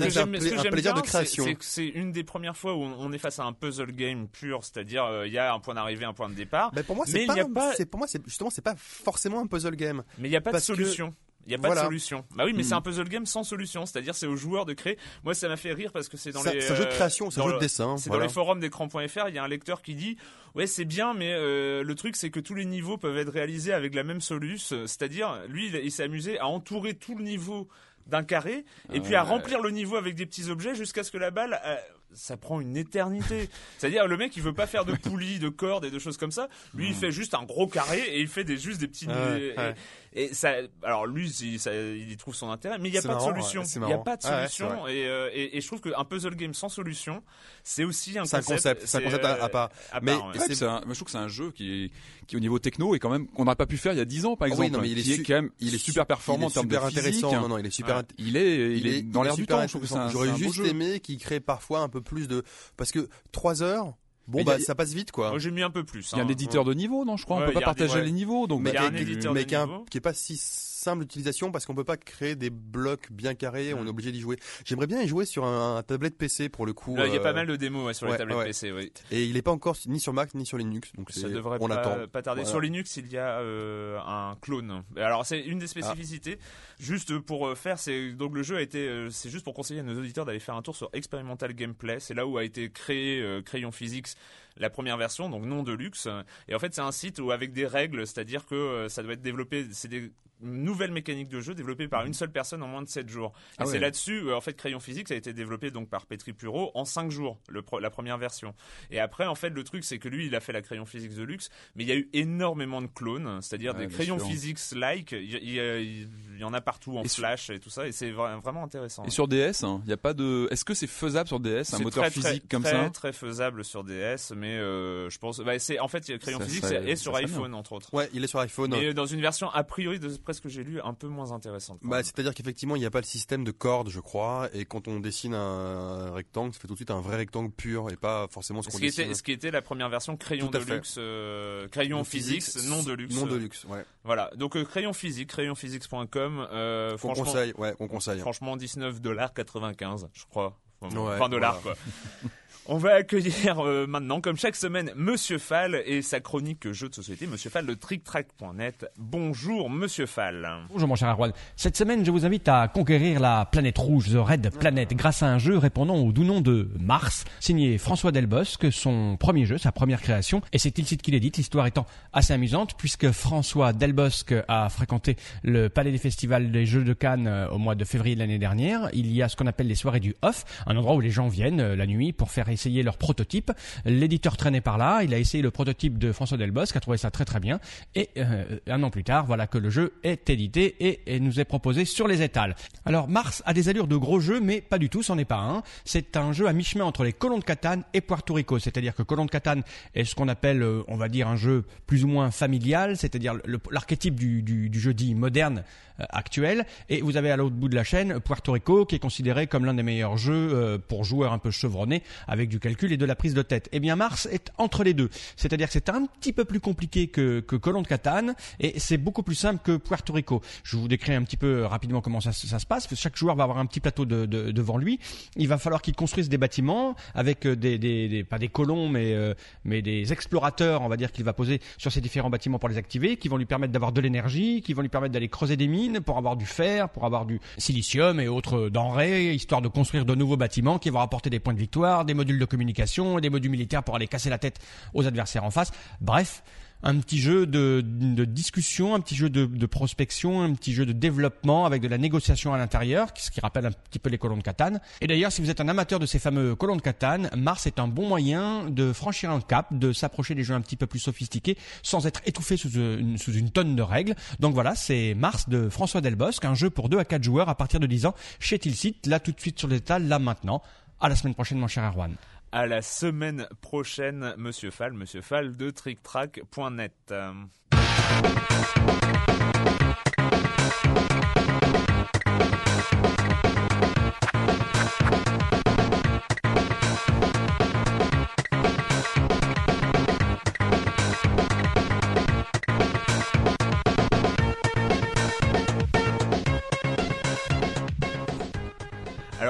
pla- 0.62 0.71
plaisir 0.71 0.93
de 0.93 1.02
création. 1.02 1.45
C'est 1.60 1.88
une 1.88 2.12
des 2.12 2.23
premières 2.23 2.58
fois 2.58 2.73
où 2.76 2.82
on 2.84 3.12
est 3.13 3.17
face 3.17 3.39
à 3.39 3.43
un 3.43 3.54
puzzle 3.54 3.91
game 3.91 4.28
pur, 4.28 4.63
c'est-à-dire 4.63 5.06
euh, 5.06 5.28
il 5.28 5.34
y 5.34 5.38
a 5.38 5.54
un 5.54 5.60
point 5.60 5.73
d'arrivée, 5.73 6.06
un 6.06 6.13
point 6.13 6.30
de 6.30 6.36
départ, 6.36 6.71
Ben, 6.71 6.84
pour 6.84 6.95
moi, 6.95 7.06
Mais 7.08 7.12
c'est 7.13 7.23
il 7.23 7.28
pas, 7.28 7.36
pas- 7.78 7.86
pour 7.89 7.97
moi, 7.99 8.08
c'est 8.08 8.21
justement, 8.26 8.49
c'est 8.49 8.62
pas 8.63 8.76
forcément 8.78 9.39
un 9.41 9.47
puzzle 9.47 9.76
game. 9.76 10.04
mais 10.17 10.28
il 10.28 10.32
n'y 10.32 10.38
a 10.38 10.41
pas 10.41 10.52
de 10.52 10.60
solution. 10.60 11.13
Il 11.45 11.49
n'y 11.49 11.56
a 11.56 11.58
pas 11.58 11.67
Voilà. 11.67 11.82
de 11.82 11.86
solution. 11.88 12.23
Bah 12.36 12.45
oui, 12.45 12.53
mais 12.53 12.62
Mm. 12.62 12.63
c'est 12.65 12.73
un 12.73 12.82
puzzle 12.82 13.10
game 13.10 13.25
sans 13.25 13.43
solution, 13.43 13.86
c'est-à-dire 13.86 14.15
c'est 14.15 14.27
aux 14.27 14.36
joueurs 14.38 14.65
de 14.65 14.73
créer. 14.73 14.97
Moi, 15.23 15.34
ça 15.34 15.47
m'a 15.49 15.58
fait 15.58 15.73
rire 15.73 15.91
parce 15.91 16.08
que 16.08 16.15
c'est 16.17 16.32
dans 16.32 16.41
C'est 16.41 16.53
les. 16.53 16.62
c'est 16.62 16.71
un 16.71 16.75
jeu 16.75 16.86
de 16.86 16.89
euh, 16.89 16.93
création, 16.93 17.29
c'est 17.32 17.39
un 17.39 17.43
dans 17.43 17.47
jeu 17.49 17.53
le- 17.56 17.60
de 17.60 17.63
dessin. 17.65 17.97
C'est 17.97 18.10
voilà. 18.10 18.23
dans 18.23 18.27
les 18.27 18.34
forums 18.34 18.60
d'écran.fr, 18.60 19.27
il 19.27 19.36
y 19.36 19.38
a 19.38 19.43
un 19.43 19.47
lecteur 19.47 19.82
qui 19.82 19.95
dit 19.95 20.17
Ouais, 20.56 20.67
c'est 20.67 20.86
bien, 20.86 21.13
mais 21.13 21.34
euh, 21.34 21.84
le 21.84 21.95
truc, 21.95 22.15
c'est 22.15 22.29
que 22.29 22.39
tous 22.39 22.53
les 22.56 22.65
niveaux 22.65 22.97
peuvent 22.97 23.17
être 23.17 23.32
réalisés 23.32 23.73
avec 23.73 23.93
la 23.95 24.03
même 24.03 24.21
soluce. 24.21 24.67
C'est-à-dire, 24.86 25.41
lui, 25.49 25.67
il, 25.67 25.75
il 25.75 25.91
s'est 25.91 26.03
amusé 26.03 26.38
à 26.39 26.47
entourer 26.47 26.93
tout 26.93 27.15
le 27.15 27.23
niveau 27.23 27.67
d'un 28.08 28.23
carré 28.23 28.65
et 28.93 28.99
puis 28.99 29.15
à 29.15 29.23
Ouais. 29.23 29.29
remplir 29.29 29.62
le 29.62 29.69
niveau 29.71 29.95
avec 29.95 30.15
des 30.15 30.25
petits 30.25 30.49
objets 30.49 30.75
jusqu'à 30.75 31.03
ce 31.03 31.12
que 31.12 31.17
la 31.17 31.32
balle. 31.32 31.60
euh, 31.65 31.75
ça 32.15 32.38
prend 32.38 32.60
une 32.62 32.78
éternité. 32.78 33.49
C'est-à-dire, 33.78 34.08
le 34.08 34.17
mec, 34.17 34.36
il 34.38 34.43
veut 34.43 34.54
pas 34.54 34.67
faire 34.67 34.86
de 34.86 34.93
poulies, 34.93 35.39
de 35.39 35.49
cordes 35.49 35.86
et 35.86 35.91
de 35.91 35.99
choses 35.99 36.17
comme 36.17 36.32
ça. 36.32 36.49
Lui, 36.73 36.88
il 36.89 36.93
fait 36.95 37.12
juste 37.12 37.34
un 37.34 37.43
gros 37.43 37.67
carré 37.67 37.99
et 37.99 38.19
il 38.21 38.28
fait 38.28 38.43
des, 38.43 38.58
juste 38.58 38.80
des 38.80 38.88
petits. 38.88 39.08
Ouais, 39.08 39.54
et- 39.56 39.60
ouais. 39.60 39.76
Et, 40.15 40.32
ça, 40.36 40.54
alors 40.84 41.08
lui, 41.08 41.28
il, 41.41 41.60
ça- 41.60 41.73
il 41.73 42.12
y 42.12 42.17
trouve 42.17 42.36
son 42.36 42.52
intérêt, 42.52 42.78
mais 42.78 42.89
il 42.89 42.91
n'y 42.91 42.99
a 42.99 43.02
pas 43.02 43.15
de 43.15 43.19
solution. 43.21 43.63
il 43.63 43.82
n'y 43.82 43.93
a 43.93 43.97
pas 43.97 44.15
de 44.15 44.21
solution. 44.21 44.88
et, 44.88 45.08
euh, 45.08 45.30
et, 45.34 45.58
et 45.58 45.62
je 45.62 45.65
trouve 45.65 45.82
qu'un 45.82 46.04
puzzle 46.06 46.36
game 46.36 46.54
sans 46.54 46.69
solution, 46.69 47.23
c'est 47.63 47.84
aussi 47.84 48.19
un 48.19 48.26
C'est 48.26 48.38
un 48.38 48.41
concept. 48.43 48.84
c'est 48.86 48.97
un 48.99 49.02
concept 49.02 49.26
à- 49.26 49.43
à 49.43 49.49
part. 49.49 49.69
à 49.91 50.02
Mais 50.02 50.12
part, 50.15 50.28
ouais. 50.28 50.38
Ouais, 50.38 50.45
puis 50.45 50.56
c'est 50.56 50.65
un- 50.65 50.82
moi, 50.82 50.89
je 50.89 50.93
trouve 50.93 51.06
que 51.06 51.12
c'est 51.12 51.17
un 51.17 51.28
jeu 51.30 51.49
qui, 51.49 51.91
qui 52.28 52.38
au 52.38 52.39
niveau 52.39 52.60
techno 52.60 52.93
est 52.93 52.99
quand 52.99 53.10
même 53.10 53.26
qu'on 53.28 53.45
n'aurait 53.45 53.56
pas 53.56 53.65
pu 53.65 53.78
faire 53.78 53.93
il 53.93 53.97
y 53.97 54.02
a 54.02 54.06
10 54.06 54.26
ans 54.28 54.36
par 54.36 54.45
Ah 54.45 54.49
exemple, 54.49 54.67
oui, 54.67 54.71
non, 54.71 54.82
mais 54.82 54.91
il 54.91 54.99
est 54.99 55.02
qui 55.02 55.13
est 55.13 55.23
quand 55.23 55.34
même 55.34 55.49
il 55.60 55.73
est 55.73 55.78
super 55.80 56.04
su- 56.04 56.08
performant 56.08 56.41
il 56.41 56.45
en 56.45 56.49
est 56.49 56.54
termes 56.54 56.65
super 56.65 56.82
de 56.84 56.88
physique. 56.89 57.08
intéressant. 57.08 57.41
Non, 57.41 57.47
non, 57.47 57.58
il 57.58 57.65
est 57.65 57.71
super. 57.71 58.04
Il 58.19 58.38
est, 58.38 58.78
il, 58.78 58.86
est, 58.86 59.02
dans 59.02 59.23
l'air 59.23 59.36
du 59.36 59.47
temps. 59.47 59.63
Je 59.63 59.67
trouve 59.67 59.82
que 59.82 59.88
c'est 59.88 59.95
un, 59.95 60.10
J'aurais 60.10 60.36
juste 60.38 60.60
aimé 60.60 60.99
qu'il 60.99 61.17
crée 61.17 61.39
parfois 61.39 61.80
un 61.80 61.89
peu 61.89 62.02
plus 62.04 62.28
de, 62.28 62.44
parce 62.78 62.92
que 62.92 63.08
3 63.32 63.63
heures, 63.63 63.96
bon 64.28 64.39
Mais 64.39 64.44
bah 64.44 64.54
a- 64.54 64.60
ça 64.60 64.76
passe 64.76 64.94
vite 64.94 65.12
quoi. 65.12 65.30
Moi, 65.32 65.39
j'ai 65.39 65.52
mis 65.52 65.63
un 65.63 65.70
peu 65.72 65.84
plus. 65.84 66.10
Il 66.12 66.18
y 66.18 66.22
a 66.22 66.24
un 66.24 66.28
hein. 66.28 66.32
éditeur 66.32 66.63
de 66.66 66.74
niveau, 66.74 67.04
non 67.06 67.18
Je 67.18 67.26
crois. 67.26 67.38
Ouais, 67.38 67.44
on 67.44 67.48
peut 67.48 67.54
pas 67.54 67.62
partager 67.62 67.96
ouais. 67.96 68.06
les 68.06 68.12
niveaux, 68.12 68.48
donc 68.48 68.62
mais 68.62 68.70
il 68.72 68.74
y 68.74 68.78
a 68.78 68.82
qui, 68.82 68.88
un 68.88 68.96
est- 68.96 69.02
éditeur 69.02 69.34
mais 69.34 69.46
niveau. 69.46 69.86
qui 69.89 69.98
est 69.98 70.02
pas 70.02 70.13
si 70.13 70.38
simple 70.84 71.04
d'utilisation 71.04 71.52
parce 71.52 71.65
qu'on 71.65 71.76
peut 71.76 71.84
pas 71.84 71.98
créer 71.98 72.36
des 72.36 72.50
blocs 72.50 73.12
bien 73.12 73.34
carrés, 73.36 73.74
on 73.74 73.86
est 73.86 73.89
obligé 73.89 74.12
d'y 74.12 74.19
jouer. 74.19 74.38
J'aimerais 74.65 74.88
bien 74.88 75.02
y 75.02 75.08
jouer 75.08 75.26
sur 75.26 75.46
un, 75.46 75.78
un 75.78 75.84
tablette 75.84 76.17
PC 76.17 76.50
pour 76.50 76.65
le 76.65 76.74
coup. 76.74 76.96
Il 76.98 77.00
y 77.00 77.17
a 77.17 77.19
euh, 77.19 77.19
pas 77.24 77.34
mal 77.34 77.48
de 77.48 77.56
démos 77.56 77.86
ouais, 77.86 77.93
sur 77.93 78.08
les 78.08 78.17
tablettes 78.17 78.38
ouais. 78.38 78.46
PC. 78.46 78.72
Oui. 78.72 78.91
Et 79.12 79.26
il 79.26 79.38
est 79.38 79.41
pas 79.41 79.52
encore 79.52 79.78
ni 79.88 80.00
sur 80.00 80.13
Mac 80.13 80.34
ni 80.36 80.46
sur 80.46 80.58
Linux, 80.58 80.91
donc 80.98 81.12
Ça 81.12 81.30
devrait 81.30 81.58
on 81.62 81.67
pas, 81.67 81.76
attend. 81.76 82.08
pas 82.08 82.22
tarder. 82.22 82.41
Voilà. 82.41 82.52
Sur 82.52 82.60
Linux, 82.62 82.98
il 82.98 83.12
y 83.12 83.17
a 83.17 83.39
euh, 83.39 84.00
un 84.06 84.36
clone. 84.41 84.84
Alors 84.98 85.26
c'est 85.26 85.39
une 85.39 85.60
des 85.60 85.67
spécificités. 85.67 86.38
Juste 86.80 87.17
pour 87.19 87.48
euh, 87.48 87.56
faire, 87.56 87.80
c'est 87.80 88.12
donc 88.13 88.36
le 88.36 88.43
jeu 88.43 88.58
a 88.58 88.62
été, 88.62 89.08
c'est 89.12 89.30
juste 89.30 89.43
pour 89.43 89.54
conseiller 89.54 89.80
à 89.80 89.84
nos 89.84 89.98
auditeurs 89.98 90.26
d'aller 90.26 90.39
faire 90.39 90.56
un 90.56 90.62
tour 90.62 90.76
sur 90.76 90.89
Experimental 90.93 91.54
Gameplay. 91.54 92.00
C'est 92.00 92.13
là 92.13 92.28
où 92.28 92.38
a 92.38 92.43
été 92.43 92.69
créé 92.69 93.22
euh, 93.22 93.41
Crayon 93.41 93.72
Physics, 93.72 94.10
la 94.58 94.70
première 94.70 94.98
version, 94.98 95.30
donc 95.30 95.46
non 95.46 95.63
de 95.63 95.74
luxe. 95.74 96.08
Et 96.48 96.56
en 96.56 96.60
fait, 96.60 96.74
c'est 96.74 96.82
un 96.82 96.92
site 96.92 97.20
où 97.20 97.32
avec 97.32 97.54
des 97.54 97.66
règles, 97.68 98.06
c'est-à-dire 98.08 98.46
que 98.46 98.56
euh, 98.56 98.89
ça 98.89 99.04
doit 99.04 99.13
être 99.13 99.22
développé, 99.22 99.66
c'est 99.72 99.88
des 99.88 100.12
nouvelles 100.42 100.92
mécaniques 100.92 101.30
de 101.30 101.39
jeu 101.39 101.54
développées 101.56 101.88
par 101.88 102.06
une 102.06 102.13
seule 102.13 102.32
personne 102.32 102.62
en 102.63 102.68
moins 102.68 102.82
de 102.82 102.89
7 102.89 103.08
jours. 103.08 103.32
Et 103.54 103.56
Ah 103.60 103.66
c'est 103.66 103.80
là-dessus, 103.80 104.24
euh, 104.28 104.36
en 104.36 104.42
fait, 104.42 104.56
Crayon 104.56 104.82
Physics 104.82 105.10
a 105.10 105.16
été 105.16 105.32
développé 105.32 105.72
donc 105.72 105.89
par 105.89 106.06
Petri 106.06 106.34
Puro 106.34 106.72
en 106.76 106.84
5 106.84 107.12
jours, 107.12 107.39
le 107.48 107.62
pro- 107.62 107.80
la 107.80 107.89
première 107.89 108.18
version. 108.18 108.54
Et 108.92 109.00
après, 109.00 109.26
en 109.26 109.36
fait, 109.36 109.52
le 109.52 109.63
truc, 109.63 109.86
c'est 109.86 110.00
que 110.00 110.10
lui, 110.10 110.26
il 110.26 110.36
a 110.36 110.42
fait 110.42 110.52
la 110.52 110.62
Crayon 110.62 110.86
Physics 110.86 111.16
de 111.16 111.24
luxe, 111.24 111.50
mais 111.76 111.84
il 111.84 111.88
y 111.88 111.94
a 111.94 111.96
eu 111.96 112.10
énormément 112.12 112.82
de 112.82 112.88
clones, 112.88 113.42
c'est-à-dire 113.42 113.74
Ouais, 113.74 113.88
des 113.88 113.94
crayons 113.94 114.20
sûr. 114.20 114.28
physics-like. 114.28 115.13
Il, 115.13 115.54
y- 115.54 116.44
en 116.44 116.54
a 116.54 116.60
partout 116.60 116.98
en 116.98 117.04
Et 117.04 117.08
sur- 117.08 117.20
flash 117.22 117.50
et 117.50 117.60
tout 117.62 117.70
ça, 117.70 117.88
et 117.88 117.94
c'est 117.94 118.12
vra- 118.12 118.42
vraiment 118.42 118.63
intéressant. 118.66 119.06
Et 119.06 119.12
sur 119.12 119.30
DS, 119.30 119.63
hein, 119.63 119.82
il 119.86 119.89
y 119.92 119.94
a 119.94 119.98
pas 119.98 120.13
de. 120.13 120.50
Est-ce 120.52 120.66
que 120.66 120.74
c'est 120.74 120.88
faisable 120.88 121.30
sur 121.30 121.39
DS, 121.39 121.74
un 121.74 121.80
moteur 121.80 122.04
très, 122.04 122.12
très, 122.12 122.22
physique 122.32 122.50
comme 122.50 122.63
très, 122.63 122.72
ça? 122.72 122.89
très 122.89 123.13
faisable 123.13 123.63
sur 123.63 123.86
DS, 123.86 124.34
mais 124.36 124.42
euh, 124.51 125.10
je 125.10 125.17
pense. 125.17 125.39
Bah, 125.39 125.58
c'est 125.60 125.79
en 125.79 125.88
fait, 125.88 126.17
Crayon 126.19 126.39
Ça 126.39 126.47
serait- 126.47 126.89
est 126.89 126.95
ça 126.95 127.01
sur 127.03 127.15
iPhone 127.15 127.53
entre 127.53 127.73
autres. 127.73 127.93
Ouais, 127.93 128.10
il 128.13 128.23
est 128.23 128.27
sur 128.27 128.39
iPhone. 128.39 128.71
Mais 128.71 128.88
euh, 128.88 128.93
dans 128.93 129.06
une 129.06 129.21
version 129.21 129.49
a 129.49 129.63
priori 129.63 129.99
de 129.99 130.10
ce 130.10 130.41
que 130.41 130.49
j'ai 130.49 130.63
lu 130.63 130.79
un 130.82 130.93
peu 130.93 131.08
moins 131.08 131.32
intéressante. 131.32 131.79
Bah, 131.84 132.03
c'est-à-dire 132.03 132.34
qu'effectivement, 132.34 132.75
il 132.75 132.79
n'y 132.79 132.86
a 132.86 132.91
pas 132.91 132.99
le 132.99 133.06
système 133.06 133.43
de 133.43 133.51
cordes, 133.51 133.89
je 133.89 133.99
crois, 133.99 134.49
et 134.53 134.65
quand 134.65 134.88
on 134.88 134.99
dessine 134.99 135.34
un 135.34 136.12
rectangle, 136.12 136.53
ça 136.53 136.60
fait 136.60 136.67
tout 136.67 136.73
de 136.73 136.79
suite 136.79 136.91
un 136.91 137.01
vrai 137.01 137.17
rectangle 137.17 137.51
pur 137.51 137.89
et 137.89 137.95
pas 137.95 138.27
forcément 138.29 138.62
ce 138.62 138.69
qu'on 138.69 138.79
dessine. 138.79 139.06
était, 139.06 139.13
ce 139.13 139.23
qui 139.23 139.32
était 139.32 139.51
la 139.51 139.62
première 139.62 139.89
version 139.89 140.17
crayon 140.17 140.49
de 140.49 140.58
luxe, 140.60 140.95
euh, 140.97 141.67
crayon 141.69 142.03
physique, 142.03 142.43
non 142.67 142.84
de 142.84 142.93
luxe. 142.93 143.15
Non 143.15 143.25
de 143.25 143.36
luxe, 143.36 143.65
ouais. 143.65 143.84
Voilà, 144.03 144.29
donc 144.36 144.56
euh, 144.58 144.63
crayon 144.65 144.93
physique, 144.93 145.29
crayonphysics.com. 145.29 146.47
Euh, 146.51 146.93
On 146.93 146.97
franchement, 146.97 147.23
conseille, 147.25 147.53
ouais, 147.58 147.73
on 147.79 147.88
conseille. 147.88 148.19
franchement, 148.19 148.58
19 148.58 149.01
dollars 149.01 149.34
95, 149.34 150.10
je 150.13 150.25
crois. 150.25 150.60
Enfin, 150.82 150.97
Ouais, 150.97 151.17
20 151.17 151.29
dollars 151.29 151.60
voilà. 151.62 151.77
quoi. 151.77 152.29
On 152.65 152.78
va 152.78 152.93
accueillir 152.93 153.60
euh, 153.60 153.86
maintenant, 153.88 154.21
comme 154.21 154.38
chaque 154.38 154.56
semaine, 154.56 154.93
Monsieur 154.95 155.38
Fall 155.38 155.84
et 155.86 156.02
sa 156.02 156.21
chronique 156.21 156.71
jeu 156.71 156.88
de 156.88 156.95
société, 156.95 157.28
Monsieur 157.28 157.49
Fall 157.49 157.65
de 157.65 157.73
TrickTrack.net. 157.73 158.89
Bonjour 158.97 159.69
Monsieur 159.69 160.06
Fall. 160.06 160.49
Bonjour 160.71 160.88
mon 160.88 160.95
cher 160.95 161.10
Arwan. 161.10 161.34
Cette 161.58 161.76
semaine, 161.76 162.06
je 162.06 162.12
vous 162.12 162.26
invite 162.26 162.47
à 162.47 162.69
conquérir 162.69 163.19
la 163.19 163.45
planète 163.52 163.78
rouge, 163.78 164.13
The 164.13 164.17
Red 164.17 164.49
Planet, 164.58 164.93
grâce 164.93 165.23
à 165.23 165.28
un 165.28 165.39
jeu 165.39 165.58
répondant 165.58 165.97
au 165.97 166.13
doux 166.13 166.23
nom 166.23 166.39
de 166.39 166.69
Mars, 166.80 167.26
signé 167.41 167.78
François 167.78 168.13
Delbosque, 168.13 168.71
son 168.71 169.17
premier 169.17 169.45
jeu, 169.45 169.58
sa 169.58 169.73
première 169.73 170.02
création. 170.02 170.41
Et 170.54 170.58
c'est 170.58 170.71
Tilsit 170.71 170.99
qui 170.99 171.12
l'édite, 171.12 171.36
l'histoire 171.36 171.67
étant 171.67 171.86
assez 172.13 172.32
amusante, 172.32 172.76
puisque 172.78 173.12
François 173.12 173.73
Delbosque 173.73 174.36
a 174.47 174.69
fréquenté 174.69 175.17
le 175.43 175.67
Palais 175.67 175.91
des 175.91 175.97
Festivals 175.97 176.49
des 176.49 176.65
Jeux 176.65 176.86
de 176.86 176.93
Cannes 176.93 177.28
euh, 177.28 177.49
au 177.49 177.58
mois 177.58 177.76
de 177.76 177.84
février 177.84 178.15
de 178.15 178.21
l'année 178.21 178.39
dernière. 178.39 178.88
Il 178.93 179.12
y 179.12 179.21
a 179.21 179.28
ce 179.28 179.36
qu'on 179.36 179.47
appelle 179.47 179.67
les 179.67 179.76
soirées 179.76 179.99
du 179.99 180.15
off, 180.21 180.45
un 180.65 180.78
endroit 180.78 180.95
où 180.95 181.02
les 181.02 181.12
gens 181.12 181.28
viennent 181.28 181.60
euh, 181.60 181.76
la 181.76 181.88
nuit 181.88 182.13
pour 182.13 182.32
faire 182.32 182.47
essayer 182.54 182.84
leur 182.84 182.98
prototype. 182.98 183.52
L'éditeur 183.86 184.38
traînait 184.38 184.62
par 184.62 184.78
là, 184.78 185.04
il 185.04 185.13
a 185.13 185.20
essayé 185.20 185.44
le 185.44 185.52
prototype 185.52 185.98
de 185.98 186.12
François 186.12 186.38
Delbosque, 186.38 186.76
a 186.76 186.80
trouvé 186.80 186.98
ça 186.98 187.12
très 187.12 187.26
très 187.26 187.39
bien. 187.39 187.60
Et 187.96 188.10
euh, 188.18 188.60
un 188.68 188.82
an 188.84 188.89
plus 188.89 189.04
tard, 189.04 189.26
voilà 189.26 189.48
que 189.48 189.58
le 189.58 189.70
jeu 189.70 189.94
est 190.04 190.30
édité 190.30 190.76
et, 191.08 191.20
nous 191.20 191.39
est 191.39 191.46
proposé 191.46 191.86
sur 191.86 192.08
les 192.08 192.22
étals. 192.22 192.56
Alors 192.86 193.08
Mars 193.08 193.44
a 193.46 193.54
des 193.54 193.70
allures 193.70 193.88
de 193.88 193.96
gros 193.96 194.20
jeu, 194.20 194.39
mais 194.42 194.62
pas 194.62 194.78
du 194.78 194.89
tout, 194.89 195.04
c'en 195.04 195.18
est 195.18 195.26
pas 195.26 195.39
un. 195.39 195.63
C'est 195.86 196.18
un 196.18 196.34
jeu 196.34 196.48
à 196.48 196.54
mi-chemin 196.54 196.86
entre 196.86 197.04
les 197.04 197.13
colons 197.13 197.39
de 197.39 197.44
Catane 197.44 197.84
et 197.94 198.02
Puerto 198.02 198.34
Rico, 198.34 198.60
c'est-à-dire 198.60 198.96
que 198.96 199.04
colons 199.04 199.26
de 199.26 199.32
Catane 199.32 199.63
est 199.96 200.06
ce 200.06 200.16
qu'on 200.16 200.28
appelle, 200.28 200.63
euh, 200.63 200.84
on 200.88 200.98
va 200.98 201.10
dire, 201.10 201.28
un 201.28 201.36
jeu 201.36 201.66
plus 201.88 202.04
ou 202.04 202.08
moins 202.08 202.32
familial, 202.32 202.98
c'est-à-dire 202.98 203.36
l'archétype 203.72 204.16
du, 204.16 204.42
du, 204.42 204.80
jeu 204.80 204.94
dit 204.94 205.16
moderne 205.16 205.63
euh, 206.00 206.06
actuel. 206.10 206.66
Et 206.89 207.02
vous 207.02 207.18
avez 207.18 207.32
à 207.32 207.38
l'autre 207.38 207.56
bout 207.56 207.70
de 207.70 207.76
la 207.76 207.84
chaîne 207.84 208.20
Puerto 208.20 208.52
Rico, 208.52 208.86
qui 208.86 208.96
est 208.96 209.00
considéré 209.00 209.48
comme 209.48 209.66
l'un 209.66 209.74
des 209.74 209.84
meilleurs 209.84 210.18
jeux 210.18 210.80
pour 210.88 211.04
joueurs 211.04 211.34
un 211.34 211.39
peu 211.39 211.52
chevronnés, 211.52 212.04
avec 212.28 212.42
du 212.49 212.60
calcul 212.60 212.91
et 212.91 212.97
de 212.97 213.06
la 213.06 213.15
prise 213.15 213.34
de 213.34 213.41
tête. 213.41 213.69
Eh 213.71 213.79
bien 213.79 213.95
Mars 213.95 214.27
est 214.32 214.51
entre 214.58 214.84
les 214.84 214.93
deux, 214.93 215.10
c'est-à-dire 215.36 215.67
que 215.67 215.73
c'est 215.73 215.89
un 215.89 216.06
petit 216.06 216.34
peu 216.34 216.45
plus 216.45 216.60
compliqué 216.60 217.08
que, 217.08 217.39
que 217.39 217.56
Colon 217.56 217.82
de 217.82 217.88
Catane, 217.88 218.36
et 218.60 218.79
c'est 218.79 218.97
beaucoup 218.97 219.23
plus 219.23 219.36
simple 219.36 219.62
que 219.63 219.77
Puerto 219.77 220.13
Rico. 220.13 220.41
Je 220.63 220.77
vous 220.77 220.88
décris 220.88 221.13
un 221.13 221.23
petit 221.23 221.38
peu 221.38 221.65
rapidement 221.65 222.01
comment 222.01 222.21
ça, 222.21 222.32
ça 222.32 222.60
se 222.60 222.65
passe. 222.65 222.88
Chaque 222.95 223.15
joueur 223.17 223.36
va 223.36 223.43
avoir 223.43 223.58
un 223.58 223.65
petit 223.65 223.79
plateau 223.79 224.06
de, 224.06 224.25
de- 224.25 224.51
devant 224.51 224.77
lui. 224.77 224.99
Il 225.36 225.47
va 225.47 225.58
falloir 225.58 225.82
qu'il 225.82 225.95
construise 225.95 226.29
des 226.29 226.38
bâtiments 226.38 226.95
avec 227.13 227.45
euh, 227.45 227.56
des, 227.56 227.77
des, 227.77 228.08
des- 228.10 228.23
pas 228.23 228.38
des 228.39 228.47
colons, 228.49 228.89
mais 228.89 229.13
euh, 229.13 229.34
mais 229.65 229.82
des 229.82 230.12
explorateurs, 230.13 230.82
on 230.82 230.88
va 230.89 230.97
dire 230.97 231.12
qu'il 231.12 231.23
va 231.23 231.34
poser 231.34 231.60
sur 231.77 231.91
ces 231.91 232.01
différents 232.01 232.29
bâtiments 232.29 232.60
pour 232.60 232.69
les 232.69 232.77
activer, 232.77 233.17
qui 233.17 233.27
vont 233.27 233.38
lui 233.38 233.45
permettre 233.45 233.73
d'avoir 233.73 233.91
de 233.91 234.01
l'énergie, 234.01 234.62
qui 234.62 234.73
vont 234.73 234.82
lui 234.82 234.89
permettre 234.89 235.13
d'aller 235.13 235.29
creuser 235.29 235.58
des 235.58 235.67
mines 235.67 235.99
pour 236.01 236.17
avoir 236.17 236.36
du 236.36 236.45
fer, 236.45 236.89
pour 236.89 237.06
avoir 237.06 237.25
du 237.25 237.39
silicium 237.58 238.19
et 238.19 238.27
autres 238.27 238.69
denrées, 238.69 239.34
histoire 239.34 239.62
de 239.62 239.67
construire 239.67 240.06
de 240.06 240.15
nouveaux 240.15 240.38
bâtiments 240.38 240.79
qui 240.79 240.89
vont 240.89 240.99
apporter 240.99 241.29
des 241.29 241.39
points 241.39 241.53
de 241.53 241.60
victoire, 241.60 242.06
des 242.06 242.13
modules 242.13 242.33
de 242.39 242.46
communication, 242.46 243.19
des 243.19 243.30
modules 243.30 243.52
militaires 243.52 243.84
pour 243.84 243.96
aller 243.96 244.08
casser 244.08 244.30
la 244.30 244.38
tête 244.38 244.60
aux 244.93 245.06
adversaires 245.08 245.43
en 245.43 245.52
face. 245.52 245.72
Bref, 246.02 246.43
un 246.84 247.00
petit 247.00 247.19
jeu 247.19 247.46
de, 247.48 247.82
discussion, 248.26 248.93
un 248.93 249.00
petit 249.00 249.15
jeu 249.15 249.30
de, 249.30 249.65
prospection, 249.65 250.41
un 250.41 250.54
petit 250.54 250.74
jeu 250.74 250.86
de 250.86 250.91
développement 250.91 251.65
avec 251.65 251.82
de 251.82 251.88
la 251.88 251.98
négociation 251.98 252.54
à 252.54 252.58
l'intérieur, 252.58 253.08
ce 253.15 253.32
qui 253.32 253.39
rappelle 253.39 253.65
un 253.65 253.72
petit 253.72 254.00
peu 254.00 254.10
les 254.10 254.17
colons 254.17 254.38
de 254.38 254.43
Catane. 254.43 254.82
Et 255.02 255.08
d'ailleurs, 255.08 255.32
si 255.32 255.41
vous 255.41 255.50
êtes 255.50 255.62
un 255.62 255.69
amateur 255.69 256.00
de 256.00 256.06
ces 256.06 256.19
fameux 256.19 256.56
colons 256.56 256.76
de 256.76 256.82
Catane, 256.82 257.30
Mars 257.36 257.65
est 257.65 257.80
un 257.80 257.88
bon 257.88 258.08
moyen 258.08 258.69
de 258.69 258.91
franchir 258.91 259.32
un 259.32 259.39
cap, 259.39 259.67
de 259.72 259.93
s'approcher 259.93 260.36
des 260.36 260.43
jeux 260.43 260.54
un 260.54 260.62
petit 260.62 260.76
peu 260.76 260.86
plus 260.86 261.00
sophistiqués, 261.00 261.58
sans 261.82 262.06
être 262.06 262.22
étouffé 262.26 262.58
sous 262.58 262.72
une, 262.72 263.17
sous 263.17 263.34
une 263.34 263.50
tonne 263.50 263.76
de 263.76 263.82
règles. 263.82 264.15
Donc 264.39 264.54
voilà, 264.54 264.76
c'est 264.76 265.13
Mars 265.15 265.48
de 265.48 265.69
François 265.69 266.02
Delbosque, 266.02 266.43
un 266.43 266.56
jeu 266.56 266.69
pour 266.69 266.89
2 266.89 267.00
à 267.00 267.06
4 267.06 267.24
joueurs 267.24 267.48
à 267.48 267.56
partir 267.56 267.80
de 267.80 267.88
10 267.88 268.08
ans, 268.08 268.15
chez 268.39 268.60
Tilsit, 268.60 268.98
là 269.06 269.19
tout 269.22 269.32
de 269.32 269.39
suite 269.39 269.58
sur 269.58 269.69
l'état, 269.69 270.00
là 270.00 270.19
maintenant. 270.19 270.62
À 271.04 271.10
la 271.10 271.18
semaine 271.18 271.34
prochaine, 271.34 271.60
mon 271.60 271.68
cher 271.68 271.84
Erwan. 271.84 272.16
À 272.54 272.66
la 272.66 272.82
semaine 272.82 273.46
prochaine, 273.60 274.34
Monsieur 274.38 274.72
Fall, 274.72 274.94
Monsieur 274.94 275.22
Fall 275.22 275.58
de 275.58 275.70
TrickTrack.net. 275.70 277.13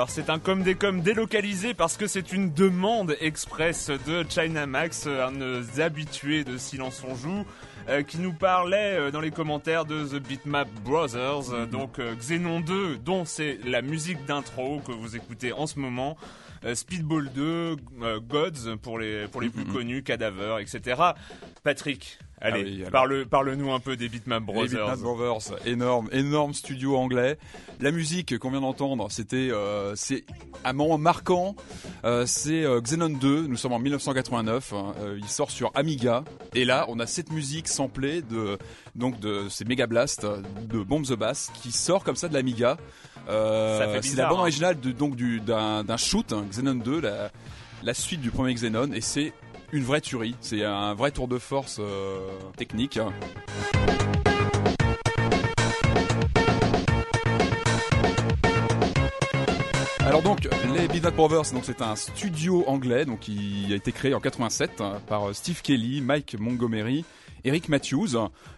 Alors 0.04 0.12
c'est 0.12 0.30
un 0.30 0.38
comme 0.38 0.64
des 0.64 0.76
comme 0.76 1.00
délocalisé 1.00 1.74
parce 1.74 1.96
que 1.96 2.08
c'est 2.08 2.34
une 2.34 2.52
demande 2.54 3.16
express 3.22 3.90
de 4.06 4.26
China 4.28 4.66
Max, 4.66 5.08
un 5.08 5.32
de 5.32 5.38
nos 5.38 5.80
habitués 5.82 6.44
de 6.44 6.58
Silence 6.58 7.06
on 7.10 7.16
joue. 7.16 7.46
euh, 7.90 8.02
qui 8.04 8.18
nous 8.18 8.34
parlait 8.34 8.98
euh, 8.98 9.12
dans 9.12 9.20
les 9.20 9.32
commentaires 9.32 9.86
de 9.86 10.06
The 10.06 10.16
Bitmap 10.22 10.68
Brothers, 10.84 11.54
euh, 11.54 11.66
donc 11.66 12.00
euh, 12.00 12.16
Xenon 12.16 12.62
2, 12.62 12.98
dont 12.98 13.26
c'est 13.26 13.60
la 13.66 13.82
musique 13.82 14.26
d'intro 14.26 14.82
que 14.86 14.92
vous 14.92 15.16
écoutez 15.16 15.52
en 15.54 15.68
ce 15.68 15.80
moment, 15.80 16.18
euh, 16.22 16.26
Speedball 16.74 17.30
2, 17.34 17.76
euh, 18.02 18.20
Gods 18.20 18.78
pour 18.82 19.00
les 19.00 19.28
pour 19.28 19.42
les 19.42 19.50
plus 19.50 19.66
connus, 19.66 20.04
Cadaver, 20.04 20.58
etc. 20.62 21.02
Patrick, 21.64 22.20
allez, 22.42 22.60
Ah 22.60 22.64
oui, 22.66 22.80
alors. 22.82 22.92
parle 22.92 23.26
parle-nous 23.26 23.72
un 23.72 23.80
peu 23.80 23.96
des 23.96 24.10
Bitmap 24.10 24.40
Les 24.48 24.54
Brothers. 24.54 24.70
Bitmap 24.96 25.00
Brothers, 25.00 25.68
énorme, 25.68 26.10
énorme 26.12 26.54
studio 26.54 26.98
anglais. 26.98 27.38
La 27.80 27.92
musique 27.92 28.38
qu'on 28.40 28.52
vient 28.52 28.62
d'entendre, 28.62 29.10
c'était, 29.12 29.50
euh, 29.52 29.94
c'est 29.96 30.26
un 30.66 30.74
moment 30.74 30.98
marquant. 30.98 31.56
Euh, 32.06 32.26
c'est 32.26 32.64
euh, 32.64 32.82
Xenon 32.82 33.10
2. 33.10 33.48
Nous 33.48 33.58
sommes 33.58 33.74
en 33.74 33.80
1989. 33.80 34.74
hein, 34.74 34.94
euh, 35.00 35.18
il 35.22 35.28
sort 35.28 35.52
sur 35.52 35.72
Amiga. 35.76 36.24
Et 36.54 36.66
là, 36.66 36.86
on 36.90 37.00
a 37.00 37.08
cette 37.08 37.32
musique 37.32 37.68
samplée 37.68 38.22
de 38.22 38.58
donc 38.96 39.20
de 39.20 39.48
ces 39.50 39.66
Mega 39.66 39.88
Blast 39.88 40.26
de 40.26 40.84
Bomb 40.84 41.04
the 41.06 41.14
Bass 41.14 41.52
qui 41.62 41.72
sort 41.72 42.04
comme 42.04 42.16
ça 42.16 42.28
de 42.30 42.34
l'Amiga. 42.34 42.78
Euh, 43.30 44.00
c'est 44.02 44.16
la 44.16 44.28
bande 44.28 44.38
hein. 44.38 44.42
originale 44.42 44.80
de, 44.80 44.92
donc 44.92 45.16
du 45.16 45.40
d'un 45.40 45.98
shoot 45.98 46.34
hein, 46.34 46.46
Xenon 46.50 46.76
2, 46.76 47.02
la, 47.02 47.32
la 47.84 47.94
suite 47.94 48.22
du 48.22 48.32
premier 48.32 48.54
Xenon, 48.54 48.92
et 48.92 49.02
c'est 49.02 49.34
une 49.72 49.84
vraie 49.84 50.02
tuerie. 50.02 50.36
C'est 50.40 50.64
un 50.64 50.94
vrai 50.94 51.12
tour 51.12 51.28
de 51.28 51.38
force 51.38 51.78
euh, 51.80 52.20
technique. 52.58 53.00
Alors 60.06 60.22
donc 60.22 60.48
les 60.76 60.88
Beat 60.88 61.04
That 61.04 61.12
Brothers, 61.12 61.54
donc 61.54 61.64
c'est 61.64 61.82
un 61.82 61.96
studio 61.96 62.66
anglais 62.68 63.06
donc 63.06 63.22
qui 63.22 63.68
a 63.72 63.76
été 63.76 63.92
créé 63.92 64.14
en 64.14 64.20
87 64.20 64.82
hein, 64.82 65.02
par 65.08 65.30
euh, 65.30 65.34
Steve 65.34 65.62
Kelly, 65.64 66.02
Mike 66.02 66.36
Montgomery, 66.40 67.04
Eric 67.46 67.70
Matthews. 67.70 68.10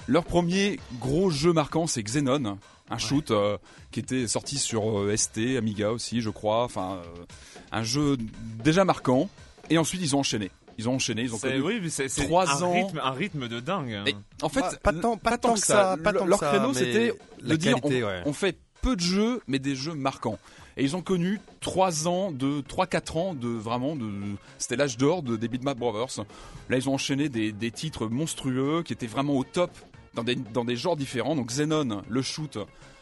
Leur 0.07 0.25
premier 0.25 0.79
gros 0.99 1.29
jeu 1.29 1.53
marquant 1.53 1.87
c'est 1.87 2.03
Xenon, 2.03 2.57
un 2.89 2.97
shoot 2.97 3.31
euh, 3.31 3.57
qui 3.91 3.99
était 3.99 4.27
sorti 4.27 4.57
sur 4.57 4.99
euh, 4.99 5.15
ST, 5.15 5.39
Amiga 5.57 5.91
aussi 5.91 6.21
je 6.21 6.29
crois, 6.29 6.63
enfin 6.63 6.99
euh, 7.03 7.23
un 7.71 7.83
jeu 7.83 8.17
déjà 8.63 8.85
marquant. 8.85 9.29
Et 9.69 9.77
ensuite 9.77 10.01
ils 10.01 10.15
ont 10.15 10.19
enchaîné. 10.19 10.51
Ils 10.77 10.89
ont 10.89 10.95
enchaîné, 10.95 11.21
ils 11.23 11.33
ont 11.33 11.37
C'est- 11.37 11.59
connu 11.59 11.79
oui, 11.81 11.89
c'est 11.89 12.09
c'est 12.09 12.25
trois 12.25 12.49
un 12.57 12.61
ans. 12.61 12.73
rythme, 12.73 12.99
un 13.01 13.11
rythme 13.11 13.47
de 13.47 13.59
dingue. 13.61 14.01
et 14.05 14.15
en 14.41 14.49
fait, 14.49 14.59
Pas- 14.59 14.75
pas 14.75 14.93
tant- 14.93 15.17
pas 15.17 15.37
tant 15.37 15.53
que 15.53 15.59
ça, 15.59 15.95
pas 16.03 16.11
tant 16.13 16.25
que 16.25 16.29
Leur 16.29 16.39
ça, 16.39 16.49
créneau, 16.49 16.73
c'était 16.73 17.13
de 17.41 17.55
dire 17.55 17.79
qualité, 17.79 18.03
on, 18.03 18.07
ouais. 18.07 18.21
on 18.25 18.33
fait 18.33 18.57
peu 18.81 18.95
de 18.97 19.01
jeux, 19.01 19.41
mais 19.47 19.57
des 19.57 19.73
jeux 19.75 19.93
marquants. 19.93 20.37
Et 20.77 20.83
ils 20.83 20.93
ont 20.97 21.01
connu 21.01 21.39
3 21.61 22.09
ans, 22.09 22.33
de 22.33 22.59
3-4 22.61 23.15
ans 23.17 23.33
de 23.33 23.47
vraiment 23.47 23.95
de. 23.95 24.05
C'était 24.57 24.75
l'âge 24.75 24.97
d'or 24.97 25.23
de, 25.23 25.37
des 25.37 25.47
Bitmap 25.47 25.77
Brothers. 25.77 26.25
Là, 26.69 26.75
ils 26.77 26.89
ont 26.89 26.93
enchaîné 26.95 27.29
des, 27.29 27.53
des 27.53 27.71
titres 27.71 28.07
monstrueux 28.07 28.83
qui 28.83 28.91
étaient 28.91 29.07
vraiment 29.07 29.35
au 29.37 29.45
top 29.45 29.71
dans 30.15 30.23
des, 30.23 30.35
dans 30.35 30.65
des 30.65 30.75
genres 30.75 30.95
différents. 30.95 31.35
Donc 31.35 31.47
Xenon, 31.47 32.01
le 32.07 32.21
shoot, 32.21 32.57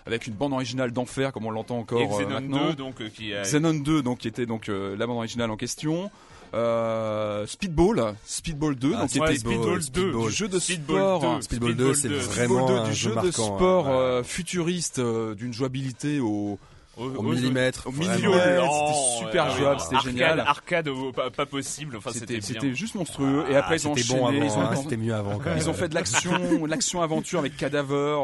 avec 0.05 0.27
une 0.27 0.33
bande 0.33 0.53
originale 0.53 0.91
d'enfer, 0.91 1.31
comme 1.31 1.45
on 1.45 1.51
l'entend 1.51 1.79
encore 1.79 1.99
Et 2.01 2.05
euh, 2.05 2.07
Xenon 2.09 2.29
maintenant. 2.29 2.69
2, 2.69 2.75
donc, 2.75 3.01
euh, 3.01 3.09
qui 3.09 3.33
a... 3.33 3.43
Xenon 3.43 3.73
2, 3.75 4.01
donc 4.01 4.19
qui 4.19 4.27
était 4.27 4.45
donc 4.45 4.69
euh, 4.69 4.95
la 4.97 5.07
bande 5.07 5.17
originale 5.17 5.51
en 5.51 5.57
question. 5.57 6.09
Euh, 6.53 7.47
Speedball, 7.47 8.13
Speedball 8.25 8.75
2, 8.75 8.91
Ah, 8.95 8.99
donc 9.01 9.09
qui 9.09 9.19
Ouais, 9.19 9.31
était 9.31 9.39
Speedball 9.39 9.79
2, 9.79 9.81
Speedball. 9.81 10.25
du 10.27 10.31
jeu 10.35 10.47
de 10.47 10.59
Speedball 10.59 10.97
sport. 11.19 11.35
2, 11.37 11.41
Speedball 11.41 11.75
2, 11.75 11.93
c'est 11.95 12.09
2, 12.09 12.17
vraiment 12.17 12.67
Speedball 12.67 12.67
2, 12.67 12.73
un 12.73 12.83
du 12.83 12.93
jeu 12.93 12.95
jeu 12.95 13.09
de 13.09 13.15
marquant, 13.15 13.31
sport 13.55 13.85
ouais. 13.87 13.91
euh, 13.93 14.23
futuriste 14.23 14.99
euh, 14.99 15.33
d'une 15.35 15.53
jouabilité 15.53 16.19
au, 16.19 16.59
au, 16.97 17.05
Au 17.05 17.21
millimètre, 17.23 17.87
au 17.87 17.91
millimètre. 17.91 18.21
C'était 18.23 19.19
super 19.25 19.45
ouais, 19.45 19.57
jouable, 19.57 19.79
ouais. 19.81 19.85
c'était 19.89 20.03
génial. 20.09 20.39
Arcade, 20.41 20.87
au- 20.89 21.11
pas, 21.11 21.29
pas 21.31 21.45
possible. 21.45 21.95
Enfin, 21.97 22.11
C'était 22.13 22.39
c'était 22.41 22.73
juste 22.73 22.95
monstrueux. 22.95 23.45
Et 23.49 23.55
après 23.55 23.77
ils 23.77 23.87
ont 23.87 23.95
C'était 23.95 24.13
enchaîné, 24.13 24.39
bon 24.39 24.45
ils 24.45 24.51
avant, 24.51 24.61
ont, 24.61 24.63
hein, 24.71 24.75
c'était 24.75 24.97
mieux 24.97 25.13
avant. 25.15 25.39
quand 25.39 25.51
ils 25.55 25.59
même. 25.59 25.69
ont 25.69 25.73
fait 25.73 25.89
de 25.89 25.95
l'action, 25.95 26.65
l'action 26.67 27.01
aventure 27.01 27.39
avec 27.39 27.57
Cadaver. 27.57 28.17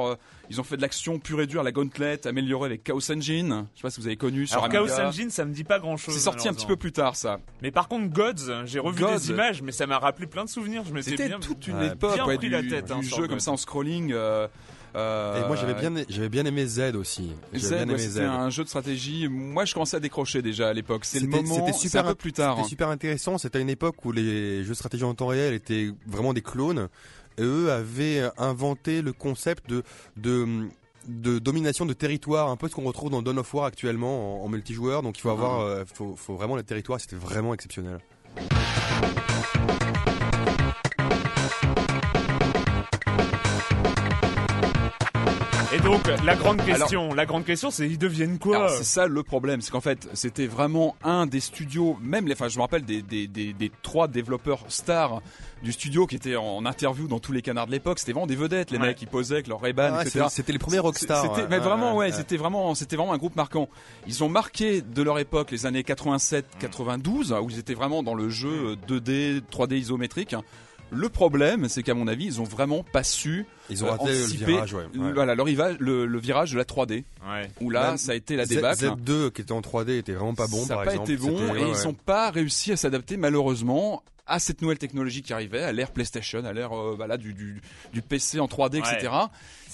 Ils 0.49 0.59
ont 0.59 0.63
fait 0.63 0.77
de 0.77 0.81
l'action 0.81 1.19
pure 1.19 1.41
et 1.41 1.47
dure, 1.47 1.61
la 1.63 1.71
Gauntlet, 1.71 2.25
améliorée 2.27 2.65
avec 2.67 2.83
Chaos 2.83 3.11
Engine. 3.11 3.65
Je 3.75 3.79
sais 3.79 3.81
pas 3.83 3.89
si 3.91 3.99
vous 4.01 4.07
avez 4.07 4.17
connu 4.17 4.47
sur 4.47 4.55
Alors, 4.63 4.65
Amiga. 4.75 4.95
Chaos 4.95 5.07
Engine, 5.07 5.29
ça 5.29 5.45
me 5.45 5.53
dit 5.53 5.63
pas 5.63 5.79
grand 5.79 5.95
chose. 5.97 6.13
C'est 6.15 6.19
sorti 6.19 6.47
un 6.47 6.53
petit 6.53 6.65
peu 6.65 6.75
plus 6.75 6.91
tard, 6.91 7.15
ça. 7.15 7.39
Mais 7.61 7.71
par 7.71 7.87
contre, 7.87 8.07
Gods, 8.11 8.65
j'ai 8.65 8.79
revu 8.79 8.99
Gods. 9.01 9.13
des 9.17 9.29
images, 9.29 9.61
mais 9.61 9.71
ça 9.71 9.85
m'a 9.87 9.99
rappelé 9.99 10.25
plein 10.27 10.43
de 10.45 10.49
souvenirs. 10.49 10.83
Je 10.91 11.01
C'était 11.01 11.27
bien. 11.27 11.39
toute 11.39 11.67
une 11.67 11.77
Ouais, 11.77 11.87
époque 11.87 12.15
bien 12.15 12.25
ouais, 12.25 12.37
pris 12.37 12.47
du, 12.47 12.51
la 12.51 12.63
tête, 12.63 12.85
du 12.85 12.91
hein, 12.93 13.01
sur 13.03 13.17
jeu 13.17 13.21
God. 13.23 13.29
comme 13.29 13.39
ça 13.39 13.51
en 13.51 13.57
scrolling. 13.57 14.11
euh, 14.11 14.47
euh, 14.95 15.43
Et 15.43 15.47
moi 15.47 15.55
j'avais 15.55 15.75
bien, 15.75 15.93
j'avais 16.09 16.29
bien 16.29 16.45
aimé 16.45 16.65
Z 16.65 16.95
aussi. 16.95 17.31
Z, 17.55 17.71
ouais, 17.87 17.97
c'était 17.99 18.21
un 18.23 18.49
jeu 18.49 18.63
de 18.63 18.69
stratégie. 18.69 19.27
Moi, 19.29 19.65
je 19.65 19.73
commençais 19.75 19.97
à 19.97 19.99
décrocher 19.99 20.41
déjà 20.41 20.69
à 20.69 20.73
l'époque. 20.73 21.05
C'est 21.05 21.19
le 21.19 21.25
C'était- 21.27 21.43
moment. 21.43 21.55
c'était 21.55 21.73
c'est 21.73 21.79
super 21.79 22.05
un 22.05 22.09
peu 22.09 22.15
plus 22.15 22.33
tard. 22.33 22.55
C'était 22.55 22.65
hein. 22.65 22.69
super 22.69 22.87
intéressant. 22.89 23.37
C'était 23.37 23.59
à 23.59 23.61
une 23.61 23.69
époque 23.69 24.03
où 24.03 24.11
les 24.11 24.63
jeux 24.63 24.69
de 24.69 24.73
stratégie 24.73 25.03
en 25.03 25.13
temps 25.13 25.27
réel 25.27 25.53
étaient 25.53 25.91
vraiment 26.07 26.33
des 26.33 26.41
clones. 26.41 26.87
Et 27.37 27.43
eux 27.43 27.71
avaient 27.71 28.29
inventé 28.37 29.01
le 29.01 29.13
concept 29.13 29.69
de, 29.69 29.83
de, 30.17 30.67
de 31.07 31.39
domination 31.39 31.85
de 31.85 31.93
territoire, 31.93 32.49
un 32.49 32.57
peu 32.57 32.67
ce 32.67 32.75
qu'on 32.75 32.83
retrouve 32.83 33.09
dans 33.09 33.21
Dawn 33.21 33.39
of 33.39 33.53
War 33.53 33.65
actuellement 33.65 34.41
en, 34.41 34.45
en 34.45 34.49
multijoueur. 34.49 35.01
Donc 35.01 35.17
il 35.17 35.21
faut 35.21 35.29
avoir, 35.29 35.61
euh, 35.61 35.83
faut, 35.93 36.15
faut 36.15 36.35
vraiment 36.35 36.55
le 36.55 36.63
territoire. 36.63 36.99
C'était 36.99 37.15
vraiment 37.15 37.53
exceptionnel. 37.53 37.99
Donc, 45.89 46.07
la 46.23 46.35
grande 46.35 46.63
question, 46.63 47.13
la 47.15 47.25
grande 47.25 47.45
question, 47.45 47.71
c'est 47.71 47.87
ils 47.87 47.97
deviennent 47.97 48.37
quoi 48.37 48.69
c'est 48.69 48.83
ça 48.83 49.07
le 49.07 49.23
problème, 49.23 49.61
c'est 49.61 49.71
qu'en 49.71 49.81
fait, 49.81 50.07
c'était 50.13 50.45
vraiment 50.45 50.95
un 51.03 51.25
des 51.25 51.39
studios, 51.39 51.97
même 52.01 52.27
les, 52.27 52.33
enfin, 52.33 52.47
je 52.47 52.57
me 52.57 52.61
rappelle 52.61 52.83
des, 52.83 53.01
des, 53.01 53.27
des, 53.27 53.53
des 53.53 53.71
trois 53.81 54.07
développeurs 54.07 54.59
stars 54.67 55.21
du 55.63 55.71
studio 55.71 56.05
qui 56.05 56.15
étaient 56.15 56.35
en 56.35 56.65
interview 56.65 57.07
dans 57.07 57.19
tous 57.19 57.31
les 57.31 57.41
canards 57.41 57.65
de 57.67 57.71
l'époque. 57.71 57.97
C'était 57.99 58.11
vraiment 58.13 58.27
des 58.27 58.35
vedettes, 58.35 58.69
les 58.71 58.77
Ouais. 58.77 58.87
mecs 58.87 58.97
qui 58.97 59.07
posaient 59.07 59.35
avec 59.35 59.47
leur 59.47 59.59
Ray-Ban, 59.61 59.93
Ah, 59.97 60.01
etc. 60.03 60.25
C'était 60.29 60.51
les 60.53 60.59
premiers 60.59 60.79
rockstars. 60.79 61.23
C'était, 61.23 61.41
ouais. 61.41 61.47
mais 61.49 61.57
vraiment, 61.59 61.93
ouais, 61.97 62.07
ouais. 62.07 62.11
c'était 62.11 62.37
vraiment, 62.37 62.75
c'était 62.75 62.95
vraiment 62.95 63.13
un 63.13 63.17
groupe 63.17 63.35
marquant. 63.35 63.67
Ils 64.07 64.23
ont 64.23 64.29
marqué 64.29 64.81
de 64.81 65.01
leur 65.01 65.17
époque 65.19 65.49
les 65.51 65.65
années 65.65 65.81
87-92, 65.83 67.33
où 67.41 67.49
ils 67.49 67.59
étaient 67.59 67.73
vraiment 67.73 68.03
dans 68.03 68.13
le 68.13 68.29
jeu 68.29 68.75
2D, 68.87 69.41
3D 69.51 69.75
isométrique. 69.77 70.35
Le 70.91 71.09
problème, 71.09 71.69
c'est 71.69 71.83
qu'à 71.83 71.93
mon 71.93 72.07
avis, 72.07 72.25
ils 72.25 72.41
ont 72.41 72.45
vraiment 72.45 72.83
pas 72.83 73.03
su 73.03 73.45
Ils 73.69 73.83
ont 73.83 73.87
euh, 73.87 73.91
raté 73.91 74.05
le 74.05 74.11
anticiper 74.23 74.45
virage. 74.45 74.73
Ouais. 74.73 74.83
le- 74.93 74.99
Ouais. 74.99 75.13
voilà, 75.13 75.35
le, 75.35 75.43
riva- 75.43 75.75
le, 75.79 76.05
le 76.05 76.19
virage 76.19 76.51
de 76.53 76.57
la 76.57 76.63
3D, 76.65 77.03
Ouais. 77.29 77.49
où 77.61 77.69
là, 77.69 77.89
Même 77.89 77.97
ça 77.97 78.13
a 78.13 78.15
été 78.15 78.35
la 78.35 78.45
débâcle. 78.45 78.85
Z2 78.85 79.31
qui 79.31 79.41
était 79.41 79.51
en 79.51 79.61
3D 79.61 79.97
était 79.97 80.13
vraiment 80.13 80.33
pas 80.35 80.47
bon 80.47 80.63
ça 80.65 80.75
par 80.75 80.79
n'a 80.79 80.85
pas 80.85 80.91
exemple. 80.93 81.11
été 81.11 81.21
bon 81.21 81.37
et 81.37 81.51
ouais, 81.63 81.71
ils 81.79 81.85
n'ont 81.87 81.93
pas 81.93 82.31
réussi 82.31 82.71
à 82.71 82.77
s'adapter 82.77 83.17
malheureusement 83.17 84.01
à 84.29 84.39
cette 84.39 84.61
nouvelle 84.61 84.77
technologie 84.77 85.21
qui 85.21 85.33
arrivait, 85.33 85.63
à 85.63 85.71
l'ère 85.71 85.91
PlayStation, 85.91 86.45
à 86.45 86.53
l'ère 86.53 86.71
euh, 86.77 86.95
bah 86.97 87.07
là, 87.07 87.17
du, 87.17 87.33
du, 87.33 87.61
du 87.91 88.01
PC 88.01 88.39
en 88.39 88.45
3D, 88.45 88.75
Ouais. 88.81 88.93
etc. 88.93 89.11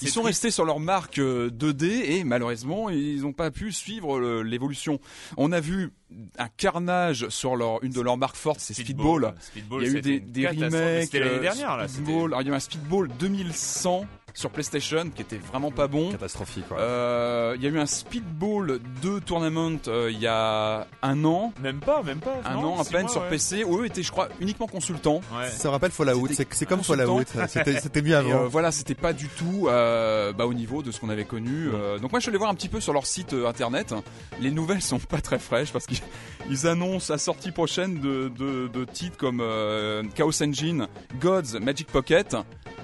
Ils 0.01 0.07
sont 0.09 0.21
triste. 0.21 0.25
restés 0.25 0.51
sur 0.51 0.65
leur 0.65 0.79
marque 0.79 1.19
euh, 1.19 1.49
2D 1.49 1.83
et 1.85 2.23
malheureusement 2.23 2.89
ils 2.89 3.21
n'ont 3.21 3.33
pas 3.33 3.51
pu 3.51 3.71
suivre 3.71 4.19
l'évolution. 4.41 4.99
On 5.37 5.51
a 5.51 5.59
vu 5.59 5.91
un 6.37 6.47
carnage 6.49 7.27
sur 7.29 7.55
leur, 7.55 7.83
une 7.83 7.91
de 7.91 8.01
leurs 8.01 8.17
marques 8.17 8.35
fortes, 8.35 8.59
c'est 8.59 8.73
Speedball. 8.73 9.33
Speedball, 9.39 9.83
Il 9.83 9.91
y 9.91 9.95
a 9.95 9.97
eu 9.97 10.01
des, 10.01 10.19
des 10.19 10.47
remakes. 10.47 11.03
C'était 11.05 11.19
l'année 11.19 11.31
euh, 11.35 11.39
dernière, 11.41 11.77
là. 11.77 11.87
c'était- 11.87 12.03
Speedball. 12.03 12.31
Alors, 12.33 12.41
il 12.41 12.47
y 12.47 12.49
a 12.49 12.53
eu 12.53 12.55
un 12.55 12.59
Speedball 12.59 13.07
2100 13.19 14.05
sur 14.35 14.51
PlayStation 14.51 15.09
qui 15.09 15.21
était 15.23 15.37
vraiment 15.37 15.71
pas 15.71 15.87
bon. 15.87 16.11
catastrophique. 16.11 16.69
ouais. 16.69 16.77
Euh, 16.79 17.53
il 17.57 17.63
y 17.63 17.65
a 17.65 17.69
eu 17.69 17.79
un 17.79 17.85
Speedball 17.87 18.79
2 19.01 19.21
Tournament 19.21 19.79
euh, 19.87 20.11
il 20.11 20.19
y 20.19 20.27
a 20.27 20.85
un 21.01 21.25
an, 21.25 21.53
Même 21.63 21.79
pas, 21.79 22.03
même 22.03 22.19
pas. 22.19 22.35
un 22.45 22.53
non, 22.55 22.75
an 22.75 22.81
à 22.81 22.83
peine 22.85 23.03
mois, 23.03 23.11
sur 23.11 23.21
ouais. 23.23 23.29
PC 23.29 23.63
où 23.63 23.79
eux 23.81 23.85
étaient 23.85 24.03
je 24.03 24.11
crois 24.11 24.29
uniquement 24.39 24.67
consultants. 24.67 25.21
Ouais. 25.35 25.49
Ça 25.49 25.69
me 25.69 25.71
rappelle 25.71 25.91
Fallout. 25.91 26.27
C'est 26.51 26.65
comme. 26.67 26.83
Fallout. 26.83 27.23
C'était 27.47 27.79
c'était 27.79 28.01
mieux 28.01 28.15
avant. 28.15 28.43
euh, 28.43 28.47
voilà, 28.47 28.71
c'était 28.71 28.93
pas 28.95 29.13
du 29.13 29.27
tout 29.29 29.67
euh, 29.69 30.33
bah, 30.33 30.45
au 30.45 30.53
niveau 30.53 30.83
de 30.83 30.91
ce 30.91 30.99
qu'on 30.99 31.09
avait 31.09 31.25
connu. 31.25 31.69
euh. 31.73 31.97
donc 31.99 32.11
moi, 32.11 32.19
je 32.19 32.23
suis 32.25 32.29
allé 32.29 32.37
voir 32.37 32.49
un 32.49 32.55
petit 32.55 32.69
peu 32.69 32.79
sur 32.81 32.91
leur 32.93 33.05
site 33.05 33.33
euh, 33.33 33.47
internet. 33.47 33.93
Les 34.41 34.51
nouvelles 34.51 34.81
sont 34.81 34.99
pas 34.99 35.21
très 35.21 35.39
fraîches 35.39 35.71
parce 35.71 35.85
qu'ils 35.85 36.01
ils 36.49 36.67
annoncent 36.67 37.11
la 37.13 37.17
sortie 37.17 37.51
prochaine 37.51 37.99
de, 38.01 38.29
de, 38.37 38.67
de 38.67 38.83
titres 38.85 39.17
comme 39.17 39.39
euh, 39.41 40.03
Chaos 40.13 40.43
Engine, 40.43 40.87
Gods, 41.21 41.59
Magic 41.61 41.87
Pocket 41.87 42.35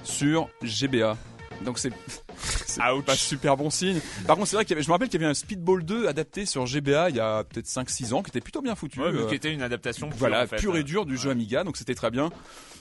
sur 0.02 0.48
GBA. 0.62 1.16
Donc 1.64 1.78
c'est 1.78 1.90
pas 3.06 3.16
super 3.16 3.56
bon 3.56 3.70
signe. 3.70 4.00
Par 4.26 4.36
contre, 4.36 4.48
c'est 4.48 4.56
vrai 4.56 4.64
qu'il 4.64 4.72
y 4.72 4.74
avait, 4.74 4.82
je 4.82 4.88
me 4.88 4.92
rappelle 4.92 5.08
qu'il 5.08 5.20
y 5.20 5.24
avait 5.24 5.30
un 5.30 5.34
Speedball 5.34 5.84
2 5.84 6.06
adapté 6.06 6.46
sur 6.46 6.66
GBA 6.66 7.10
il 7.10 7.16
y 7.16 7.20
a 7.20 7.44
peut-être 7.44 7.66
5-6 7.66 8.14
ans 8.14 8.22
qui 8.22 8.30
était 8.30 8.40
plutôt 8.40 8.62
bien 8.62 8.74
foutu. 8.74 9.00
Ouais, 9.00 9.12
mais 9.12 9.20
euh. 9.20 9.28
qui 9.28 9.34
était 9.34 9.52
une 9.52 9.62
adaptation 9.62 10.08
pure, 10.08 10.18
Voilà, 10.18 10.44
en 10.44 10.46
fait. 10.46 10.56
pur 10.56 10.76
et 10.76 10.82
dur 10.82 11.06
du 11.06 11.16
jeu 11.16 11.30
Amiga, 11.30 11.64
donc 11.64 11.76
c'était 11.76 11.94
très 11.94 12.10
bien. 12.10 12.30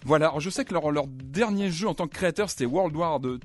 Voilà, 0.06 0.28
alors 0.28 0.40
je 0.40 0.50
sais 0.50 0.66
que 0.66 0.74
leur, 0.74 0.92
leur 0.92 1.08
dernier 1.08 1.70
jeu 1.70 1.88
en 1.88 1.94
tant 1.94 2.08
que 2.08 2.14
créateur, 2.14 2.50
c'était 2.50 2.66
World 2.66 2.96
War 2.96 3.20
2 3.20 3.40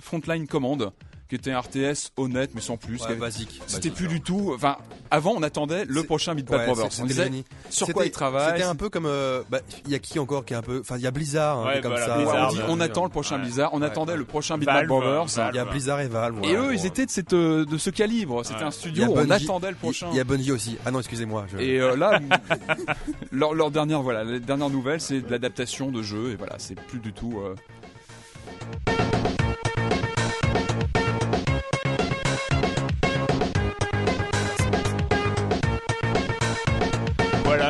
Frontline 0.00 0.46
Command, 0.46 0.92
qui 1.28 1.36
était 1.36 1.52
un 1.52 1.60
RTS 1.60 2.12
honnête 2.16 2.50
mais 2.54 2.60
sans 2.60 2.76
plus. 2.76 3.00
Ouais, 3.02 3.14
basique. 3.14 3.60
C'était 3.66 3.90
plus 3.90 4.08
du 4.08 4.20
tout. 4.20 4.52
Enfin, 4.54 4.76
avant 5.10 5.32
on 5.36 5.42
attendait 5.42 5.84
le 5.86 6.02
prochain 6.04 6.34
Ouais, 6.34 6.42
Brothers. 6.42 6.88
On 7.00 7.04
disait 7.06 7.24
génie. 7.24 7.44
sur 7.70 7.88
quoi 7.88 8.04
ils 8.06 8.10
travaillent. 8.10 8.52
C'était 8.52 8.64
un 8.68 8.74
peu 8.74 8.88
comme, 8.90 9.06
euh, 9.06 9.42
bah, 9.50 9.60
il 9.86 9.92
y 9.92 9.94
a 9.94 9.98
qui 9.98 10.18
encore 10.18 10.44
qui 10.44 10.52
est 10.52 10.56
un 10.56 10.62
peu, 10.62 10.80
enfin 10.80 10.96
il 10.96 11.02
y 11.02 11.06
a 11.06 11.10
Blizzard, 11.10 11.58
un 11.60 11.64
Ouais, 11.66 11.74
peu 11.76 11.82
comme 11.82 11.92
voilà, 11.92 12.06
ça. 12.06 12.16
Blizzard, 12.16 12.48
on 12.50 12.54
dit 12.54 12.60
on 12.68 12.80
attend 12.80 13.04
le 13.04 13.10
prochain 13.10 13.36
ouais. 13.36 13.42
Blizzard. 13.42 13.70
On 13.72 13.80
Ouais, 13.80 13.86
attendait 13.86 14.12
ouais. 14.12 14.18
le 14.18 14.24
prochain 14.24 14.56
Valve, 14.58 14.86
Brothers. 14.88 15.26
Il 15.52 15.56
y 15.56 15.58
a 15.58 15.64
Blizzard 15.64 16.00
et 16.00 16.08
Valve. 16.08 16.40
Et 16.44 16.54
eux, 16.54 16.74
ils 16.74 16.84
étaient 16.86 17.06
de 17.06 17.10
cette 17.10 17.32
euh, 17.32 17.64
de 17.64 17.78
ce 17.78 17.90
calibre. 17.90 18.44
C'était 18.44 18.60
Ouais. 18.60 18.64
un 18.66 18.70
studio. 18.70 19.06
On 19.14 19.30
attendait 19.30 19.70
le 19.70 19.76
prochain. 19.76 20.08
Il 20.12 20.16
y 20.16 20.20
a 20.20 20.24
Bungie 20.24 20.52
aussi. 20.52 20.76
Ah 20.84 20.90
non, 20.90 20.98
excusez-moi. 21.00 21.46
je- 21.52 21.58
Et 21.58 21.80
euh, 21.80 21.96
là, 21.96 22.18
leur, 23.32 23.54
leur 23.54 23.70
dernière 23.70 24.02
voilà, 24.02 24.24
la 24.24 24.38
dernière 24.38 24.70
nouvelle, 24.70 25.00
c'est 25.00 25.20
de 25.20 25.30
l'adaptation 25.30 25.90
de 25.90 26.02
jeu 26.02 26.30
et 26.32 26.36
voilà, 26.36 26.54
c'est 26.58 26.74
plus 26.78 26.98
du 26.98 27.12
tout. 27.12 27.40
euh, 27.44 27.54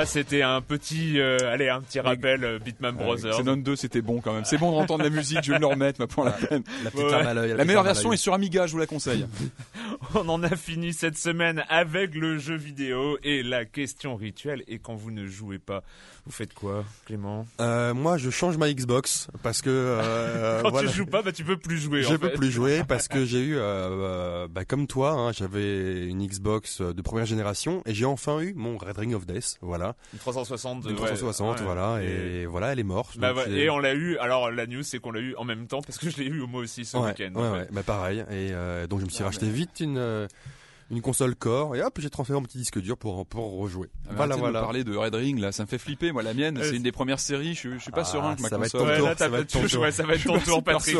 Voilà, 0.04 0.26
c'était 0.26 0.42
un 0.42 0.60
petit, 0.60 1.18
euh, 1.18 1.38
allez, 1.50 1.68
un 1.68 1.80
petit 1.80 1.98
rappel 2.00 2.44
euh, 2.44 2.58
Beatman 2.58 2.94
Brothers. 2.94 3.38
Xenon 3.38 3.56
2, 3.56 3.76
c'était 3.76 4.02
bon 4.02 4.20
quand 4.20 4.32
même. 4.34 4.44
C'est 4.44 4.58
bon 4.58 4.70
d'entendre 4.72 5.02
la 5.04 5.10
musique, 5.10 5.38
je 5.42 5.50
vais 5.52 5.56
me 5.58 5.60
le 5.62 5.66
remettre, 5.68 6.00
ma 6.00 6.06
pour 6.06 6.24
la 6.24 6.32
peine. 6.32 6.62
La 6.82 6.90
petite 6.90 7.04
Ouais. 7.06 7.10
larme 7.10 7.26
à 7.26 7.34
l'œil. 7.34 7.54
La 7.56 7.64
meilleure 7.64 7.82
version 7.82 8.12
est 8.12 8.16
sur 8.18 8.34
Amiga, 8.34 8.66
je 8.66 8.72
vous 8.72 8.78
la 8.78 8.86
conseille. 8.86 9.26
On 10.14 10.28
en 10.28 10.42
a 10.42 10.56
fini 10.56 10.92
cette 10.92 11.16
semaine 11.16 11.64
avec 11.68 12.14
le 12.14 12.38
jeu 12.38 12.56
vidéo 12.56 13.18
et 13.22 13.42
la 13.42 13.64
question 13.64 14.16
rituelle. 14.16 14.62
Et 14.68 14.78
quand 14.78 14.94
vous 14.94 15.10
ne 15.10 15.26
jouez 15.26 15.58
pas, 15.58 15.82
vous 16.26 16.32
faites 16.32 16.52
quoi, 16.54 16.84
Clément? 17.06 17.46
Euh, 17.60 17.94
moi, 17.94 18.16
je 18.18 18.30
change 18.30 18.56
ma 18.58 18.72
Xbox 18.72 19.28
parce 19.42 19.62
que 19.62 19.70
euh, 19.70 20.60
Quand 20.62 20.70
voilà. 20.70 20.88
tu 20.90 20.96
joues 20.96 21.06
pas, 21.06 21.22
bah 21.22 21.32
tu 21.32 21.44
peux 21.44 21.56
plus 21.56 21.78
jouer. 21.78 22.02
Je 22.02 22.14
en 22.14 22.18
peux 22.18 22.28
fait. 22.28 22.34
plus 22.36 22.50
jouer 22.50 22.82
parce 22.88 23.08
que 23.08 23.24
j'ai 23.24 23.42
eu, 23.42 23.56
bah, 23.56 24.64
comme 24.66 24.86
toi, 24.86 25.12
hein, 25.12 25.32
j'avais 25.32 26.06
une 26.06 26.26
Xbox 26.26 26.80
de 26.82 27.02
première 27.02 27.26
génération 27.26 27.82
et 27.86 27.94
j'ai 27.94 28.04
enfin 28.04 28.40
eu 28.40 28.52
mon 28.54 28.76
Red 28.76 28.98
Ring 28.98 29.14
of 29.14 29.26
Death, 29.26 29.58
voilà, 29.62 29.93
Une 30.12 30.18
360. 30.18 30.84
une 30.84 30.90
ouais, 30.90 30.96
360, 30.96 31.58
ouais. 31.58 31.64
voilà, 31.64 32.02
et, 32.02 32.46
voilà, 32.46 32.72
elle 32.72 32.78
est 32.80 32.82
morte. 32.84 33.18
Bah, 33.18 33.32
ouais, 33.32 33.50
et 33.50 33.70
on 33.70 33.78
l'a 33.78 33.94
eu. 33.94 34.16
Alors 34.18 34.50
la 34.50 34.66
news, 34.66 34.82
c'est 34.82 34.98
qu'on 34.98 35.10
l'a 35.12 35.20
eu 35.20 35.34
en 35.36 35.44
même 35.44 35.66
temps 35.66 35.82
parce 35.82 35.98
que 35.98 36.08
je 36.10 36.16
l'ai 36.18 36.26
eu 36.26 36.40
moi 36.46 36.60
aussi 36.62 36.84
ce 36.84 36.96
ouais, 36.96 37.08
week-end. 37.08 37.32
ouais, 37.34 37.46
en 37.48 37.52
ouais, 37.52 37.66
bah 37.72 37.82
pareil. 37.82 38.20
Et 38.30 38.52
euh, 38.52 38.86
donc 38.86 39.00
je 39.00 39.04
me 39.04 39.10
suis 39.10 39.22
Ah, 39.22 39.26
racheté 39.26 39.46
mais- 39.46 39.52
vite 39.52 39.80
une 39.80 39.98
euh, 39.98 40.26
une 40.90 41.00
console 41.00 41.34
Core 41.34 41.76
et 41.76 41.82
hop, 41.82 41.98
j'ai 42.00 42.10
transféré 42.10 42.38
mon 42.38 42.44
petit 42.44 42.58
disque 42.58 42.80
dur 42.80 42.96
pour 42.96 43.26
pour 43.26 43.58
rejouer. 43.58 43.88
Voilà, 44.10 44.36
voilà, 44.36 44.60
de 44.60 44.64
parler 44.64 44.84
de 44.84 44.96
Red 44.96 45.14
Ring 45.14 45.38
là, 45.38 45.50
ça 45.52 45.62
me 45.64 45.68
fait 45.68 45.78
flipper. 45.78 46.12
Moi, 46.12 46.22
la 46.22 46.34
mienne, 46.34 46.58
Euh, 46.58 46.62
c'est 46.64 46.76
une 46.76 46.82
des 46.82 46.92
premières 46.92 47.20
séries. 47.20 47.54
Je, 47.54 47.70
je 47.72 47.78
suis 47.78 47.90
pas 47.90 48.02
Ah, 48.02 48.04
serein 48.04 48.36
que 48.36 48.42
ma 48.42 48.48
ça 48.48 48.58
va 48.58 48.66
être 48.66 48.72
console. 48.72 48.86
ton 48.86 48.92
Ouais, 48.92 48.98
tour, 48.98 49.06
là, 49.06 49.12
ça 49.12 49.18
t'as 49.18 49.28
va 49.28 49.36
pas 49.38 49.42
être 49.42 49.50
ton 49.50 49.66
tour. 49.66 49.80
ouais, 49.82 49.90
ça 49.92 50.02
va 50.04 50.14
être 50.14 50.24
ton 50.24 50.38
tour, 50.40 50.62
Patrick. 50.62 50.96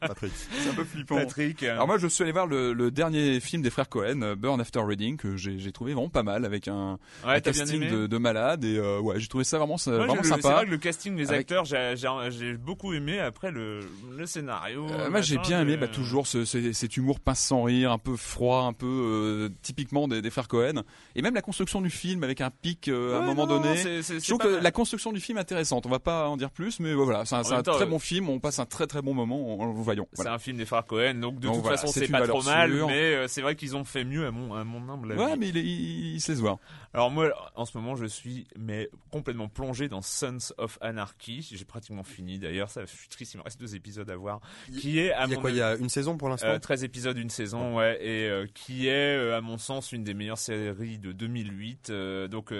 Patrick. 0.00 0.32
C'est 0.62 0.70
un 0.70 0.74
peu 0.74 0.84
flippant. 0.84 1.16
Patrick. 1.16 1.62
euh, 1.62 1.72
Alors 1.72 1.86
moi, 1.86 1.98
je 1.98 2.06
suis 2.06 2.22
allé 2.22 2.32
voir 2.32 2.46
le, 2.46 2.72
le 2.72 2.90
dernier 2.90 3.38
film 3.40 3.62
des 3.62 3.70
frères 3.70 3.88
Cohen, 3.88 4.22
euh, 4.22 4.34
Burn 4.34 4.60
After 4.60 4.80
Reading, 4.80 5.16
que 5.16 5.36
j'ai 5.36 5.58
j'ai 5.58 5.72
trouvé 5.72 5.92
vraiment 5.94 6.08
pas 6.08 6.22
mal, 6.22 6.44
avec 6.44 6.68
un, 6.68 6.98
ouais, 7.26 7.40
casting 7.40 7.88
de, 7.90 8.06
de 8.06 8.18
malade 8.18 8.64
et 8.64 8.78
euh, 8.78 8.98
ouais, 9.00 9.20
j'ai 9.20 9.28
trouvé 9.28 9.44
ça 9.44 9.58
vraiment, 9.58 9.76
Moi, 9.86 9.96
vraiment 9.98 10.14
le- 10.14 10.22
C'est 10.22 10.28
sympa. 10.30 10.54
vrai 10.54 10.64
que 10.66 10.70
le 10.70 10.78
casting 10.78 11.14
des 11.16 11.28
Avec- 11.28 11.52
acteurs, 11.52 11.64
j'ai- 11.64 12.56
beaucoup 12.56 12.92
aimé. 12.92 13.20
Après 13.20 13.50
le, 13.50 13.80
le 14.16 14.26
scénario. 14.26 14.86
Moi 15.10 15.20
j'ai 15.20 15.38
bien 15.38 15.60
aimé 15.60 15.76
bah, 15.76 15.88
toujours 15.88 16.26
ce, 16.26 16.44
ce- 16.44 16.72
cet 16.72 16.96
humour 16.96 17.20
pince 17.20 17.40
sans 17.40 17.62
rire, 17.64 17.92
un 17.92 17.98
peu 17.98 18.16
froid, 18.16 18.62
un 18.64 18.72
peu 18.72 19.01
euh, 19.02 19.48
typiquement 19.62 20.08
des, 20.08 20.22
des 20.22 20.30
frères 20.30 20.48
Cohen, 20.48 20.82
et 21.14 21.22
même 21.22 21.34
la 21.34 21.42
construction 21.42 21.80
du 21.80 21.90
film 21.90 22.22
avec 22.24 22.40
un 22.40 22.50
pic 22.50 22.88
euh, 22.88 23.14
à 23.16 23.22
un 23.22 23.26
moment 23.26 23.46
non, 23.46 23.60
donné. 23.60 23.76
c'est- 23.76 24.20
Je 24.20 24.26
trouve 24.26 24.38
que 24.38 24.62
la 24.62 24.70
construction 24.70 25.12
du 25.12 25.20
film 25.20 25.38
est 25.38 25.42
intéressante. 25.42 25.86
On 25.86 25.90
va 25.90 25.98
pas 25.98 26.28
en 26.28 26.36
dire 26.36 26.50
plus, 26.50 26.80
mais 26.80 26.94
voilà, 26.94 27.24
c'est 27.24 27.34
un, 27.34 27.42
temps, 27.62 27.72
très 27.74 27.84
euh, 27.84 27.86
bon 27.86 27.98
film. 27.98 28.28
On 28.28 28.38
passe 28.40 28.58
un 28.58 28.66
très 28.66 28.86
très 28.86 29.02
bon 29.02 29.14
moment 29.14 29.58
en, 29.60 29.66
le 29.66 29.72
voyant. 29.80 30.06
C'est 30.12 30.26
un 30.26 30.38
film 30.38 30.56
des 30.56 30.66
frères 30.66 30.84
Cohen, 30.86 31.14
donc 31.14 31.36
de 31.36 31.46
Donc 31.46 31.54
toute 31.54 31.62
voilà, 31.62 31.76
façon 31.78 31.92
c'est 31.92 32.08
pas 32.08 32.26
trop 32.26 32.42
mal, 32.42 32.72
sûre. 32.72 32.86
mais 32.88 33.28
c'est 33.28 33.42
vrai 33.42 33.54
qu'ils 33.56 33.76
ont 33.76 33.84
fait 33.84 34.04
mieux 34.04 34.26
à 34.26 34.30
mon, 34.30 34.54
à 34.54 34.64
mon 34.64 34.88
humble 34.92 35.12
avis. 35.12 35.20
Ouais, 35.20 35.36
mais 35.36 35.48
il, 35.48 35.56
il- 35.56 36.14
il 36.14 36.20
se 36.20 36.32
voir. 36.32 36.58
Alors 36.94 37.10
moi, 37.10 37.30
en 37.54 37.64
ce 37.64 37.76
moment, 37.78 37.96
je 37.96 38.04
suis 38.04 38.46
mais 38.58 38.90
complètement 39.10 39.48
plongé 39.48 39.88
dans 39.88 40.02
Sons 40.02 40.52
of 40.58 40.76
Anarchy. 40.82 41.40
J'ai 41.50 41.64
pratiquement 41.64 42.02
fini 42.02 42.38
d'ailleurs. 42.38 42.68
Ça, 42.68 42.82
je 42.84 42.90
suis 42.94 43.08
triste. 43.08 43.32
Il 43.32 43.38
me 43.38 43.42
reste 43.42 43.58
deux 43.58 43.74
épisodes 43.74 44.10
à 44.10 44.16
voir. 44.16 44.40
Qui 44.78 44.98
est 44.98 45.12
à 45.12 45.24
Il 45.24 45.30
y 45.30 45.32
a 45.32 45.36
mon 45.36 45.40
quoi 45.40 45.50
Il 45.50 45.56
y 45.56 45.62
a 45.62 45.74
une 45.76 45.88
saison 45.88 46.18
pour 46.18 46.28
l'instant? 46.28 46.48
Euh, 46.48 46.58
13 46.58 46.84
épisodes, 46.84 47.16
une 47.16 47.30
saison, 47.30 47.76
ouais, 47.78 47.98
et 48.04 48.28
euh, 48.28 48.46
qui 48.52 48.88
est, 48.88 49.16
euh, 49.16 49.36
à 49.38 49.40
mon 49.40 49.56
sens, 49.56 49.92
une 49.92 50.04
des 50.04 50.12
meilleures 50.12 50.36
séries 50.38 50.98
de 50.98 51.12
2008. 51.12 51.88
euh, 51.90 52.28
donc, 52.28 52.52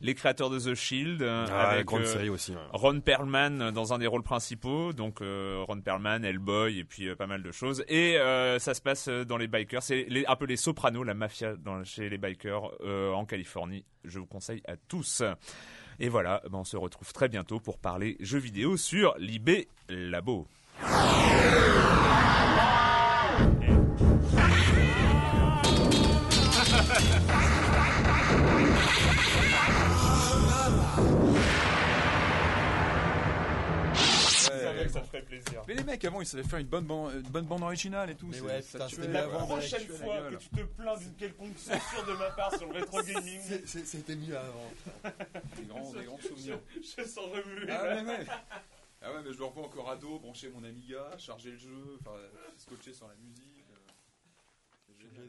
les 0.00 0.14
créateurs 0.14 0.48
de 0.50 0.58
The 0.58 0.74
Shield, 0.74 1.22
Ah, 1.22 1.68
avec 1.70 1.84
grande 1.86 2.06
série 2.06 2.30
aussi. 2.30 2.52
ouais. 2.52 2.58
Ron 2.72 3.00
Perlman 3.00 3.70
dans 3.70 3.92
un 3.92 3.98
des 3.98 4.06
rôles 4.06 4.22
principaux, 4.22 4.92
donc 4.94 5.18
Ron 5.20 5.80
Perlman, 5.82 6.24
Hellboy, 6.24 6.78
et 6.78 6.84
puis 6.84 7.14
pas 7.16 7.26
mal 7.26 7.42
de 7.42 7.52
choses. 7.52 7.84
Et 7.88 8.16
ça 8.58 8.72
se 8.72 8.80
passe 8.80 9.08
dans 9.08 9.36
les 9.36 9.46
bikers, 9.48 9.82
c'est 9.82 10.06
un 10.26 10.36
peu 10.36 10.46
les 10.46 10.56
sopranos, 10.56 11.04
la 11.04 11.14
mafia 11.14 11.54
dans, 11.56 11.84
chez 11.84 12.08
les 12.08 12.18
bikers 12.18 12.70
en 13.14 13.24
Californie. 13.26 13.73
Je 14.04 14.18
vous 14.18 14.26
conseille 14.26 14.62
à 14.66 14.76
tous. 14.76 15.22
Et 15.98 16.08
voilà, 16.08 16.42
ben, 16.50 16.58
on 16.58 16.64
se 16.64 16.76
retrouve 16.76 17.12
très 17.12 17.28
bientôt 17.28 17.60
pour 17.60 17.78
parler 17.78 18.16
jeux 18.20 18.38
vidéo 18.38 18.76
sur 18.76 19.14
l'IB 19.18 19.66
Labo. 19.88 20.46
Ça 34.94 35.02
ferait 35.02 35.22
plaisir. 35.22 35.62
Mais 35.68 35.74
les 35.74 35.84
mecs 35.84 36.04
avant 36.04 36.20
ils 36.20 36.26
savaient 36.26 36.42
faire 36.44 36.58
une 36.58 36.66
bonne 36.66 36.84
bande, 36.84 37.12
une 37.14 37.22
bonne 37.30 37.46
bande 37.46 37.62
originale 37.62 38.10
et 38.10 38.14
tout. 38.14 38.26
Mais 38.26 38.40
ouais, 38.40 38.62
ça 38.62 38.86
putain, 38.86 38.88
c'était 38.88 39.08
la 39.12 39.28
prochaine 39.28 39.86
fois 39.88 40.30
que 40.30 40.36
tu 40.36 40.48
te 40.48 40.60
plains 40.62 40.96
d'une 40.96 41.14
quelconque 41.14 41.58
censure 41.58 42.06
de 42.06 42.12
ma 42.14 42.30
part 42.30 42.54
sur 42.56 42.66
le 42.66 42.78
rétro 42.78 43.02
gaming, 43.02 43.40
C'était 43.66 44.16
mieux 44.16 44.36
avant. 44.36 44.70
Des 45.56 45.64
grands, 45.64 45.92
des 45.92 46.04
grands 46.04 46.18
souvenirs. 46.18 46.58
je 46.74 47.04
sens 47.04 47.18
remuer. 47.26 47.66
Ah 47.70 47.82
ouais, 47.84 48.02
ouais. 48.04 48.26
Ah 49.02 49.12
ouais, 49.12 49.22
mais 49.24 49.32
je 49.32 49.38
le 49.38 49.44
revois 49.44 49.64
encore 49.66 49.90
ado, 49.90 50.18
brancher 50.18 50.48
mon 50.48 50.64
Amiga, 50.64 51.10
charger 51.18 51.50
le 51.50 51.58
jeu, 51.58 51.98
enfin, 52.00 52.16
scotcher 52.56 52.92
sur 52.92 53.06
la 53.06 53.14
musique. 53.16 53.66
euh. 53.70 53.92
C'est 54.86 54.98
génial. 54.98 55.28